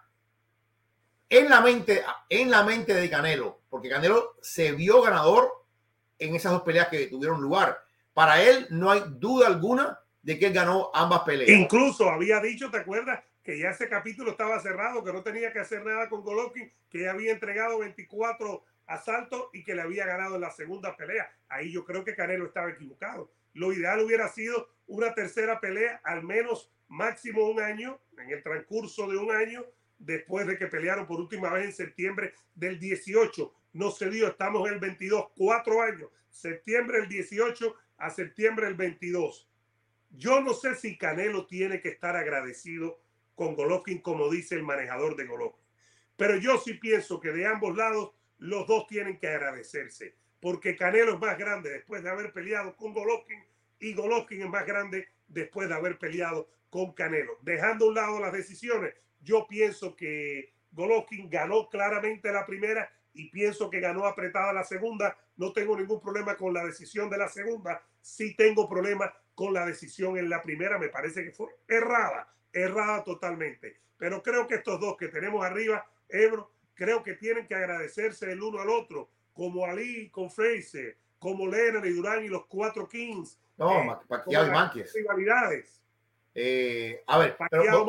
en 1.30 1.50
la 1.50 1.62
mente, 1.62 2.04
en 2.30 2.52
la 2.52 2.64
mente 2.64 2.94
de 2.94 3.10
Canelo, 3.10 3.62
porque 3.70 3.90
Canelo 3.90 4.36
se 4.42 4.74
vio 4.74 5.02
ganador 5.02 5.61
en 6.22 6.36
esas 6.36 6.52
dos 6.52 6.62
peleas 6.62 6.88
que 6.88 7.08
tuvieron 7.08 7.42
lugar. 7.42 7.84
Para 8.14 8.42
él 8.42 8.68
no 8.70 8.92
hay 8.92 9.04
duda 9.08 9.48
alguna 9.48 10.00
de 10.22 10.38
que 10.38 10.48
él 10.48 10.54
ganó 10.54 10.92
ambas 10.94 11.22
peleas. 11.22 11.50
Incluso 11.50 12.10
había 12.10 12.40
dicho, 12.40 12.70
¿te 12.70 12.78
acuerdas? 12.78 13.24
Que 13.44 13.58
ya 13.58 13.72
ese 13.72 13.90
capítulo 13.90 14.32
estaba 14.32 14.60
cerrado, 14.60 15.04
que 15.04 15.12
no 15.12 15.24
tenía 15.24 15.52
que 15.52 15.60
hacer 15.60 15.84
nada 15.84 16.08
con 16.08 16.22
Golovkin, 16.22 16.72
que 16.90 17.02
ya 17.02 17.12
había 17.12 17.32
entregado 17.32 17.80
24 17.80 18.64
asaltos 18.86 19.48
y 19.54 19.64
que 19.64 19.74
le 19.74 19.82
había 19.82 20.06
ganado 20.06 20.36
en 20.36 20.42
la 20.42 20.52
segunda 20.52 20.96
pelea. 20.96 21.32
Ahí 21.50 21.72
yo 21.72 21.84
creo 21.86 22.04
que 22.04 22.16
Canelo 22.16 22.46
estaba 22.46 22.70
equivocado. 22.70 23.32
Lo 23.54 23.74
ideal 23.74 24.00
hubiera 24.02 24.28
sido 24.28 24.70
una 24.88 25.14
tercera 25.16 25.60
pelea, 25.60 26.02
al 26.04 26.24
menos 26.24 26.70
máximo 26.88 27.50
un 27.50 27.62
año, 27.62 28.00
en 28.18 28.30
el 28.30 28.44
transcurso 28.44 29.08
de 29.08 29.18
un 29.18 29.32
año, 29.32 29.66
después 30.02 30.48
de 30.48 30.58
que 30.58 30.68
pelearon 30.68 31.08
por 31.08 31.20
última 31.20 31.50
vez 31.52 31.66
en 31.66 31.74
septiembre 31.74 32.34
del 32.56 32.80
18. 32.80 33.54
No 33.74 33.92
se 33.92 34.10
dio, 34.10 34.28
estamos 34.28 34.68
en 34.68 34.76
el 34.76 34.80
22, 34.80 35.28
cuatro 35.36 35.82
años, 35.82 36.10
septiembre 36.30 37.00
del 37.00 37.10
18 37.10 37.76
a 37.98 38.10
septiembre 38.10 38.66
del 38.66 38.76
22. 38.76 39.50
Yo 40.12 40.42
no 40.42 40.54
sé 40.54 40.76
si 40.76 40.98
Canelo 40.98 41.46
tiene 41.46 41.82
que 41.82 41.90
estar 41.90 42.16
agradecido 42.16 43.00
con 43.36 43.56
Golovkin, 43.56 44.02
como 44.02 44.30
dice 44.30 44.56
el 44.56 44.64
manejador 44.64 45.16
de 45.16 45.26
Golovkin. 45.26 45.66
Pero 46.18 46.38
yo 46.38 46.58
sí 46.58 46.74
pienso 46.74 47.20
que 47.20 47.32
de 47.32 47.46
ambos 47.46 47.78
lados 47.78 48.12
los 48.38 48.68
dos 48.68 48.88
tienen 48.88 49.18
que 49.18 49.28
agradecerse 49.28 50.16
porque 50.42 50.76
Canelo 50.76 51.14
es 51.14 51.20
más 51.20 51.38
grande 51.38 51.70
después 51.70 52.04
de 52.04 52.10
haber 52.10 52.34
peleado 52.34 52.76
con 52.76 52.94
Golovkin 52.94 53.40
y 53.80 53.94
Golovkin 53.94 54.42
es 54.42 54.50
más 54.50 54.66
grande 54.66 55.08
después 55.28 55.70
de 55.70 55.76
haber 55.76 55.98
peleado 55.98 56.50
con 56.70 56.94
Canelo. 56.94 57.38
Dejando 57.42 57.86
a 57.86 57.88
un 57.90 57.96
lado 57.96 58.20
las 58.20 58.34
decisiones, 58.34 58.94
yo 59.22 59.48
pienso 59.48 59.96
que 59.96 60.54
Golovkin 60.72 61.30
ganó 61.30 61.70
claramente 61.70 62.32
la 62.32 62.46
primera 62.46 62.90
y 63.14 63.30
pienso 63.30 63.70
que 63.70 63.80
ganó 63.80 64.06
apretada 64.06 64.54
la 64.54 64.64
segunda. 64.64 65.18
No 65.38 65.54
tengo 65.54 65.78
ningún 65.78 66.00
problema 66.00 66.36
con 66.38 66.54
la 66.54 66.66
decisión 66.66 67.10
de 67.10 67.18
la 67.18 67.28
segunda. 67.28 67.82
Sí 68.02 68.36
tengo 68.36 68.70
problema 68.70 69.14
con 69.36 69.54
la 69.54 69.66
decisión 69.66 70.18
en 70.18 70.30
la 70.30 70.42
primera. 70.42 70.78
Me 70.78 70.90
parece 70.90 71.24
que 71.24 71.32
fue 71.32 71.48
errada, 71.68 72.34
errada 72.54 73.04
totalmente. 73.04 73.78
Pero 73.98 74.24
creo 74.24 74.48
que 74.48 74.56
estos 74.56 74.80
dos 74.80 74.98
que 74.98 75.10
tenemos 75.10 75.46
arriba, 75.46 75.86
Ebro, 76.10 76.52
creo 76.74 77.04
que 77.04 77.16
tienen 77.16 77.48
que 77.48 77.56
agradecerse 77.56 78.32
el 78.32 78.42
uno 78.42 78.60
al 78.60 78.70
otro 78.70 79.10
como 79.34 79.66
Ali 79.66 80.10
con 80.10 80.30
Fraser, 80.30 80.98
como 81.20 81.48
Lennon 81.48 81.86
y 81.86 81.92
Durán 81.92 82.24
y 82.24 82.28
los 82.28 82.46
cuatro 82.48 82.88
Kings. 82.88 83.40
No, 83.58 83.82
eh, 83.82 83.98
Pacquiao 84.08 84.48
y 84.48 84.50
Márquez. 84.50 84.94
Rivalidades. 84.94 85.82
Eh, 86.34 87.04
a 87.08 87.18
ver, 87.18 87.36
pero, 87.50 87.86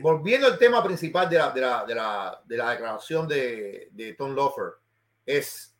volviendo 0.00 0.48
al 0.48 0.58
tema 0.58 0.82
principal 0.82 1.30
de 1.30 1.38
la, 1.38 1.50
de 1.50 1.60
la, 1.60 1.84
de 1.84 1.94
la, 1.94 2.42
de 2.44 2.56
la 2.56 2.70
declaración 2.70 3.28
de, 3.28 3.88
de 3.92 4.14
Tom 4.14 4.34
Lofer, 4.34 4.72
es 5.24 5.74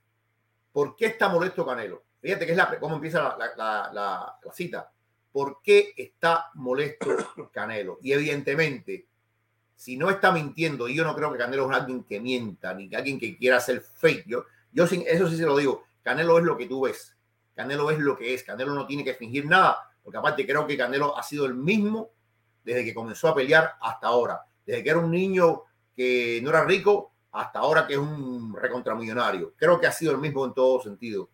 ¿por 0.73 0.97
qué 0.97 1.07
está 1.07 1.29
molesto 1.29 1.67
Canelo? 1.67 2.05
Fíjate 2.21 2.47
que 2.47 2.53
es 2.53 2.59
la, 2.59 2.79
cómo 2.79 2.97
empieza 2.97 3.23
la, 3.23 3.53
la, 3.57 3.91
la, 3.93 4.53
cita. 4.53 4.91
¿Por 5.33 5.61
qué 5.63 5.93
está 5.97 6.51
molesto 6.55 7.51
Canelo? 7.53 7.99
Y 8.01 8.13
evidentemente, 8.13 9.07
si 9.75 9.97
no 9.97 10.09
está 10.09 10.33
mintiendo, 10.33 10.89
y 10.89 10.95
yo 10.95 11.05
no 11.05 11.15
creo 11.15 11.33
que 11.33 11.39
Canelo 11.39 11.71
es 11.71 11.77
alguien 11.77 12.05
que 12.05 12.21
mienta, 12.21 12.75
ni 12.75 12.89
que 12.89 12.97
alguien 12.97 13.19
que 13.19 13.37
quiera 13.37 13.61
ser 13.61 13.81
fake. 13.81 14.27
Yo, 14.27 14.45
yo 14.73 14.87
sin, 14.87 15.03
eso 15.07 15.29
sí 15.29 15.37
se 15.37 15.45
lo 15.45 15.57
digo. 15.57 15.85
Canelo 16.03 16.39
es 16.39 16.45
lo 16.45 16.57
que 16.57 16.67
tú 16.67 16.83
ves. 16.83 17.17
Canelo 17.55 17.91
es 17.91 17.99
lo 17.99 18.17
que 18.17 18.35
es. 18.35 18.43
Canelo 18.43 18.75
no 18.75 18.87
tiene 18.87 19.05
que 19.05 19.15
fingir 19.15 19.47
nada, 19.47 19.79
porque 20.05 20.19
aparte 20.19 20.47
creo 20.47 20.67
que 20.67 20.77
Canelo 20.77 21.17
ha 21.19 21.23
sido 21.23 21.47
el 21.47 21.55
mismo 21.55 22.11
desde 22.63 22.85
que 22.85 22.95
comenzó 22.95 23.29
a 23.29 23.35
pelear 23.35 23.75
hasta 23.81 24.07
ahora. 24.07 24.43
Desde 24.65 24.85
que 24.85 24.91
era 24.91 24.99
un 24.99 25.11
niño 25.11 25.63
que 25.97 26.41
no 26.43 26.51
era 26.51 26.65
rico 26.65 27.13
hasta 27.33 27.59
ahora 27.59 27.87
que 27.87 27.95
es 27.95 27.99
un 27.99 28.55
recontramillonario. 28.55 29.55
Creo 29.57 29.81
que 29.81 29.87
ha 29.87 29.93
sido 29.93 30.13
el 30.13 30.19
mismo 30.19 30.45
en 30.45 30.55
todo 30.55 30.81
sentido. 30.83 31.29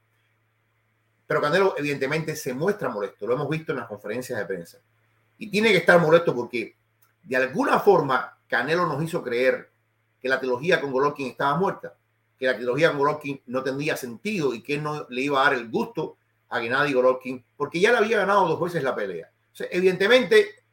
Pero 1.27 1.41
Canelo 1.41 1.75
evidentemente 1.77 2.35
se 2.35 2.55
muestra 2.55 2.89
molesto. 2.89 3.27
Lo 3.27 3.35
hemos 3.35 3.49
visto 3.49 3.73
en 3.73 3.79
las 3.79 3.89
conferencias 3.89 4.39
de 4.39 4.47
prensa. 4.47 4.79
Y 5.37 5.51
tiene 5.51 5.71
que 5.71 5.79
estar 5.79 6.01
molesto 6.01 6.35
porque 6.35 6.77
de 7.23 7.37
alguna 7.37 7.81
forma 7.81 8.39
Canelo 8.47 8.87
nos 8.87 9.03
hizo 9.03 9.23
creer 9.23 9.71
que 10.21 10.29
la 10.29 10.39
trilogía 10.41 10.81
con 10.81 10.93
Golovkin 10.93 11.29
estaba 11.29 11.57
muerta 11.57 11.95
que 12.41 12.47
la 12.47 12.57
trilogía 12.57 12.89
con 12.89 13.01
Golovkin 13.01 13.43
no 13.47 13.62
tendría 13.62 13.99
sentido 13.99 14.55
y 14.55 14.62
que 14.62 14.79
no 14.79 15.07
le 15.11 15.21
iba 15.21 15.43
a 15.43 15.51
dar 15.51 15.59
el 15.59 15.68
gusto 15.68 16.16
a 16.51 16.61
Gennady 16.61 16.93
Golovkin 16.93 17.45
porque 17.57 17.81
ya 17.81 17.93
le 17.93 17.99
había 17.99 18.19
ganado 18.19 18.47
dos 18.47 18.61
veces 18.61 18.83
la 18.83 18.95
pelea. 18.95 19.31
evidentemente, 19.71 20.65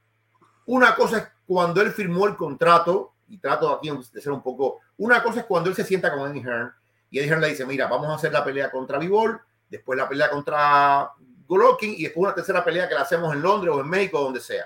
una 0.66 0.96
cosa 0.96 1.18
es 1.18 1.28
cuando 1.46 1.82
él 1.82 1.92
firmó 1.92 2.26
el 2.28 2.36
contrato, 2.36 3.14
y 3.30 3.38
trato 3.38 3.70
aquí 3.70 3.90
de 3.90 4.22
ser 4.22 4.32
un 4.32 4.42
poco, 4.42 4.80
una 4.98 5.22
cosa 5.24 5.42
es 5.42 5.46
cuando 5.46 5.70
él 5.70 5.76
se 5.76 5.84
sienta 5.84 6.14
con 6.14 6.30
Eddie 6.30 6.44
Hearn 6.44 6.74
y 7.10 7.20
Eddie 7.20 7.30
Hearn 7.30 7.42
le 7.42 7.50
dice, 7.50 7.66
mira, 7.66 7.88
vamos 7.88 8.10
a 8.10 8.16
hacer 8.16 8.32
la 8.32 8.44
pelea 8.44 8.70
contra 8.72 8.98
Vivol, 8.98 9.40
después 9.70 9.98
la 9.98 10.10
pelea 10.10 10.30
contra 10.30 11.12
Golovkin 11.48 11.94
y 11.94 12.04
después 12.04 12.26
una 12.26 12.36
tercera 12.36 12.64
pelea 12.64 12.88
que 12.88 12.96
la 12.96 13.02
hacemos 13.02 13.34
en 13.34 13.42
Londres 13.42 13.74
o 13.74 13.82
en 13.82 13.90
México, 13.90 14.20
donde 14.20 14.40
sea. 14.40 14.66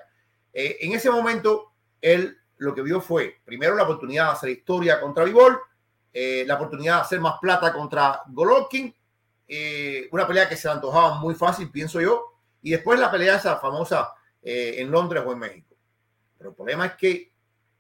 Eh, 0.54 0.78
en 0.82 0.94
ese 0.94 1.10
momento, 1.10 1.72
él 2.02 2.38
lo 2.58 2.74
que 2.74 2.82
vio 2.82 3.02
fue, 3.02 3.38
primero, 3.44 3.76
la 3.76 3.84
oportunidad 3.84 4.28
de 4.28 4.32
hacer 4.32 4.50
historia 4.50 5.00
contra 5.00 5.24
Vivol, 5.24 5.60
eh, 6.14 6.44
la 6.46 6.56
oportunidad 6.56 6.98
de 6.98 7.02
hacer 7.02 7.20
más 7.20 7.40
plata 7.40 7.74
contra 7.74 8.22
Golovkin, 8.28 8.94
eh, 9.54 10.08
una 10.12 10.26
pelea 10.26 10.48
que 10.48 10.56
se 10.56 10.70
antojaba 10.70 11.16
muy 11.20 11.36
fácil, 11.36 11.70
pienso 11.70 12.00
yo, 12.00 12.34
y 12.62 12.72
después 12.72 13.00
la 13.00 13.12
pelea 13.12 13.36
esa 13.36 13.58
famosa 13.58 14.14
eh, 14.42 14.76
en 14.78 14.90
Londres 14.90 15.24
o 15.26 15.34
en 15.34 15.40
México. 15.40 15.76
Pero 16.38 16.52
el 16.52 16.56
problema 16.56 16.86
es 16.86 16.94
que 16.94 17.34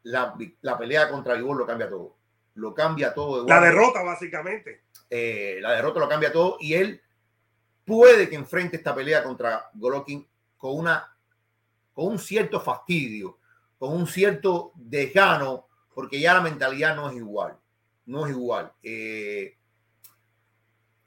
la, 0.03 0.35
la 0.61 0.77
pelea 0.77 1.09
contra 1.09 1.35
Vivol 1.35 1.57
lo 1.57 1.65
cambia 1.65 1.89
todo. 1.89 2.17
Lo 2.55 2.73
cambia 2.73 3.13
todo. 3.13 3.47
la 3.47 3.61
derrota, 3.61 4.03
básicamente. 4.03 4.83
la 5.09 5.71
derrota 5.71 5.99
lo 5.99 6.09
cambia 6.09 6.31
todo 6.31 6.57
y 6.59 6.73
él 6.73 7.01
puede 7.85 8.27
que 8.27 8.35
enfrente 8.35 8.77
esta 8.77 8.93
pelea 8.93 9.23
contra 9.23 9.69
Golovkin 9.73 10.27
con, 10.57 10.77
una, 10.77 11.15
con 11.93 12.07
un 12.07 12.19
cierto 12.19 12.59
fastidio, 12.59 13.39
con 13.79 13.93
un 13.93 14.05
cierto 14.05 14.73
desgano, 14.75 15.67
porque 15.93 16.19
ya 16.19 16.33
la 16.33 16.41
mentalidad 16.41 16.95
no 16.95 17.09
es 17.09 17.15
igual 17.15 17.57
no 18.05 18.25
es 18.25 18.31
igual. 18.31 18.71
Eh, 18.83 19.57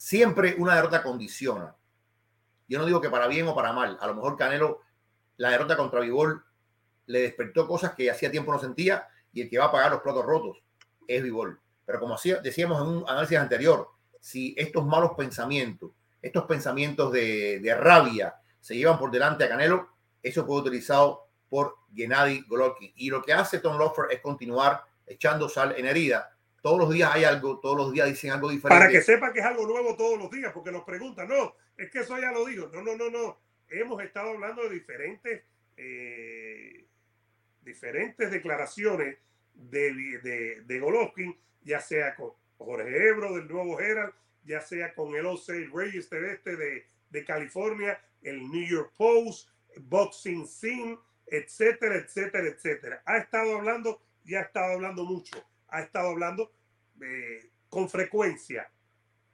siempre 0.04 0.54
una 0.58 0.74
derrota 0.74 1.02
condiciona. 1.02 1.74
Yo 2.68 2.78
no 2.78 2.84
digo 2.84 3.00
que 3.00 3.08
para 3.08 3.26
bien 3.26 3.48
o 3.48 3.54
para 3.54 3.72
mal. 3.72 3.96
A 3.98 4.06
lo 4.06 4.14
mejor 4.14 4.36
Canelo, 4.36 4.82
la 5.38 5.48
derrota 5.48 5.78
contra 5.78 6.00
Vivol 6.00 6.44
le 7.06 7.22
despertó 7.22 7.66
cosas 7.66 7.94
que 7.94 8.10
hacía 8.10 8.30
tiempo 8.30 8.52
no 8.52 8.58
sentía 8.58 9.08
y 9.32 9.40
el 9.40 9.48
que 9.48 9.56
va 9.56 9.64
a 9.64 9.72
pagar 9.72 9.92
los 9.92 10.02
platos 10.02 10.26
rotos 10.26 10.62
es 11.08 11.22
Vivol. 11.22 11.58
Pero 11.86 12.00
como 12.00 12.18
decíamos 12.42 12.82
en 12.82 12.88
un 12.88 13.04
análisis 13.08 13.38
anterior, 13.38 13.88
si 14.20 14.54
estos 14.58 14.84
malos 14.84 15.12
pensamientos, 15.16 15.92
estos 16.20 16.44
pensamientos 16.44 17.10
de, 17.10 17.74
rabia 17.74 18.34
se 18.60 18.76
llevan 18.76 18.98
por 18.98 19.10
delante 19.10 19.44
a 19.44 19.48
Canelo, 19.48 19.88
eso 20.22 20.44
puede 20.44 20.60
utilizado 20.60 21.28
por 21.48 21.76
Gennady 21.94 22.44
Golovkin. 22.46 22.92
Y 22.96 23.08
lo 23.08 23.22
que 23.22 23.32
hace 23.32 23.58
Tom 23.58 23.78
Loeffler 23.78 24.12
es 24.12 24.20
continuar 24.20 24.84
echando 25.06 25.48
sal 25.48 25.74
en 25.78 25.86
herida. 25.86 26.33
Todos 26.64 26.78
los 26.78 26.90
días 26.94 27.10
hay 27.12 27.24
algo, 27.24 27.60
todos 27.60 27.76
los 27.76 27.92
días 27.92 28.08
dicen 28.08 28.30
algo 28.30 28.48
diferente. 28.48 28.80
Para 28.80 28.90
que 28.90 29.02
sepa 29.02 29.34
que 29.34 29.40
es 29.40 29.44
algo 29.44 29.66
nuevo 29.66 29.94
todos 29.96 30.18
los 30.18 30.30
días, 30.30 30.50
porque 30.50 30.72
nos 30.72 30.82
preguntan, 30.82 31.28
no, 31.28 31.54
es 31.76 31.90
que 31.90 31.98
eso 31.98 32.18
ya 32.18 32.32
lo 32.32 32.46
dijo. 32.46 32.70
No, 32.72 32.80
no, 32.80 32.96
no, 32.96 33.10
no. 33.10 33.38
Hemos 33.68 34.02
estado 34.02 34.30
hablando 34.30 34.62
de 34.62 34.70
diferentes, 34.70 35.42
eh, 35.76 36.86
diferentes 37.60 38.30
declaraciones 38.30 39.18
de, 39.52 40.62
de, 40.64 40.78
Golovkin, 40.80 41.38
ya 41.64 41.80
sea 41.80 42.14
con 42.14 42.30
Jorge 42.56 43.08
Ebro 43.08 43.34
del 43.34 43.46
Nuevo 43.46 43.78
Herald, 43.78 44.14
ya 44.44 44.62
sea 44.62 44.94
con 44.94 45.14
el 45.14 45.26
O6 45.26 45.70
Reyes 45.70 46.10
este 46.10 46.56
de, 46.56 46.86
de 47.10 47.24
California, 47.26 48.00
el 48.22 48.38
New 48.50 48.66
York 48.66 48.94
Post, 48.96 49.50
Boxing 49.76 50.46
Scene, 50.46 50.98
etcétera, 51.26 51.96
etcétera, 51.96 52.48
etcétera. 52.48 53.02
Ha 53.04 53.18
estado 53.18 53.58
hablando 53.58 54.00
y 54.24 54.34
ha 54.34 54.40
estado 54.40 54.72
hablando 54.72 55.04
mucho. 55.04 55.44
Ha 55.74 55.80
estado 55.80 56.10
hablando 56.10 56.52
eh, 57.02 57.50
con 57.68 57.90
frecuencia. 57.90 58.70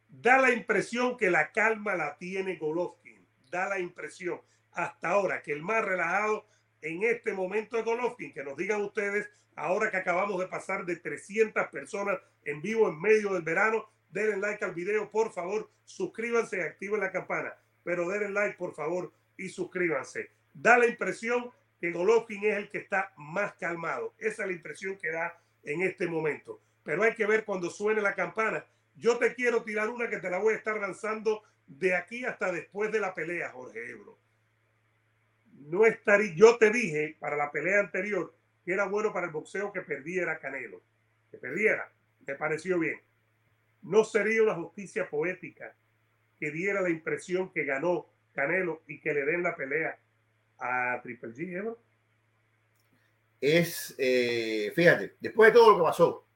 Da 0.08 0.38
la 0.38 0.50
impresión 0.50 1.18
que 1.18 1.30
la 1.30 1.52
calma 1.52 1.94
la 1.94 2.16
tiene 2.16 2.56
Golovkin. 2.56 3.26
Da 3.50 3.68
la 3.68 3.78
impresión 3.78 4.40
hasta 4.72 5.10
ahora 5.10 5.42
que 5.42 5.52
el 5.52 5.60
más 5.60 5.84
relajado 5.84 6.46
en 6.80 7.02
este 7.02 7.34
momento 7.34 7.76
de 7.76 7.82
Golovkin, 7.82 8.32
que 8.32 8.42
nos 8.42 8.56
digan 8.56 8.80
ustedes, 8.80 9.28
ahora 9.54 9.90
que 9.90 9.98
acabamos 9.98 10.40
de 10.40 10.46
pasar 10.46 10.86
de 10.86 10.96
300 10.96 11.68
personas 11.68 12.18
en 12.44 12.62
vivo 12.62 12.88
en 12.88 12.98
medio 12.98 13.34
del 13.34 13.42
verano, 13.42 13.90
denle 14.08 14.38
like 14.38 14.64
al 14.64 14.72
video, 14.72 15.10
por 15.10 15.32
favor, 15.32 15.70
suscríbanse 15.84 16.56
y 16.56 16.60
activen 16.60 17.00
la 17.00 17.12
campana, 17.12 17.54
pero 17.84 18.08
denle 18.08 18.30
like, 18.30 18.56
por 18.56 18.74
favor, 18.74 19.12
y 19.36 19.50
suscríbanse. 19.50 20.30
Da 20.54 20.78
la 20.78 20.86
impresión 20.86 21.50
que 21.78 21.92
Golovkin 21.92 22.44
es 22.44 22.56
el 22.56 22.70
que 22.70 22.78
está 22.78 23.12
más 23.18 23.52
calmado. 23.56 24.14
Esa 24.18 24.42
es 24.42 24.48
la 24.48 24.54
impresión 24.54 24.96
que 24.96 25.10
da 25.10 25.38
en 25.64 25.82
este 25.82 26.06
momento. 26.06 26.60
Pero 26.82 27.02
hay 27.02 27.14
que 27.14 27.26
ver 27.26 27.44
cuando 27.44 27.70
suene 27.70 28.00
la 28.00 28.14
campana. 28.14 28.64
Yo 28.96 29.18
te 29.18 29.34
quiero 29.34 29.62
tirar 29.62 29.88
una 29.88 30.08
que 30.08 30.18
te 30.18 30.30
la 30.30 30.38
voy 30.38 30.54
a 30.54 30.56
estar 30.56 30.78
lanzando 30.78 31.42
de 31.66 31.94
aquí 31.94 32.24
hasta 32.24 32.50
después 32.52 32.90
de 32.90 33.00
la 33.00 33.14
pelea, 33.14 33.50
Jorge 33.50 33.90
Ebro. 33.90 34.18
No 35.68 35.86
estaría, 35.86 36.34
yo 36.34 36.56
te 36.56 36.70
dije 36.70 37.16
para 37.20 37.36
la 37.36 37.50
pelea 37.50 37.80
anterior 37.80 38.34
que 38.64 38.72
era 38.72 38.86
bueno 38.86 39.12
para 39.12 39.26
el 39.26 39.32
boxeo 39.32 39.72
que 39.72 39.82
perdiera 39.82 40.38
Canelo. 40.38 40.82
Que 41.30 41.38
perdiera. 41.38 41.90
Me 42.26 42.34
pareció 42.34 42.78
bien. 42.78 43.00
No 43.82 44.04
sería 44.04 44.42
una 44.42 44.54
justicia 44.54 45.08
poética 45.08 45.74
que 46.38 46.50
diera 46.50 46.80
la 46.80 46.90
impresión 46.90 47.52
que 47.52 47.64
ganó 47.64 48.06
Canelo 48.32 48.82
y 48.86 49.00
que 49.00 49.14
le 49.14 49.24
den 49.24 49.42
la 49.42 49.56
pelea 49.56 49.98
a 50.58 51.00
Triple 51.02 51.30
G, 51.30 51.76
Es, 53.40 53.94
eh, 53.98 54.72
fíjate, 54.74 55.16
después 55.20 55.52
de 55.52 55.58
todo 55.58 55.70
lo 55.70 55.76
que 55.78 55.82
pasó, 55.82 56.26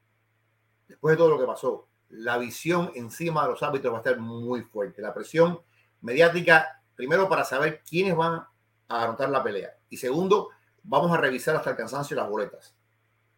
después 0.87 1.13
de 1.13 1.17
todo 1.17 1.29
lo 1.29 1.39
que 1.39 1.45
pasó, 1.45 1.87
la 2.09 2.37
visión 2.37 2.91
encima 2.95 3.43
de 3.43 3.49
los 3.49 3.63
árbitros 3.63 3.93
va 3.93 3.97
a 3.97 4.01
estar 4.01 4.19
muy 4.19 4.61
fuerte. 4.61 5.01
La 5.01 5.13
presión 5.13 5.59
mediática, 6.01 6.81
primero 6.95 7.27
para 7.29 7.43
saber 7.43 7.81
quiénes 7.87 8.15
van 8.15 8.43
a 8.87 9.03
anotar 9.03 9.29
la 9.29 9.43
pelea. 9.43 9.75
Y 9.89 9.97
segundo, 9.97 10.49
vamos 10.83 11.11
a 11.11 11.17
revisar 11.17 11.55
hasta 11.55 11.71
el 11.71 11.75
cansancio 11.75 12.15
las 12.15 12.29
boletas. 12.29 12.75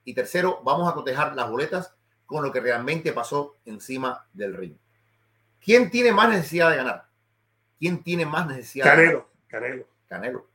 Y 0.04 0.14
tercero, 0.14 0.62
vamos 0.64 0.90
a 0.90 0.94
cotejar 0.94 1.36
las 1.36 1.50
boletas 1.50 1.94
con 2.26 2.44
lo 2.44 2.52
que 2.52 2.60
realmente 2.60 3.14
pasó 3.14 3.56
encima 3.66 4.28
del 4.34 4.56
ring. 4.56 4.78
¿Quién 5.60 5.90
tiene 5.90 6.12
más 6.12 6.30
necesidad 6.30 6.70
de 6.70 6.78
ganar? 6.78 7.08
¿Quién 7.80 8.04
tiene 8.04 8.26
más 8.26 8.48
necesidad 8.48 8.86
de 8.86 9.06
ganar? 9.06 9.28
Canelo. 9.48 9.88
Canelo. 10.08 10.48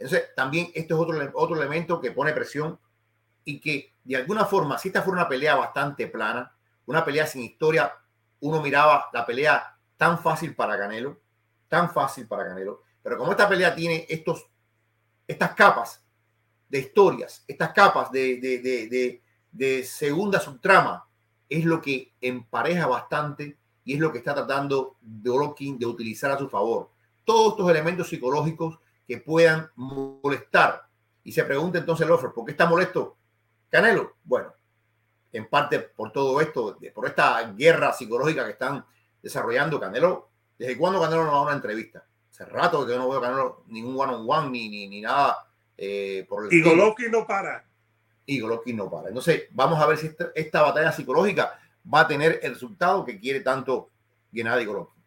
Entonces, 0.00 0.34
también 0.34 0.70
esto 0.74 0.94
es 0.94 1.00
otro, 1.00 1.30
otro 1.34 1.56
elemento 1.56 2.00
que 2.00 2.10
pone 2.10 2.32
presión 2.32 2.78
y 3.44 3.60
que 3.60 3.92
de 4.02 4.16
alguna 4.16 4.46
forma, 4.46 4.78
si 4.78 4.88
esta 4.88 5.02
fuera 5.02 5.20
una 5.20 5.28
pelea 5.28 5.56
bastante 5.56 6.06
plana, 6.06 6.52
una 6.86 7.04
pelea 7.04 7.26
sin 7.26 7.42
historia, 7.42 7.92
uno 8.40 8.62
miraba 8.62 9.10
la 9.12 9.26
pelea 9.26 9.76
tan 9.98 10.18
fácil 10.18 10.56
para 10.56 10.78
Canelo, 10.78 11.20
tan 11.68 11.92
fácil 11.92 12.26
para 12.26 12.46
Canelo, 12.46 12.82
pero 13.02 13.18
como 13.18 13.30
esta 13.32 13.46
pelea 13.46 13.74
tiene 13.74 14.06
estos, 14.08 14.48
estas 15.28 15.54
capas 15.54 16.02
de 16.66 16.78
historias, 16.78 17.44
estas 17.46 17.72
capas 17.72 18.10
de, 18.10 18.40
de, 18.40 18.58
de, 18.58 19.22
de 19.52 19.84
segunda 19.84 20.40
subtrama, 20.40 21.06
es 21.46 21.64
lo 21.66 21.82
que 21.82 22.14
empareja 22.22 22.86
bastante 22.86 23.58
y 23.84 23.94
es 23.94 24.00
lo 24.00 24.10
que 24.10 24.18
está 24.18 24.34
tratando 24.34 24.96
Golovkin 25.02 25.78
de 25.78 25.84
utilizar 25.84 26.30
a 26.30 26.38
su 26.38 26.48
favor. 26.48 26.90
Todos 27.24 27.52
estos 27.52 27.70
elementos 27.70 28.08
psicológicos 28.08 28.78
que 29.10 29.18
puedan 29.18 29.68
molestar. 29.74 30.84
Y 31.24 31.32
se 31.32 31.42
pregunta 31.42 31.78
entonces 31.78 32.06
el 32.06 32.12
offer, 32.12 32.30
¿por 32.30 32.44
qué 32.44 32.52
está 32.52 32.66
molesto 32.66 33.16
Canelo? 33.68 34.18
Bueno, 34.22 34.52
en 35.32 35.48
parte 35.48 35.80
por 35.80 36.12
todo 36.12 36.40
esto, 36.40 36.78
por 36.94 37.08
esta 37.08 37.42
guerra 37.56 37.92
psicológica 37.92 38.44
que 38.44 38.52
están 38.52 38.84
desarrollando 39.20 39.80
Canelo. 39.80 40.28
¿Desde 40.56 40.78
cuándo 40.78 41.00
Canelo 41.00 41.24
no 41.24 41.32
va 41.32 41.38
a 41.38 41.42
una 41.42 41.54
entrevista? 41.54 42.06
Hace 42.30 42.44
rato 42.44 42.86
que 42.86 42.92
yo 42.92 42.98
no 42.98 43.08
veo 43.08 43.20
Canelo 43.20 43.64
ningún 43.66 43.98
one-on-one 43.98 44.48
ni, 44.48 44.68
ni, 44.68 44.86
ni, 44.86 45.00
nada 45.00 45.44
eh, 45.76 46.24
por 46.28 46.46
el 46.46 46.52
Y 46.52 46.62
Golovkin 46.62 47.10
no 47.10 47.26
para. 47.26 47.64
Y 48.26 48.38
Golovkin 48.38 48.76
no 48.76 48.88
para. 48.88 49.08
Entonces, 49.08 49.48
vamos 49.50 49.80
a 49.80 49.86
ver 49.86 49.98
si 49.98 50.06
esta, 50.06 50.30
esta, 50.36 50.62
batalla 50.62 50.92
psicológica 50.92 51.58
va 51.92 52.02
a 52.02 52.06
tener 52.06 52.38
el 52.44 52.52
resultado 52.52 53.04
que 53.04 53.18
quiere 53.18 53.40
tanto 53.40 53.90
Gennady 54.32 54.66
Golovkin. 54.66 54.99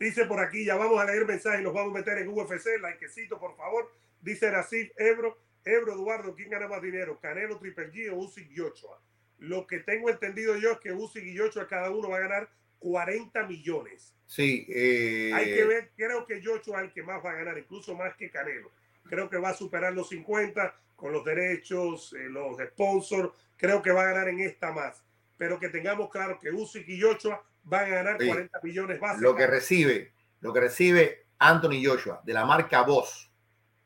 Dice 0.00 0.24
por 0.24 0.40
aquí, 0.40 0.64
ya 0.64 0.76
vamos 0.76 0.98
a 0.98 1.04
leer 1.04 1.26
mensajes 1.26 1.60
y 1.60 1.62
los 1.62 1.74
vamos 1.74 1.94
a 1.94 1.98
meter 1.98 2.16
en 2.16 2.28
UFC. 2.28 2.80
Likecito, 2.80 3.38
por 3.38 3.54
favor. 3.54 3.92
Dice 4.22 4.50
Racif 4.50 4.90
Ebro. 4.96 5.38
Ebro, 5.62 5.92
Eduardo, 5.92 6.34
¿quién 6.34 6.48
gana 6.48 6.66
más 6.66 6.80
dinero? 6.80 7.20
¿Canelo, 7.20 7.58
Triple 7.58 7.92
G 7.92 8.10
o 8.10 8.16
Usyk 8.16 8.50
y 8.50 8.60
Ochoa? 8.60 8.98
Lo 9.40 9.66
que 9.66 9.80
tengo 9.80 10.08
entendido 10.08 10.56
yo 10.56 10.72
es 10.72 10.78
que 10.78 10.90
Usyk 10.90 11.22
y 11.22 11.38
Ochoa 11.38 11.68
cada 11.68 11.90
uno 11.90 12.08
va 12.08 12.16
a 12.16 12.20
ganar 12.20 12.48
40 12.78 13.46
millones. 13.46 14.14
Sí. 14.24 14.66
Eh... 14.70 15.32
Hay 15.34 15.54
que 15.54 15.64
ver, 15.64 15.90
creo 15.94 16.24
que 16.24 16.40
Ochoa 16.48 16.78
es 16.78 16.84
el 16.86 16.92
que 16.94 17.02
más 17.02 17.22
va 17.22 17.32
a 17.32 17.34
ganar, 17.34 17.58
incluso 17.58 17.94
más 17.94 18.16
que 18.16 18.30
Canelo. 18.30 18.72
Creo 19.04 19.28
que 19.28 19.36
va 19.36 19.50
a 19.50 19.54
superar 19.54 19.92
los 19.92 20.08
50 20.08 20.74
con 20.96 21.12
los 21.12 21.26
derechos, 21.26 22.14
eh, 22.14 22.30
los 22.30 22.56
sponsors. 22.58 23.32
Creo 23.58 23.82
que 23.82 23.92
va 23.92 24.00
a 24.00 24.12
ganar 24.12 24.28
en 24.30 24.40
esta 24.40 24.72
más. 24.72 25.04
Pero 25.36 25.60
que 25.60 25.68
tengamos 25.68 26.08
claro 26.08 26.38
que 26.40 26.50
Usyk 26.50 26.88
y 26.88 27.04
Ochoa 27.04 27.44
van 27.62 27.84
a 27.84 27.88
ganar 27.88 28.16
40 28.16 28.60
millones 28.62 29.00
básicos. 29.00 29.22
Lo 29.22 29.36
que 29.36 29.46
recibe, 29.46 30.12
lo 30.40 30.52
que 30.52 30.60
recibe 30.60 31.26
Anthony 31.38 31.82
Joshua 31.84 32.20
de 32.24 32.32
la 32.32 32.44
marca 32.44 32.82
Voz 32.82 33.30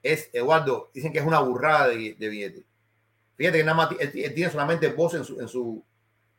es, 0.03 0.31
Eduardo, 0.33 0.91
dicen 0.93 1.13
que 1.13 1.19
es 1.19 1.25
una 1.25 1.41
burrada 1.41 1.89
de, 1.89 2.15
de 2.19 2.29
billete. 2.29 2.67
Fíjate 3.37 3.59
que 3.59 3.65
nada 3.65 3.77
más 3.77 3.91
él, 3.99 4.13
tiene 4.13 4.51
solamente 4.51 4.89
Voz 4.89 5.15
en 5.15 5.25
su, 5.25 5.41
en 5.41 5.49
su, 5.49 5.85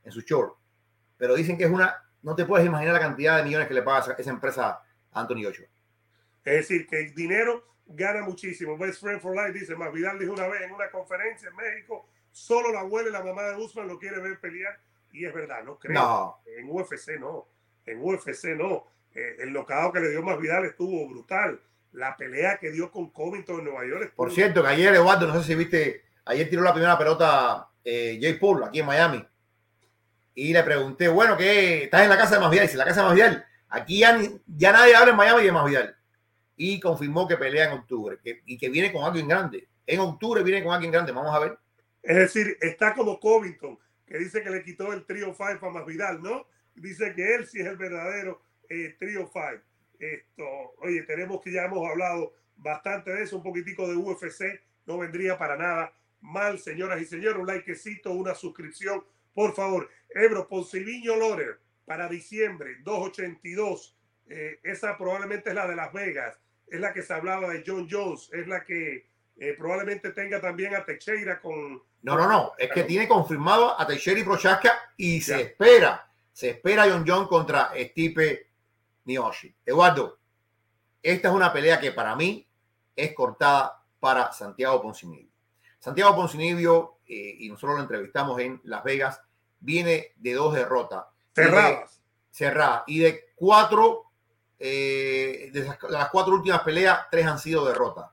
en 0.04 0.12
su 0.12 0.22
short, 0.22 0.56
pero 1.18 1.36
dicen 1.36 1.58
que 1.58 1.66
es 1.66 1.72
una, 1.72 1.96
no 2.22 2.36
te 2.36 2.46
puedes 2.46 2.66
imaginar 2.66 2.94
la 2.94 3.00
cantidad 3.00 3.38
de 3.38 3.44
millones 3.44 3.68
que 3.68 3.74
le 3.74 3.82
paga 3.82 4.16
esa 4.18 4.30
empresa 4.30 4.82
a 5.12 5.22
Anthony 5.22 5.44
Joshua. 5.44 5.68
Es 6.44 6.68
decir, 6.68 6.88
que 6.88 7.02
el 7.02 7.16
dinero 7.16 7.76
gana 7.88 8.22
muchísimo. 8.24 8.78
Best 8.78 9.02
Friend 9.02 9.20
for 9.20 9.36
Life 9.36 9.58
dice, 9.58 9.76
más 9.76 9.92
Vidal 9.92 10.20
dijo 10.20 10.34
una 10.34 10.48
vez 10.48 10.62
en 10.62 10.72
una 10.72 10.90
conferencia 10.90 11.50
en 11.50 11.56
México, 11.56 12.08
solo 12.32 12.72
la 12.72 12.82
abuela 12.82 13.10
y 13.10 13.12
la 13.12 13.24
mamá 13.24 13.44
de 13.44 13.56
Usman 13.56 13.88
lo 13.88 14.00
quiere 14.00 14.20
ver 14.20 14.40
pelear 14.40 14.80
y 15.16 15.26
es 15.26 15.34
verdad, 15.34 15.64
no 15.64 15.80
creo. 15.80 16.38
En 16.46 16.70
UFC 16.70 17.18
no. 17.20 17.48
En 17.86 18.02
UFC 18.02 18.56
no. 18.58 18.86
Eh, 19.14 19.38
el 19.40 19.50
locado 19.50 19.94
que 19.94 20.02
le 20.02 20.10
dio 20.10 20.22
más 20.22 20.38
Vidal 20.40 20.66
estuvo 20.66 21.08
brutal. 21.08 21.60
La 21.94 22.18
pelea 22.18 22.58
que 22.58 22.72
dio 22.72 22.92
con 22.92 23.10
Covington 23.12 23.60
en 23.60 23.66
Nueva 23.66 23.86
York. 23.88 24.14
Por 24.16 24.32
cierto, 24.32 24.62
que 24.62 24.68
ayer, 24.68 24.94
Eduardo, 24.94 25.28
no 25.28 25.42
sé 25.42 25.48
si 25.48 25.56
viste, 25.56 26.04
ayer 26.26 26.50
tiró 26.50 26.62
la 26.62 26.74
primera 26.74 26.98
pelota 26.98 27.70
eh, 27.86 28.20
Jay 28.22 28.34
Paul 28.34 28.66
aquí 28.66 28.82
en 28.82 28.86
Miami. 28.86 29.26
Y 30.34 30.52
le 30.52 30.64
pregunté, 30.64 31.08
bueno, 31.08 31.38
¿qué? 31.38 31.86
¿Estás 31.86 32.02
en 32.02 32.10
la 32.10 32.18
casa 32.18 32.36
de 32.36 32.42
Masvidal? 32.42 32.68
Dice, 32.68 32.78
la 32.78 32.86
casa 32.86 33.02
de 33.02 33.08
Masvidal. 33.08 33.46
Aquí 33.70 34.00
ya, 34.00 34.20
ya 34.48 34.74
nadie 34.74 34.96
habla 34.96 35.12
en 35.12 35.18
Miami 35.18 35.44
de 35.44 35.52
Masvidal. 35.54 35.98
Y 36.58 36.80
confirmó 36.82 37.26
que 37.26 37.38
pelea 37.38 37.66
en 37.66 37.80
octubre 37.80 38.18
y 38.46 38.58
que 38.58 38.70
viene 38.70 38.92
con 38.92 39.06
alguien 39.06 39.30
grande. 39.30 39.70
En 39.88 40.02
octubre 40.02 40.44
viene 40.44 40.62
con 40.62 40.74
alguien 40.74 40.92
grande. 40.92 41.14
Vamos 41.14 41.34
a 41.34 41.40
ver. 41.40 41.58
Es 42.04 42.18
decir, 42.18 42.58
está 42.60 42.94
como 42.94 43.20
Covington 43.20 43.80
que 44.06 44.18
dice 44.18 44.44
que 44.44 44.50
le 44.50 44.64
quitó 44.64 44.94
el 44.94 45.06
trio 45.06 45.34
5 45.34 45.66
a 45.66 45.72
Masvidal, 45.72 46.22
¿no? 46.22 46.48
Dice 46.76 47.14
que 47.16 47.36
él 47.36 47.48
sí 47.48 47.62
es 47.62 47.68
el 47.68 47.78
verdadero 47.78 48.42
eh, 48.70 48.96
trio 49.00 49.30
5. 49.32 49.46
Esto, 50.00 50.46
oye, 50.80 51.04
tenemos 51.04 51.42
que 51.42 51.52
ya 51.52 51.66
hemos 51.66 51.90
hablado 51.90 52.34
bastante 52.58 53.12
de 53.12 53.24
eso, 53.24 53.38
un 53.38 53.44
poquitico 53.44 53.88
de 53.88 53.96
UFC, 53.96 54.62
no 54.86 54.98
vendría 54.98 55.38
para 55.38 55.58
nada 55.58 55.94
mal, 56.22 56.60
señoras 56.60 57.02
y 57.02 57.06
señores, 57.06 57.38
un 57.38 57.48
likecito, 57.48 58.12
una 58.12 58.36
suscripción, 58.36 59.04
por 59.34 59.54
favor. 59.54 59.90
Ebro, 60.10 60.48
Ponciviño 60.48 61.16
Lorer, 61.16 61.60
para 61.86 62.10
diciembre, 62.10 62.78
282. 62.84 63.98
Eh, 64.28 64.60
esa 64.64 64.98
probablemente 64.98 65.50
es 65.50 65.56
la 65.56 65.68
de 65.68 65.76
Las 65.76 65.94
Vegas, 65.94 66.40
es 66.68 66.80
la 66.80 66.94
que 66.94 67.04
se 67.04 67.14
hablaba 67.14 67.50
de 67.50 67.64
John 67.66 67.88
Jones, 67.90 68.30
es 68.34 68.48
la 68.48 68.64
que 68.64 69.06
eh, 69.38 69.56
probablemente 69.58 70.12
tenga 70.12 70.40
también 70.40 70.76
a 70.76 70.86
Teixeira 70.86 71.42
con... 71.42 71.82
No, 72.02 72.16
no, 72.16 72.28
no, 72.28 72.54
es 72.58 72.72
que 72.72 72.84
tiene 72.84 73.08
confirmado 73.08 73.80
a 73.80 73.86
Teixeira 73.86 74.20
y 74.20 74.24
Prochaska 74.24 74.94
y 74.96 75.22
se 75.22 75.42
espera, 75.42 76.10
se 76.32 76.52
espera 76.52 76.86
John 76.90 77.04
John 77.06 77.28
contra 77.28 77.72
Stipe 77.76 78.50
Nioshi. 79.06 79.54
Eduardo, 79.66 80.20
esta 81.02 81.28
es 81.28 81.34
una 81.34 81.52
pelea 81.52 81.80
que 81.80 81.92
para 81.92 82.16
mí 82.16 82.48
es 82.96 83.14
cortada 83.14 83.84
para 84.00 84.32
Santiago 84.32 84.82
Ponzinibbio. 84.82 85.32
Santiago 85.80 86.16
Poncinibio, 86.16 86.98
eh, 87.08 87.36
y 87.40 87.50
nosotros 87.50 87.76
lo 87.76 87.82
entrevistamos 87.84 88.40
en 88.40 88.60
Las 88.64 88.84
Vegas, 88.84 89.22
viene 89.60 90.14
de 90.16 90.34
dos 90.34 90.56
derrotas. 90.56 91.06
Cerradas. 91.34 92.02
Cerradas. 92.32 92.84
Y 92.88 93.00
de 93.00 93.26
cuatro, 93.36 94.06
eh, 94.58 95.50
de, 95.54 95.78
las, 95.90 96.10
cuatro 96.10 96.34
últimas 96.34 96.62
peleas, 96.62 97.06
tres 97.12 97.26
han 97.28 97.38
sido 97.38 97.66
derrotas. 97.66 98.10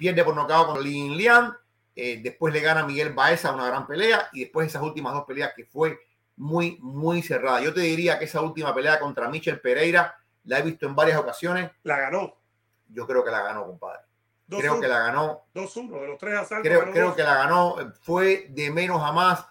Pierde 0.00 0.24
por 0.24 0.34
nocaut 0.34 0.68
con 0.68 0.82
Lin 0.82 1.14
Lian, 1.14 1.54
eh, 1.94 2.20
después 2.22 2.54
le 2.54 2.60
gana 2.60 2.86
Miguel 2.86 3.12
Baeza 3.12 3.52
una 3.52 3.66
gran 3.66 3.86
pelea, 3.86 4.30
y 4.32 4.40
después 4.40 4.66
esas 4.66 4.80
últimas 4.80 5.12
dos 5.12 5.26
peleas 5.26 5.52
que 5.54 5.66
fue 5.66 6.00
muy, 6.36 6.78
muy 6.80 7.20
cerrada. 7.20 7.60
Yo 7.60 7.74
te 7.74 7.82
diría 7.82 8.18
que 8.18 8.24
esa 8.24 8.40
última 8.40 8.74
pelea 8.74 8.98
contra 8.98 9.28
Michel 9.28 9.60
Pereira 9.60 10.16
la 10.44 10.58
he 10.58 10.62
visto 10.62 10.86
en 10.86 10.94
varias 10.94 11.18
ocasiones. 11.18 11.70
La 11.82 11.98
ganó. 11.98 12.34
Yo 12.88 13.06
creo 13.06 13.22
que 13.22 13.30
la 13.30 13.42
ganó, 13.42 13.66
compadre. 13.66 14.00
Creo 14.48 14.80
que 14.80 14.88
la 14.88 15.00
ganó. 15.00 15.42
2-1 15.54 16.00
de 16.00 16.06
los 16.06 16.18
tres 16.18 16.38
asaltos. 16.38 16.66
Creo, 16.66 16.90
creo 16.90 17.14
que 17.14 17.22
la 17.22 17.34
ganó. 17.34 17.76
Fue 18.00 18.46
de 18.48 18.70
menos 18.70 19.02
a 19.02 19.12
más. 19.12 19.46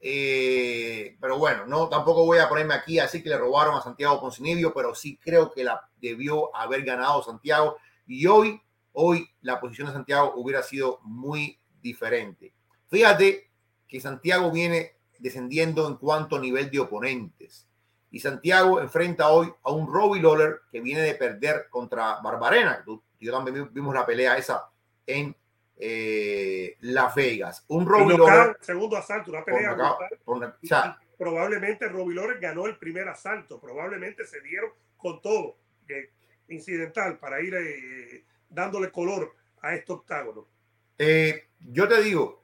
Eh, 0.00 1.18
pero 1.20 1.36
bueno, 1.36 1.66
no, 1.66 1.90
tampoco 1.90 2.24
voy 2.24 2.38
a 2.38 2.48
ponerme 2.48 2.72
aquí 2.72 2.98
así 2.98 3.22
que 3.22 3.28
le 3.28 3.36
robaron 3.36 3.76
a 3.76 3.82
Santiago 3.82 4.18
Poncinibio, 4.18 4.72
pero 4.72 4.94
sí 4.94 5.18
creo 5.22 5.52
que 5.52 5.62
la 5.62 5.86
debió 6.00 6.56
haber 6.56 6.82
ganado 6.82 7.22
Santiago. 7.22 7.76
Y 8.06 8.26
hoy, 8.26 8.58
hoy 8.92 9.28
la 9.40 9.60
posición 9.60 9.88
de 9.88 9.94
Santiago 9.94 10.34
hubiera 10.36 10.62
sido 10.62 11.00
muy 11.02 11.58
diferente. 11.80 12.52
Fíjate 12.88 13.50
que 13.88 14.00
Santiago 14.00 14.50
viene 14.50 14.92
descendiendo 15.18 15.88
en 15.88 15.96
cuanto 15.96 16.36
a 16.36 16.40
nivel 16.40 16.70
de 16.70 16.80
oponentes. 16.80 17.68
Y 18.10 18.20
Santiago 18.20 18.80
enfrenta 18.80 19.30
hoy 19.30 19.52
a 19.62 19.72
un 19.72 19.90
Robbie 19.90 20.20
Lawler 20.20 20.60
que 20.70 20.80
viene 20.80 21.00
de 21.00 21.14
perder 21.14 21.68
contra 21.70 22.20
Barbarena. 22.20 22.84
Yo 23.18 23.32
también 23.32 23.72
vimos 23.72 23.94
la 23.94 24.04
pelea 24.04 24.36
esa 24.36 24.68
en 25.06 25.34
eh, 25.78 26.76
Las 26.80 27.14
Vegas. 27.14 27.64
Un 27.68 27.86
Robbie 27.86 28.18
Lawler. 28.18 28.56
Segundo 28.60 28.96
asalto, 28.96 29.30
una 29.30 29.44
pelea. 29.44 29.76
probablemente 31.16 31.88
Robbie 31.88 32.16
Lawler 32.16 32.38
ganó 32.38 32.66
el 32.66 32.76
primer 32.78 33.08
asalto. 33.08 33.58
Probablemente 33.58 34.26
se 34.26 34.40
dieron 34.42 34.70
con 34.96 35.22
todo. 35.22 35.56
incidental 36.48 37.18
para 37.18 37.40
ir 37.40 37.54
eh, 37.54 38.24
dándole 38.52 38.90
color 38.90 39.34
a 39.60 39.74
este 39.74 39.92
octágono. 39.92 40.46
Eh, 40.98 41.48
yo 41.60 41.88
te 41.88 42.02
digo, 42.02 42.42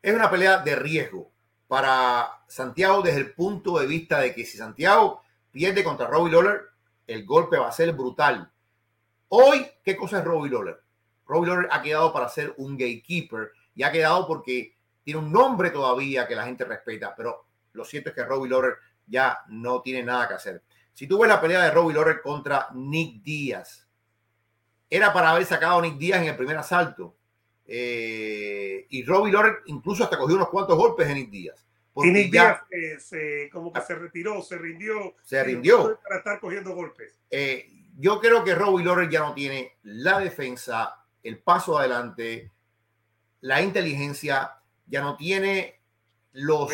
es 0.00 0.14
una 0.14 0.30
pelea 0.30 0.58
de 0.58 0.76
riesgo 0.76 1.30
para 1.66 2.42
Santiago 2.46 3.02
desde 3.02 3.20
el 3.20 3.34
punto 3.34 3.78
de 3.78 3.86
vista 3.86 4.20
de 4.20 4.34
que 4.34 4.44
si 4.44 4.56
Santiago 4.56 5.22
pierde 5.50 5.84
contra 5.84 6.06
Robbie 6.06 6.32
Lawler, 6.32 6.62
el 7.06 7.24
golpe 7.24 7.58
va 7.58 7.68
a 7.68 7.72
ser 7.72 7.92
brutal. 7.92 8.50
Hoy, 9.28 9.66
¿qué 9.84 9.96
cosa 9.96 10.18
es 10.18 10.24
Robbie 10.24 10.50
Lawler? 10.50 10.80
Robbie 11.26 11.48
Lawler 11.48 11.68
ha 11.70 11.82
quedado 11.82 12.12
para 12.12 12.28
ser 12.28 12.54
un 12.56 12.76
gatekeeper 12.76 13.52
y 13.74 13.82
ha 13.82 13.92
quedado 13.92 14.26
porque 14.26 14.76
tiene 15.04 15.20
un 15.20 15.32
nombre 15.32 15.70
todavía 15.70 16.26
que 16.26 16.34
la 16.34 16.44
gente 16.44 16.64
respeta, 16.64 17.14
pero 17.16 17.46
lo 17.72 17.84
cierto 17.84 18.10
es 18.10 18.14
que 18.14 18.24
Robbie 18.24 18.50
Lawler 18.50 18.74
ya 19.06 19.38
no 19.48 19.82
tiene 19.82 20.02
nada 20.02 20.28
que 20.28 20.34
hacer. 20.34 20.62
Si 20.92 21.06
tú 21.06 21.18
ves 21.18 21.28
la 21.28 21.40
pelea 21.40 21.62
de 21.64 21.70
Robbie 21.70 21.94
Lawler 21.94 22.20
contra 22.22 22.68
Nick 22.74 23.22
Díaz, 23.22 23.87
era 24.90 25.12
para 25.12 25.30
haber 25.30 25.44
sacado 25.44 25.78
a 25.78 25.82
Nick 25.82 25.98
Díaz 25.98 26.22
en 26.22 26.28
el 26.28 26.36
primer 26.36 26.56
asalto. 26.56 27.16
Eh, 27.66 28.86
y 28.88 29.04
Robbie 29.04 29.32
Lawler 29.32 29.58
incluso 29.66 30.02
hasta 30.02 30.16
cogió 30.16 30.36
unos 30.36 30.48
cuantos 30.48 30.76
golpes 30.76 31.06
en 31.08 31.14
Nick 31.14 31.30
Díaz. 31.30 31.66
Y 31.96 32.10
Nick 32.10 32.30
Díaz 32.30 32.62
eh, 32.70 32.98
se, 33.00 33.50
como 33.52 33.72
que 33.72 33.80
se 33.82 33.94
retiró, 33.94 34.40
se 34.42 34.56
rindió. 34.56 35.14
Se 35.22 35.42
rindió. 35.42 35.98
Para 36.02 36.18
estar 36.18 36.40
cogiendo 36.40 36.74
golpes. 36.74 37.18
Eh, 37.30 37.68
yo 37.98 38.20
creo 38.20 38.44
que 38.44 38.54
Robbie 38.54 38.84
Lawler 38.84 39.10
ya 39.10 39.20
no 39.20 39.34
tiene 39.34 39.78
la 39.82 40.20
defensa, 40.20 41.04
el 41.22 41.40
paso 41.40 41.76
adelante, 41.76 42.52
la 43.40 43.60
inteligencia, 43.60 44.52
ya 44.86 45.02
no 45.02 45.16
tiene 45.16 45.80
los 46.32 46.70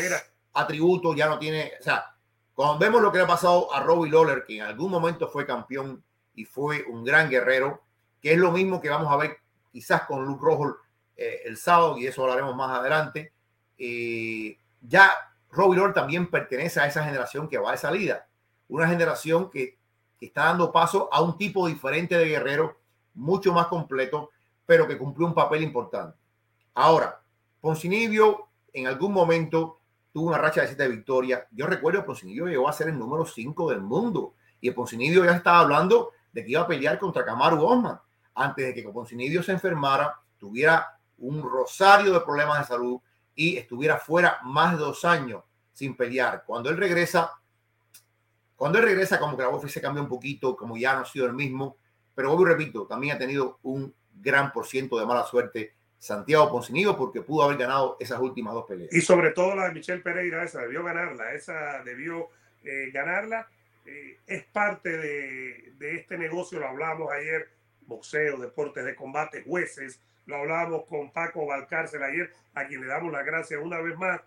atributos, 0.52 1.16
ya 1.16 1.26
no 1.26 1.38
tiene. 1.38 1.72
O 1.80 1.82
sea, 1.82 2.14
cuando 2.52 2.78
vemos 2.78 3.02
lo 3.02 3.10
que 3.10 3.18
le 3.18 3.24
ha 3.24 3.28
pasado 3.28 3.74
a 3.74 3.82
Robbie 3.82 4.10
Lawler, 4.10 4.44
que 4.44 4.58
en 4.58 4.62
algún 4.62 4.90
momento 4.90 5.28
fue 5.28 5.46
campeón 5.46 6.04
y 6.34 6.44
fue 6.44 6.84
un 6.84 7.02
gran 7.02 7.30
guerrero, 7.30 7.83
que 8.24 8.32
es 8.32 8.38
lo 8.38 8.52
mismo 8.52 8.80
que 8.80 8.88
vamos 8.88 9.12
a 9.12 9.18
ver 9.18 9.36
quizás 9.70 10.04
con 10.04 10.24
Luke 10.24 10.42
Rojo 10.42 10.78
eh, 11.14 11.42
el 11.44 11.58
sábado, 11.58 11.98
y 11.98 12.06
eso 12.06 12.22
hablaremos 12.22 12.56
más 12.56 12.70
adelante. 12.70 13.34
Eh, 13.76 14.56
ya 14.80 15.12
Robbie 15.50 15.76
Lawler 15.76 15.92
también 15.92 16.30
pertenece 16.30 16.80
a 16.80 16.86
esa 16.86 17.04
generación 17.04 17.50
que 17.50 17.58
va 17.58 17.72
de 17.72 17.76
salida. 17.76 18.26
Una 18.68 18.88
generación 18.88 19.50
que, 19.50 19.76
está 20.22 20.44
dando 20.46 20.72
paso 20.72 21.10
a 21.12 21.20
un 21.20 21.36
tipo 21.36 21.66
diferente 21.66 22.16
de 22.16 22.24
guerrero, 22.24 22.78
mucho 23.12 23.52
más 23.52 23.66
completo, 23.66 24.30
pero 24.64 24.88
que 24.88 24.96
cumplió 24.96 25.26
un 25.26 25.34
papel 25.34 25.62
importante. 25.62 26.16
Ahora, 26.72 27.20
Poncinibio 27.60 28.48
en 28.72 28.86
algún 28.86 29.12
momento 29.12 29.80
tuvo 30.14 30.28
una 30.28 30.38
racha 30.38 30.62
de 30.62 30.68
siete 30.68 30.88
victorias. 30.88 31.42
Yo 31.50 31.66
recuerdo 31.66 32.00
que 32.00 32.06
Poncinibio 32.06 32.46
llegó 32.46 32.70
a 32.70 32.72
ser 32.72 32.88
el 32.88 32.98
número 32.98 33.26
5 33.26 33.68
del 33.68 33.82
mundo 33.82 34.32
y 34.62 34.68
el 34.68 34.74
Poncinibio 34.74 35.26
ya 35.26 35.32
estaba 35.32 35.60
hablando 35.60 36.12
de 36.32 36.42
que 36.42 36.52
iba 36.52 36.62
a 36.62 36.66
pelear 36.66 36.98
contra 36.98 37.22
Kamaru 37.22 37.62
Osman 37.62 38.00
antes 38.34 38.66
de 38.66 38.74
que 38.74 38.88
Poncinibio 38.88 39.42
se 39.42 39.52
enfermara, 39.52 40.18
tuviera 40.38 40.98
un 41.18 41.42
rosario 41.42 42.12
de 42.12 42.20
problemas 42.20 42.60
de 42.60 42.66
salud 42.66 43.00
y 43.34 43.56
estuviera 43.56 43.98
fuera 43.98 44.38
más 44.44 44.72
de 44.72 44.78
dos 44.78 45.04
años 45.04 45.42
sin 45.72 45.96
pelear. 45.96 46.44
Cuando 46.46 46.70
él 46.70 46.76
regresa, 46.76 47.32
cuando 48.56 48.78
él 48.78 48.84
regresa, 48.84 49.18
como 49.18 49.36
que 49.36 49.42
la 49.42 49.48
UFC 49.48 49.68
se 49.68 49.80
cambia 49.80 50.02
un 50.02 50.08
poquito, 50.08 50.56
como 50.56 50.76
ya 50.76 50.94
no 50.94 51.00
ha 51.00 51.06
sido 51.06 51.26
el 51.26 51.32
mismo. 51.32 51.76
Pero 52.14 52.32
hoy 52.32 52.44
repito, 52.44 52.86
también 52.86 53.16
ha 53.16 53.18
tenido 53.18 53.58
un 53.62 53.92
gran 54.14 54.52
por 54.52 54.66
ciento 54.66 54.98
de 54.98 55.06
mala 55.06 55.24
suerte 55.24 55.74
Santiago 55.98 56.50
Poncinibio 56.50 56.96
porque 56.96 57.22
pudo 57.22 57.44
haber 57.44 57.56
ganado 57.56 57.96
esas 57.98 58.20
últimas 58.20 58.54
dos 58.54 58.66
peleas. 58.66 58.92
Y 58.92 59.00
sobre 59.00 59.30
todo 59.30 59.56
la 59.56 59.68
de 59.68 59.72
Michelle 59.72 60.02
Pereira, 60.02 60.44
esa 60.44 60.60
debió 60.60 60.84
ganarla, 60.84 61.32
esa 61.32 61.82
debió 61.82 62.28
eh, 62.62 62.90
ganarla. 62.92 63.48
Eh, 63.86 64.18
es 64.26 64.44
parte 64.44 64.96
de, 64.96 65.72
de, 65.78 65.96
este 65.96 66.16
negocio, 66.16 66.58
lo 66.58 66.68
hablamos 66.68 67.10
ayer, 67.12 67.50
boxeo, 67.86 68.38
deportes 68.38 68.84
de 68.84 68.94
combate, 68.94 69.42
jueces, 69.42 70.00
lo 70.26 70.36
hablábamos 70.36 70.84
con 70.86 71.12
Paco 71.12 71.46
Valcárcel 71.46 72.02
ayer, 72.02 72.32
a 72.54 72.66
quien 72.66 72.80
le 72.80 72.86
damos 72.86 73.12
las 73.12 73.26
gracias 73.26 73.60
una 73.62 73.80
vez 73.80 73.96
más, 73.98 74.20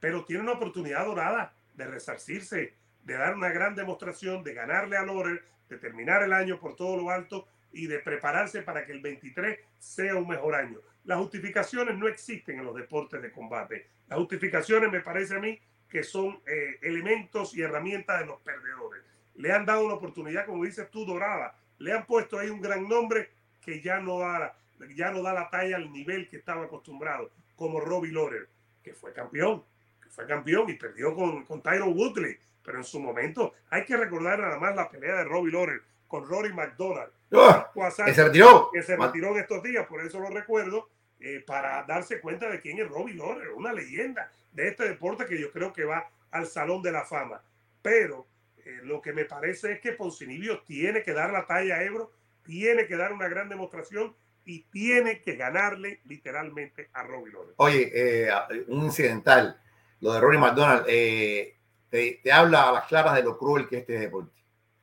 pero 0.00 0.24
tiene 0.24 0.42
una 0.42 0.52
oportunidad 0.52 1.04
dorada 1.04 1.54
de 1.74 1.86
resarcirse, 1.86 2.74
de 3.04 3.14
dar 3.14 3.34
una 3.34 3.50
gran 3.50 3.74
demostración, 3.74 4.42
de 4.42 4.54
ganarle 4.54 4.96
a 4.96 5.02
Lorer, 5.02 5.44
de 5.68 5.78
terminar 5.78 6.22
el 6.22 6.32
año 6.32 6.58
por 6.58 6.76
todo 6.76 6.96
lo 6.96 7.10
alto 7.10 7.46
y 7.72 7.86
de 7.86 7.98
prepararse 7.98 8.62
para 8.62 8.84
que 8.84 8.92
el 8.92 9.00
23 9.00 9.58
sea 9.78 10.14
un 10.16 10.28
mejor 10.28 10.54
año. 10.54 10.78
Las 11.04 11.18
justificaciones 11.18 11.96
no 11.96 12.08
existen 12.08 12.58
en 12.58 12.64
los 12.64 12.76
deportes 12.76 13.20
de 13.20 13.32
combate. 13.32 13.86
Las 14.08 14.18
justificaciones 14.18 14.90
me 14.90 15.00
parece 15.00 15.36
a 15.36 15.40
mí 15.40 15.58
que 15.88 16.02
son 16.02 16.40
eh, 16.46 16.78
elementos 16.82 17.54
y 17.54 17.62
herramientas 17.62 18.20
de 18.20 18.26
los 18.26 18.40
perdedores. 18.40 19.02
Le 19.34 19.52
han 19.52 19.66
dado 19.66 19.84
una 19.84 19.94
oportunidad, 19.94 20.46
como 20.46 20.64
dices 20.64 20.90
tú, 20.90 21.04
dorada. 21.04 21.56
Le 21.78 21.92
han 21.92 22.06
puesto 22.06 22.38
ahí 22.38 22.48
un 22.48 22.60
gran 22.60 22.88
nombre 22.88 23.30
que 23.60 23.80
ya 23.80 24.00
no 24.00 24.18
da 24.18 24.54
ya 24.96 25.10
no 25.10 25.22
da 25.22 25.32
la 25.32 25.48
talla 25.48 25.76
al 25.76 25.92
nivel 25.92 26.28
que 26.28 26.36
estaba 26.36 26.64
acostumbrado, 26.64 27.30
como 27.54 27.80
Robbie 27.80 28.12
Lawler, 28.12 28.48
que 28.82 28.94
fue 28.94 29.12
campeón, 29.12 29.62
que 30.02 30.08
fue 30.10 30.26
campeón 30.26 30.68
y 30.68 30.74
perdió 30.74 31.14
con, 31.14 31.44
con 31.44 31.62
Tyron 31.62 31.96
Woodley, 31.96 32.36
pero 32.64 32.78
en 32.78 32.84
su 32.84 33.00
momento 33.00 33.54
hay 33.70 33.84
que 33.84 33.96
recordar 33.96 34.40
nada 34.40 34.58
más 34.58 34.74
la 34.74 34.88
pelea 34.88 35.16
de 35.16 35.24
Robbie 35.24 35.52
Lawler 35.52 35.82
con 36.08 36.28
Rory 36.28 36.52
McDonald, 36.52 37.12
¡Oh! 37.30 37.66
que 38.04 38.12
se 38.12 38.24
retiró, 38.24 38.70
que 38.72 38.82
se 38.82 38.96
retiró 38.96 39.30
en 39.30 39.38
estos 39.38 39.62
días, 39.62 39.86
por 39.86 40.04
eso 40.04 40.20
lo 40.20 40.28
recuerdo, 40.28 40.88
eh, 41.20 41.42
para 41.46 41.84
darse 41.84 42.20
cuenta 42.20 42.50
de 42.50 42.60
quién 42.60 42.78
es 42.80 42.88
Robbie 42.88 43.14
Lawler, 43.14 43.50
una 43.50 43.72
leyenda 43.72 44.30
de 44.52 44.68
este 44.68 44.88
deporte 44.88 45.24
que 45.24 45.40
yo 45.40 45.50
creo 45.50 45.72
que 45.72 45.84
va 45.84 46.10
al 46.30 46.46
Salón 46.46 46.82
de 46.82 46.92
la 46.92 47.04
Fama. 47.04 47.40
Pero 47.80 48.26
eh, 48.64 48.80
lo 48.82 49.00
que 49.00 49.12
me 49.12 49.24
parece 49.24 49.72
es 49.72 49.80
que 49.80 49.92
Poncinibio 49.92 50.62
tiene 50.62 51.02
que 51.02 51.12
dar 51.12 51.32
la 51.32 51.46
talla 51.46 51.76
a 51.76 51.84
Ebro, 51.84 52.12
tiene 52.44 52.86
que 52.86 52.96
dar 52.96 53.12
una 53.12 53.28
gran 53.28 53.48
demostración 53.48 54.14
y 54.44 54.64
tiene 54.64 55.22
que 55.22 55.36
ganarle 55.36 56.00
literalmente 56.04 56.90
a 56.92 57.02
Robbie 57.02 57.32
Lawler. 57.32 57.54
Oye, 57.56 57.90
eh, 57.94 58.30
un 58.68 58.84
incidental, 58.84 59.60
lo 60.00 60.12
de 60.12 60.20
Rory 60.20 60.38
McDonald, 60.38 60.84
eh, 60.88 61.56
te, 61.88 62.20
habla 62.32 62.68
a 62.68 62.72
las 62.72 62.86
claras 62.86 63.14
de 63.14 63.22
lo 63.22 63.36
cruel 63.38 63.68
que 63.68 63.76
es 63.76 63.80
este 63.82 63.98
deporte. 63.98 64.32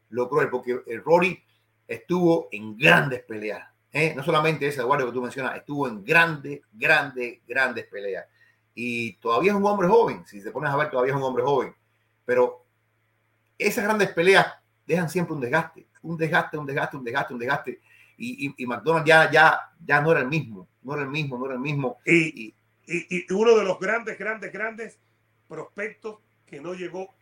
Lo 0.10 0.30
cruel, 0.30 0.50
porque 0.50 0.80
Rory 1.04 1.44
estuvo 1.88 2.48
en 2.52 2.78
grandes 2.78 3.24
peleas. 3.24 3.68
No 4.16 4.24
solamente 4.24 4.68
ese 4.68 4.84
guardia 4.84 5.08
que 5.08 5.14
tú 5.14 5.22
mencionas, 5.22 5.56
estuvo 5.58 5.88
en 5.88 6.04
grandes, 6.04 6.62
grandes, 6.72 7.40
grandes 7.48 7.86
peleas. 7.88 8.26
Y 8.74 9.14
todavía 9.14 9.52
es 9.52 9.58
un 9.58 9.66
hombre 9.66 9.88
joven, 9.88 10.26
si 10.26 10.42
te 10.42 10.52
pones 10.52 10.72
a 10.72 10.78
ver, 10.78 10.90
todavía 10.90 11.12
es 11.12 11.18
un 11.18 11.24
hombre 11.24 11.44
joven. 11.44 11.76
Pero 12.26 12.66
esas 13.60 13.84
grandes 13.84 14.10
peleas 14.14 14.48
dejan 14.88 15.10
siempre 15.10 15.36
un 15.36 15.42
desgaste, 15.42 15.86
un 16.02 16.18
desgaste, 16.18 16.58
un 16.58 16.66
desgaste, 16.66 16.98
un 16.98 17.04
desgaste, 17.04 17.34
un 17.34 17.40
desgaste 17.40 17.82
y, 18.20 18.54
y, 18.58 18.66
McDonald's 18.66 19.08
ya, 19.08 19.32
ya, 19.32 19.72
ya 19.84 20.02
no 20.02 20.12
era 20.12 20.22
el 20.22 20.28
mismo, 20.28 20.68
no 20.84 20.94
era 20.94 21.04
el 21.04 21.10
mismo, 21.10 21.38
no 21.38 21.46
era 21.46 21.54
el 21.56 21.62
mismo. 21.62 21.98
Y, 22.06 22.54
y, 22.86 23.34
uno 23.34 23.56
de 23.56 23.64
los 23.64 23.80
grandes, 23.80 24.18
grandes, 24.18 24.52
grandes 24.52 25.00
prospectos 25.48 26.20
que 26.46 26.60
no 26.60 26.74
llegó 26.74 27.14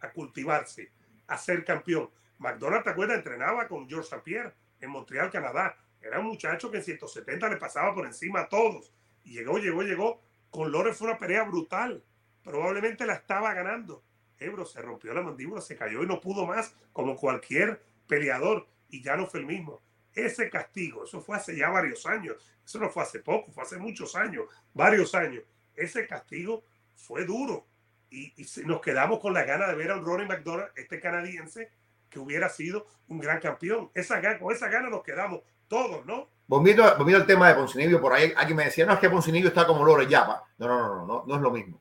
a 0.00 0.10
cultivarse, 0.10 0.92
a 1.26 1.38
ser 1.38 1.64
campeón. 1.64 2.10
McDonald, 2.38 2.84
¿te 2.84 2.90
acuerdas? 2.90 3.16
Entrenaba 3.16 3.66
con 3.66 3.88
George 3.88 4.08
St. 4.08 4.22
Pierre 4.22 4.52
en 4.80 4.90
Montreal, 4.90 5.30
Canadá. 5.30 5.76
Era 6.02 6.20
un 6.20 6.26
muchacho 6.26 6.70
que 6.70 6.78
en 6.78 6.84
170 6.84 7.48
le 7.48 7.56
pasaba 7.56 7.94
por 7.94 8.04
encima 8.04 8.40
a 8.40 8.48
todos. 8.48 8.92
Y 9.24 9.32
llegó, 9.32 9.58
llegó, 9.58 9.82
llegó. 9.82 10.20
Con 10.50 10.70
Lore 10.70 10.92
fue 10.92 11.08
una 11.08 11.18
pelea 11.18 11.44
brutal. 11.44 12.02
Probablemente 12.44 13.06
la 13.06 13.14
estaba 13.14 13.54
ganando. 13.54 14.02
Ebro 14.38 14.64
se 14.64 14.80
rompió 14.80 15.14
la 15.14 15.22
mandíbula, 15.22 15.60
se 15.60 15.76
cayó 15.76 16.02
y 16.02 16.06
no 16.06 16.20
pudo 16.20 16.46
más, 16.46 16.74
como 16.92 17.16
cualquier 17.16 17.82
peleador. 18.06 18.66
Y 18.88 19.02
ya 19.02 19.16
no 19.16 19.26
fue 19.26 19.40
el 19.40 19.46
mismo. 19.46 19.80
Ese 20.14 20.48
castigo, 20.48 21.04
eso 21.04 21.20
fue 21.20 21.36
hace 21.36 21.56
ya 21.56 21.68
varios 21.68 22.06
años. 22.06 22.36
Eso 22.64 22.78
no 22.78 22.88
fue 22.88 23.02
hace 23.02 23.20
poco, 23.20 23.52
fue 23.52 23.62
hace 23.62 23.76
muchos 23.76 24.16
años, 24.16 24.46
varios 24.72 25.14
años. 25.14 25.44
Ese 25.74 26.06
castigo 26.06 26.64
fue 26.94 27.24
duro. 27.24 27.66
Y, 28.10 28.32
nos 28.64 28.80
quedamos 28.80 29.20
con 29.20 29.34
la 29.34 29.44
gana 29.44 29.66
de 29.66 29.74
ver 29.74 29.90
a 29.90 29.96
un 29.96 30.04
Ronnie 30.04 30.26
McDonald, 30.26 30.70
este 30.76 31.00
canadiense, 31.00 31.70
que 32.08 32.18
hubiera 32.18 32.48
sido 32.48 32.86
un 33.08 33.18
gran 33.18 33.40
campeón. 33.40 33.90
Esa, 33.94 34.20
con 34.38 34.54
esa 34.54 34.68
gana 34.68 34.88
nos 34.88 35.02
quedamos 35.02 35.40
todos, 35.68 36.06
¿no? 36.06 36.28
Volviendo, 36.46 36.84
al 36.84 37.26
tema 37.26 37.48
de 37.48 37.56
Poncinibio, 37.56 38.00
por 38.00 38.12
ahí 38.12 38.32
alguien 38.36 38.56
me 38.56 38.64
decía, 38.64 38.86
no, 38.86 38.94
es 38.94 39.00
que 39.00 39.10
Poncinibio 39.10 39.48
está 39.48 39.66
como 39.66 39.84
Lore 39.84 40.06
ya. 40.06 40.24
No, 40.58 40.68
no, 40.68 40.78
no, 40.78 41.06
no, 41.06 41.24
no, 41.26 41.34
es 41.34 41.40
lo 41.40 41.50
mismo. 41.50 41.80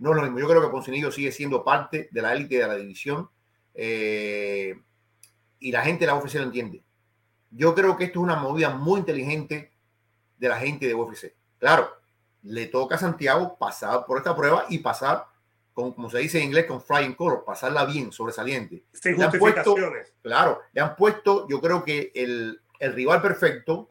No 0.00 0.10
es 0.10 0.16
lo 0.16 0.22
mismo. 0.22 0.38
Yo 0.40 0.48
creo 0.48 0.60
que 0.60 0.68
Poncinibio 0.68 1.12
sigue 1.12 1.30
siendo 1.30 1.62
parte 1.62 2.08
de 2.10 2.22
la 2.22 2.32
élite 2.34 2.58
de 2.58 2.66
la 2.66 2.74
división 2.74 3.30
eh, 3.74 4.74
y 5.60 5.70
la 5.70 5.82
gente 5.82 6.00
de 6.00 6.06
la 6.08 6.16
UFC 6.16 6.34
lo 6.34 6.42
entiende. 6.42 6.82
Yo 7.50 7.74
creo 7.74 7.96
que 7.96 8.04
esto 8.04 8.18
es 8.18 8.24
una 8.24 8.36
movida 8.36 8.70
muy 8.70 9.00
inteligente 9.00 9.70
de 10.38 10.48
la 10.48 10.58
gente 10.58 10.86
de 10.86 10.94
UFC. 10.94 11.32
Claro, 11.58 11.88
le 12.42 12.66
toca 12.66 12.96
a 12.96 12.98
Santiago 12.98 13.56
pasar 13.56 14.04
por 14.06 14.18
esta 14.18 14.34
prueba 14.34 14.64
y 14.68 14.78
pasar, 14.78 15.26
con, 15.74 15.92
como 15.92 16.10
se 16.10 16.18
dice 16.18 16.38
en 16.38 16.46
inglés, 16.46 16.66
con 16.66 16.80
flying 16.80 17.14
color, 17.14 17.44
pasarla 17.44 17.84
bien, 17.84 18.10
sobresaliente. 18.10 18.82
Sin 18.92 19.16
justificaciones. 19.16 20.14
claro, 20.22 20.60
le 20.72 20.80
han 20.80 20.96
puesto, 20.96 21.46
yo 21.48 21.60
creo 21.60 21.84
que 21.84 22.10
el, 22.14 22.60
el 22.78 22.92
rival 22.94 23.20
perfecto 23.22 23.90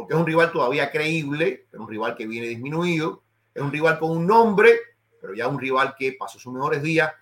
porque 0.00 0.14
es 0.14 0.20
un 0.20 0.26
rival 0.26 0.52
todavía 0.52 0.90
creíble, 0.90 1.66
pero 1.70 1.82
un 1.82 1.88
rival 1.88 2.16
que 2.16 2.26
viene 2.26 2.46
disminuido, 2.46 3.22
es 3.54 3.62
un 3.62 3.70
rival 3.70 3.98
con 3.98 4.10
un 4.10 4.26
nombre, 4.26 4.78
pero 5.20 5.34
ya 5.34 5.48
un 5.48 5.58
rival 5.58 5.94
que 5.98 6.12
pasó 6.12 6.38
sus 6.38 6.52
mejores 6.52 6.82
días, 6.82 7.12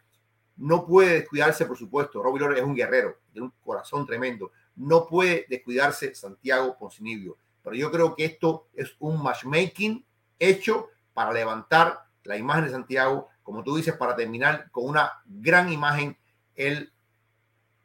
no 0.57 0.85
puede 0.87 1.15
descuidarse, 1.15 1.67
por 1.67 1.77
supuesto. 1.77 2.23
Robbie 2.23 2.41
Lawler 2.41 2.59
es 2.59 2.65
un 2.65 2.75
guerrero, 2.75 3.19
tiene 3.33 3.47
un 3.47 3.55
corazón 3.65 4.07
tremendo. 4.07 4.51
No 4.77 5.07
puede 5.07 5.47
descuidarse 5.49 6.15
Santiago 6.15 6.77
Poncinibio. 6.79 7.37
Pero 7.63 7.77
yo 7.77 7.91
creo 7.91 8.15
que 8.15 8.25
esto 8.25 8.67
es 8.75 8.95
un 8.99 9.23
matchmaking 9.23 10.05
hecho 10.39 10.89
para 11.13 11.33
levantar 11.33 12.05
la 12.25 12.37
imagen 12.37 12.65
de 12.65 12.71
Santiago, 12.71 13.29
como 13.43 13.63
tú 13.63 13.77
dices, 13.77 13.95
para 13.95 14.15
terminar 14.15 14.71
con 14.71 14.87
una 14.87 15.13
gran 15.27 15.73
imagen 15.73 16.17
el 16.55 16.93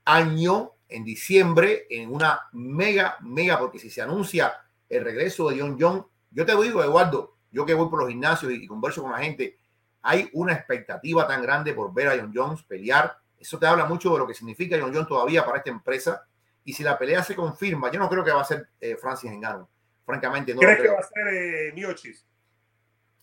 año 0.06 0.72
en 0.90 1.04
diciembre 1.04 1.88
en 1.90 2.14
una 2.14 2.42
mega, 2.52 3.18
mega, 3.22 3.58
porque 3.60 3.80
si 3.80 3.90
se 3.90 4.02
anuncia 4.02 4.54
el 4.90 5.04
regreso 5.04 5.50
de 5.50 5.60
John 5.60 5.78
John. 5.80 6.06
Yo 6.32 6.46
te 6.46 6.56
digo, 6.62 6.84
Eduardo, 6.84 7.36
yo 7.52 7.66
que 7.66 7.74
voy 7.74 7.90
por 7.90 8.00
los 8.00 8.10
gimnasios 8.10 8.52
y, 8.52 8.68
converso 8.68 9.02
con 9.02 9.12
la 9.12 9.20
gente, 9.20 9.58
hay 10.04 10.30
una 10.34 10.54
expectativa 10.54 11.28
tan 11.28 11.42
grande 11.42 11.74
por 11.74 11.94
ver 11.94 12.10
a 12.10 12.18
John 12.18 12.32
Jones 12.34 12.64
pelear. 12.64 13.18
Eso 13.40 13.58
te 13.58 13.66
habla 13.66 13.86
mucho 13.86 14.14
de 14.14 14.20
lo 14.20 14.28
que 14.28 14.34
significa 14.34 14.78
John 14.80 14.94
Jones 14.94 15.08
todavía 15.08 15.44
para 15.44 15.58
esta 15.58 15.72
empresa. 15.72 16.26
Y 16.64 16.74
si 16.74 16.84
la 16.84 16.98
pelea 16.98 17.24
se 17.24 17.36
confirma, 17.36 17.92
yo 17.92 18.00
no 18.00 18.10
creo 18.10 18.24
que 18.24 18.32
va 18.32 18.42
a 18.42 18.46
ser 18.46 18.70
eh, 18.80 18.96
Francis 18.96 19.32
Engano. 19.32 19.70
Francamente, 20.06 20.54
no. 20.54 20.62
¿Crees 20.62 20.82
que 20.82 20.88
va 20.88 21.00
a 21.00 21.04
ser 21.04 21.28
eh, 21.34 21.72
Miochis? 21.74 22.26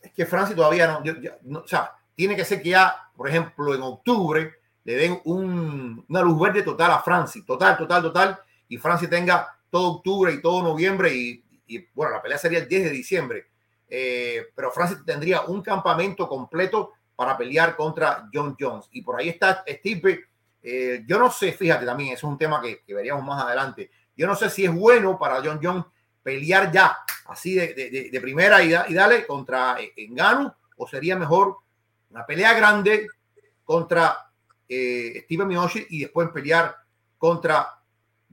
Es 0.01 0.13
que 0.13 0.27
Francis 0.27 0.57
todavía 0.57 1.01
no, 1.45 1.61
O 1.61 1.69
sea, 1.69 1.93
tiene 2.15 2.35
que 2.35 2.45
ser 2.45 2.63
que 2.63 2.71
ya, 2.71 3.11
por 3.15 3.29
ejemplo, 3.29 3.75
en 3.75 3.83
octubre 3.83 4.55
le 4.85 4.95
den 4.97 5.21
un, 5.25 6.05
una 6.09 6.23
luz 6.23 6.41
verde 6.41 6.63
total 6.63 6.91
a 6.91 7.01
Francis. 7.01 7.45
Total, 7.45 7.77
total, 7.77 8.03
total. 8.03 8.41
Y 8.69 8.79
Francis 8.79 9.09
tenga 9.09 9.49
todo 9.71 9.97
octubre 9.97 10.33
y 10.33 10.41
todo 10.41 10.63
noviembre 10.63 11.15
y 11.15 11.45
y 11.71 11.87
bueno, 11.95 12.13
la 12.13 12.21
pelea 12.21 12.37
sería 12.37 12.59
el 12.59 12.69
10 12.69 12.85
de 12.85 12.91
diciembre, 12.91 13.47
eh, 13.91 14.47
pero 14.55 14.71
Francis 14.71 15.05
tendría 15.05 15.43
un 15.43 15.63
campamento 15.63 16.29
completo 16.29 16.93
para 17.17 17.37
pelear 17.37 17.77
contra 17.77 18.29
John 18.33 18.57
Jones. 18.59 18.87
Y 18.93 19.03
por 19.03 19.19
ahí 19.19 19.29
está 19.29 19.65
Stipe. 19.69 20.25
Eh, 20.63 21.05
yo 21.07 21.19
no 21.19 21.31
sé, 21.31 21.53
fíjate 21.53 21.85
también, 21.85 22.15
es 22.15 22.23
un 22.23 22.39
tema 22.39 22.63
que, 22.63 22.83
veríamos 22.95 23.25
más 23.25 23.43
adelante. 23.43 23.91
Yo 24.17 24.27
no 24.27 24.35
sé 24.35 24.49
si 24.51 24.65
es 24.65 24.73
bueno 24.73 25.19
para 25.19 25.43
John 25.43 25.61
Jones 25.63 25.85
pelear 26.23 26.71
ya, 26.71 26.99
así 27.27 27.55
de, 27.55 28.19
primera 28.21 28.63
y, 28.63 28.75
y, 28.89 28.95
dale 28.95 29.27
contra 29.27 29.79
Engano, 29.97 30.55
o 30.77 30.87
sería 30.87 31.17
mejor 31.17 31.57
una 32.11 32.27
pelea 32.27 32.53
grande 32.53 33.07
contra 33.65 34.31
eh, 34.69 35.23
Steve 35.25 35.45
Miyoshi 35.45 35.87
y 35.91 36.01
después 36.01 36.29
pelear 36.31 36.77
contra 37.19 37.69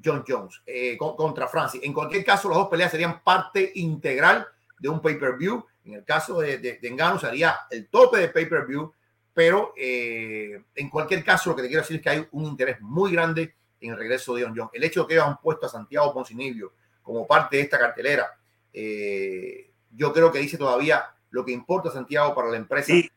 John 0.03 0.23
Jones 0.27 0.61
eh, 0.65 0.95
contra 0.97 1.47
Francis. 1.47 1.81
En 1.83 1.93
cualquier 1.93 2.23
caso, 2.23 2.47
las 2.47 2.59
dos 2.59 2.69
peleas 2.69 2.91
serían 2.91 3.23
parte 3.23 3.71
integral 3.75 4.47
de 4.79 4.89
un 4.89 5.01
pay-per-view. 5.01 5.65
En 5.85 5.93
el 5.93 6.03
caso 6.03 6.39
de, 6.39 6.57
de, 6.57 6.79
Engano 6.83 7.19
sería 7.19 7.59
el 7.69 7.87
tope 7.87 8.17
de 8.17 8.29
pay-per-view, 8.29 8.93
pero 9.33 9.73
eh, 9.77 10.61
en 10.75 10.89
cualquier 10.89 11.23
caso 11.23 11.49
lo 11.49 11.55
que 11.55 11.61
te 11.61 11.67
quiero 11.67 11.81
decir 11.81 11.97
es 11.97 12.01
que 12.01 12.09
hay 12.09 12.27
un 12.31 12.45
interés 12.45 12.81
muy 12.81 13.11
grande 13.11 13.55
en 13.79 13.91
el 13.91 13.97
regreso 13.97 14.35
de 14.35 14.43
John 14.43 14.53
Jones. 14.55 14.71
El 14.73 14.83
hecho 14.83 15.03
de 15.03 15.15
que 15.15 15.19
han 15.19 15.37
puesto 15.39 15.65
a 15.67 15.69
Santiago 15.69 16.13
Poncinibio 16.13 16.73
como 17.01 17.25
parte 17.25 17.57
de 17.57 17.63
esta 17.63 17.77
cartelera, 17.77 18.37
eh, 18.73 19.71
yo 19.91 20.11
creo 20.11 20.31
que 20.31 20.39
dice 20.39 20.57
todavía 20.57 21.05
lo 21.29 21.45
que 21.45 21.51
importa 21.51 21.91
Santiago 21.91 22.33
para 22.33 22.49
la 22.49 22.57
empresa. 22.57 22.93
Y, 22.93 23.09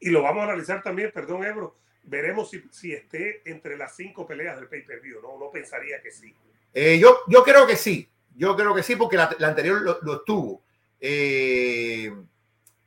y 0.00 0.10
lo 0.10 0.22
vamos 0.22 0.42
a 0.42 0.44
analizar 0.44 0.82
también, 0.82 1.10
perdón 1.12 1.44
Ebro, 1.44 1.78
veremos 2.04 2.50
si, 2.50 2.62
si, 2.70 2.92
esté 2.92 3.42
entre 3.50 3.76
las 3.76 3.96
cinco 3.96 4.26
peleas 4.26 4.56
del 4.56 4.68
pay-per-view. 4.68 5.20
No, 5.20 5.38
no 5.38 5.50
pensaría 5.50 6.00
que 6.00 6.10
sí. 6.10 6.34
Eh, 6.74 6.98
yo, 6.98 7.20
yo 7.26 7.42
creo 7.42 7.66
que 7.66 7.76
sí. 7.76 8.08
Yo 8.34 8.56
creo 8.56 8.74
que 8.74 8.82
sí, 8.82 8.94
porque 8.94 9.16
la, 9.16 9.36
anterior 9.40 9.98
lo, 10.02 10.14
estuvo. 10.14 10.62
Eh, 11.00 12.12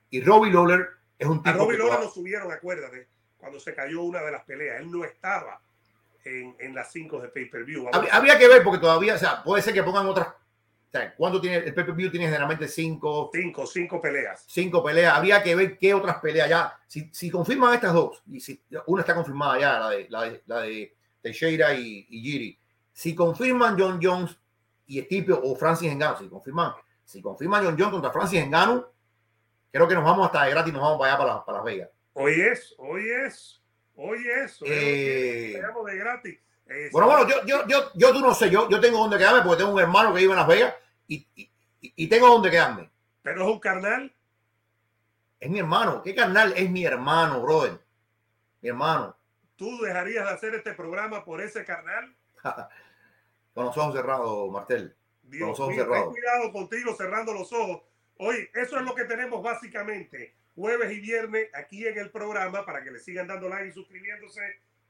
y 0.10 0.22
Robbie 0.22 0.52
Lawler 0.52 0.88
es 1.18 1.28
un 1.28 1.42
tipo. 1.42 1.50
A 1.50 1.54
Robbie 1.54 1.78
Lawler 1.78 2.00
lo 2.02 2.10
subieron, 2.10 2.52
acuérdate, 2.52 3.08
cuando 3.38 3.60
se 3.60 3.74
cayó 3.74 4.02
una 4.02 4.22
de 4.22 4.32
las 4.32 4.44
peleas. 4.44 4.82
Él 4.82 4.92
no 4.92 5.04
estaba 5.04 5.62
en, 6.26 6.56
en 6.60 6.76
las 6.76 6.92
cinco 6.92 7.20
de 7.20 7.30
pay-per-view. 7.30 7.90
Habría 8.12 8.38
que 8.38 8.48
ver, 8.48 8.64
porque 8.64 8.80
todavía, 8.80 9.16
o 9.16 9.18
sea, 9.18 9.44
puede 9.44 9.62
ser 9.62 9.74
que 9.74 9.84
pongan 9.84 10.08
otras 10.08 10.28
¿cuánto 11.18 11.40
tiene 11.40 11.58
el 11.58 11.74
pay-per-view? 11.74 12.12
Tiene 12.12 12.26
generalmente 12.26 12.68
cinco. 12.68 13.30
Cinco, 13.34 13.66
cinco 13.66 14.02
peleas. 14.02 14.44
Cinco 14.48 14.84
peleas. 14.84 15.16
Habría 15.16 15.42
que 15.42 15.56
ver 15.56 15.78
qué 15.78 15.94
otras 15.94 16.18
peleas 16.20 16.50
ya. 16.50 16.78
Si, 16.88 17.10
si 17.14 17.30
confirman 17.30 17.74
estas 17.74 17.94
dos, 17.94 18.22
y 18.30 18.40
si 18.40 18.62
una 18.88 19.02
está 19.02 19.16
confirmada 19.16 19.60
ya, 19.60 19.80
la 19.80 19.90
de, 19.90 20.08
la 20.10 20.22
de, 20.24 20.44
la 20.46 20.60
de 20.62 20.96
Teixeira 21.22 21.74
y, 21.74 22.06
y 22.10 22.22
Giri. 22.22 22.60
Si 22.92 23.16
confirman 23.16 23.78
John 23.80 24.00
Jones 24.02 24.38
y 24.88 25.02
Stipe 25.02 25.32
o 25.32 25.56
Francis 25.56 25.92
Engano, 25.92 26.18
si 26.18 26.28
confirman, 26.28 26.74
si 27.12 27.22
confirman 27.22 27.66
John 27.66 27.76
Jones 27.78 27.92
contra 27.92 28.12
Francis 28.12 28.40
Engano, 28.40 28.88
creo 29.70 29.88
que 29.88 29.96
nos 29.96 30.04
vamos 30.04 30.26
hasta 30.26 30.46
de 30.46 30.52
gratis, 30.52 30.74
nos 30.74 30.82
vamos 30.82 30.98
para 30.98 31.14
allá 31.14 31.24
para, 31.24 31.46
para 31.46 31.58
Las 31.58 31.66
Vegas. 31.66 31.90
Hoy 32.14 32.40
es, 32.40 32.74
hoy 32.78 33.10
es, 33.10 33.62
hoy 33.96 34.20
es. 34.28 34.60
Eh, 34.66 35.62
de 35.86 35.98
gratis. 35.98 36.40
Bueno, 36.94 37.08
bueno, 37.08 37.28
yo, 37.28 37.46
yo, 37.46 37.68
yo, 37.68 37.92
yo 37.96 38.14
tú 38.14 38.22
no 38.22 38.34
sé, 38.34 38.50
yo, 38.50 38.70
yo 38.70 38.80
tengo 38.80 38.98
donde 38.98 39.18
quedarme 39.18 39.42
porque 39.42 39.58
tengo 39.58 39.74
un 39.74 39.82
hermano 39.82 40.14
que 40.14 40.20
vive 40.20 40.32
en 40.32 40.38
Las 40.38 40.48
Vegas 40.48 40.74
y, 41.06 41.28
y, 41.36 41.52
y 41.82 42.08
tengo 42.08 42.28
donde 42.28 42.50
quedarme. 42.50 42.90
Pero 43.22 43.44
es 43.44 43.52
un 43.52 43.60
carnal. 43.60 44.16
Es 45.38 45.50
mi 45.50 45.60
hermano. 45.60 46.02
¿Qué 46.02 46.16
carnal? 46.16 46.54
Es 46.56 46.70
mi 46.70 46.86
hermano, 46.86 47.42
brother. 47.42 47.78
Mi 48.62 48.70
hermano. 48.70 49.18
¿Tú 49.58 49.82
dejarías 49.82 50.26
de 50.26 50.32
hacer 50.32 50.56
este 50.56 50.74
programa 50.74 51.26
por 51.26 51.42
ese 51.42 51.66
carnal? 51.66 52.16
Con 53.54 53.66
los 53.66 53.78
ojos 53.78 53.94
cerrados, 53.94 54.50
Martel. 54.50 54.96
Los 55.40 55.60
ojos 55.60 55.76
cerrados. 55.76 56.14
Ten 56.14 56.14
cuidado 56.14 56.52
contigo 56.52 56.96
cerrando 56.96 57.34
los 57.34 57.52
ojos. 57.54 57.82
Oye, 58.18 58.50
eso 58.54 58.78
es 58.78 58.84
lo 58.84 58.94
que 58.94 59.06
tenemos 59.06 59.42
básicamente 59.42 60.36
jueves 60.56 60.92
y 60.92 61.00
viernes 61.00 61.50
aquí 61.54 61.88
en 61.88 61.98
el 61.98 62.10
programa 62.10 62.66
para 62.66 62.84
que 62.84 62.92
le 62.92 63.00
sigan 63.00 63.28
dando 63.28 63.50
like 63.50 63.70
y 63.70 63.72
suscribiéndose 63.72 64.42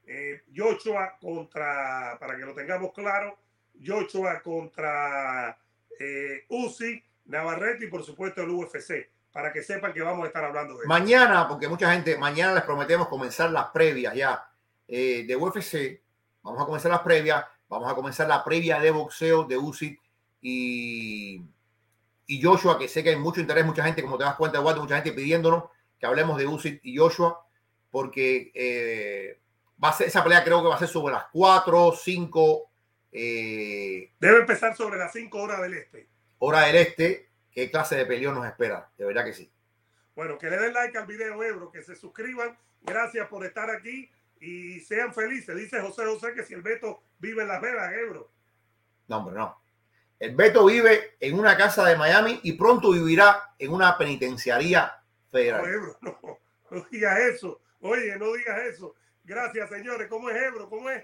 eh, 0.05 0.43
Joshua 0.55 1.17
contra, 1.21 2.17
para 2.19 2.35
que 2.35 2.45
lo 2.45 2.53
tengamos 2.53 2.91
claro, 2.93 3.37
Joshua 3.83 4.41
contra 4.41 5.57
eh, 5.99 6.45
Uzi, 6.49 7.03
Navarrete 7.25 7.85
y 7.85 7.89
por 7.89 8.03
supuesto 8.03 8.41
el 8.41 8.49
UFC, 8.49 9.09
para 9.31 9.53
que 9.53 9.61
sepan 9.61 9.93
que 9.93 10.01
vamos 10.01 10.23
a 10.25 10.27
estar 10.27 10.43
hablando 10.43 10.77
de 10.77 10.87
Mañana, 10.87 11.47
porque 11.47 11.67
mucha 11.67 11.93
gente, 11.93 12.17
mañana 12.17 12.55
les 12.55 12.63
prometemos 12.63 13.07
comenzar 13.07 13.51
las 13.51 13.67
previas 13.67 14.13
ya 14.15 14.43
eh, 14.87 15.23
de 15.25 15.35
UFC, 15.35 16.01
vamos 16.41 16.63
a 16.63 16.65
comenzar 16.65 16.91
las 16.91 17.01
previas, 17.01 17.45
vamos 17.69 17.91
a 17.91 17.95
comenzar 17.95 18.27
la 18.27 18.43
previa 18.43 18.79
de 18.79 18.91
boxeo 18.91 19.43
de 19.43 19.57
Uzi 19.57 19.97
y, 20.41 21.41
y 22.27 22.41
Joshua, 22.41 22.77
que 22.79 22.87
sé 22.87 23.03
que 23.03 23.11
hay 23.11 23.15
mucho 23.17 23.41
interés, 23.41 23.65
mucha 23.65 23.83
gente, 23.83 24.01
como 24.01 24.17
te 24.17 24.23
das 24.23 24.35
cuenta, 24.35 24.61
mucha 24.61 24.95
gente 24.95 25.11
pidiéndonos 25.11 25.65
que 25.99 26.05
hablemos 26.05 26.37
de 26.37 26.47
Uzi 26.47 26.79
y 26.83 26.97
Joshua, 26.97 27.45
porque 27.91 28.51
eh, 28.55 29.41
Va 29.83 29.89
a 29.89 29.93
ser, 29.93 30.07
esa 30.07 30.23
pelea 30.23 30.43
creo 30.43 30.61
que 30.61 30.67
va 30.67 30.75
a 30.75 30.79
ser 30.79 30.87
sobre 30.87 31.13
las 31.13 31.25
4, 31.31 31.93
5. 31.93 32.71
Eh, 33.11 34.11
Debe 34.19 34.39
empezar 34.39 34.75
sobre 34.75 34.99
las 34.99 35.11
5 35.11 35.41
horas 35.41 35.61
del 35.61 35.73
este. 35.73 36.07
Hora 36.37 36.67
del 36.67 36.75
este. 36.75 37.29
¿Qué 37.51 37.71
clase 37.71 37.95
de 37.95 38.05
peleón 38.05 38.35
nos 38.35 38.45
espera? 38.45 38.89
De 38.97 39.05
verdad 39.05 39.25
que 39.25 39.33
sí. 39.33 39.51
Bueno, 40.15 40.37
que 40.37 40.49
le 40.49 40.57
den 40.57 40.73
like 40.73 40.97
al 40.97 41.07
video, 41.07 41.41
Ebro, 41.43 41.71
que 41.71 41.81
se 41.81 41.95
suscriban. 41.95 42.57
Gracias 42.81 43.27
por 43.27 43.43
estar 43.43 43.69
aquí 43.71 44.09
y 44.39 44.79
sean 44.81 45.13
felices. 45.13 45.55
Dice 45.55 45.81
José 45.81 46.05
José 46.05 46.33
que 46.33 46.43
si 46.43 46.53
el 46.53 46.61
Beto 46.61 47.03
vive 47.19 47.41
en 47.41 47.47
Las 47.47 47.61
Vegas, 47.61 47.91
Ebro. 47.93 48.31
No, 49.07 49.17
hombre, 49.17 49.35
no. 49.35 49.60
El 50.21 50.35
Beto 50.35 50.63
vive 50.67 51.15
en 51.19 51.39
una 51.39 51.57
casa 51.57 51.83
de 51.83 51.95
Miami 51.95 52.39
y 52.43 52.53
pronto 52.53 52.91
vivirá 52.91 53.55
en 53.57 53.73
una 53.73 53.97
penitenciaría 53.97 55.01
federal. 55.31 55.63
No, 55.99 56.15
no 56.69 56.85
digas 56.91 57.17
eso. 57.21 57.59
Oye, 57.79 58.15
no 58.19 58.31
digas 58.33 58.59
eso. 58.71 58.93
Gracias, 59.23 59.67
señores. 59.71 60.07
¿Cómo 60.07 60.29
es 60.29 60.35
Ebro? 60.35 60.69
¿Cómo 60.69 60.91
es? 60.91 60.99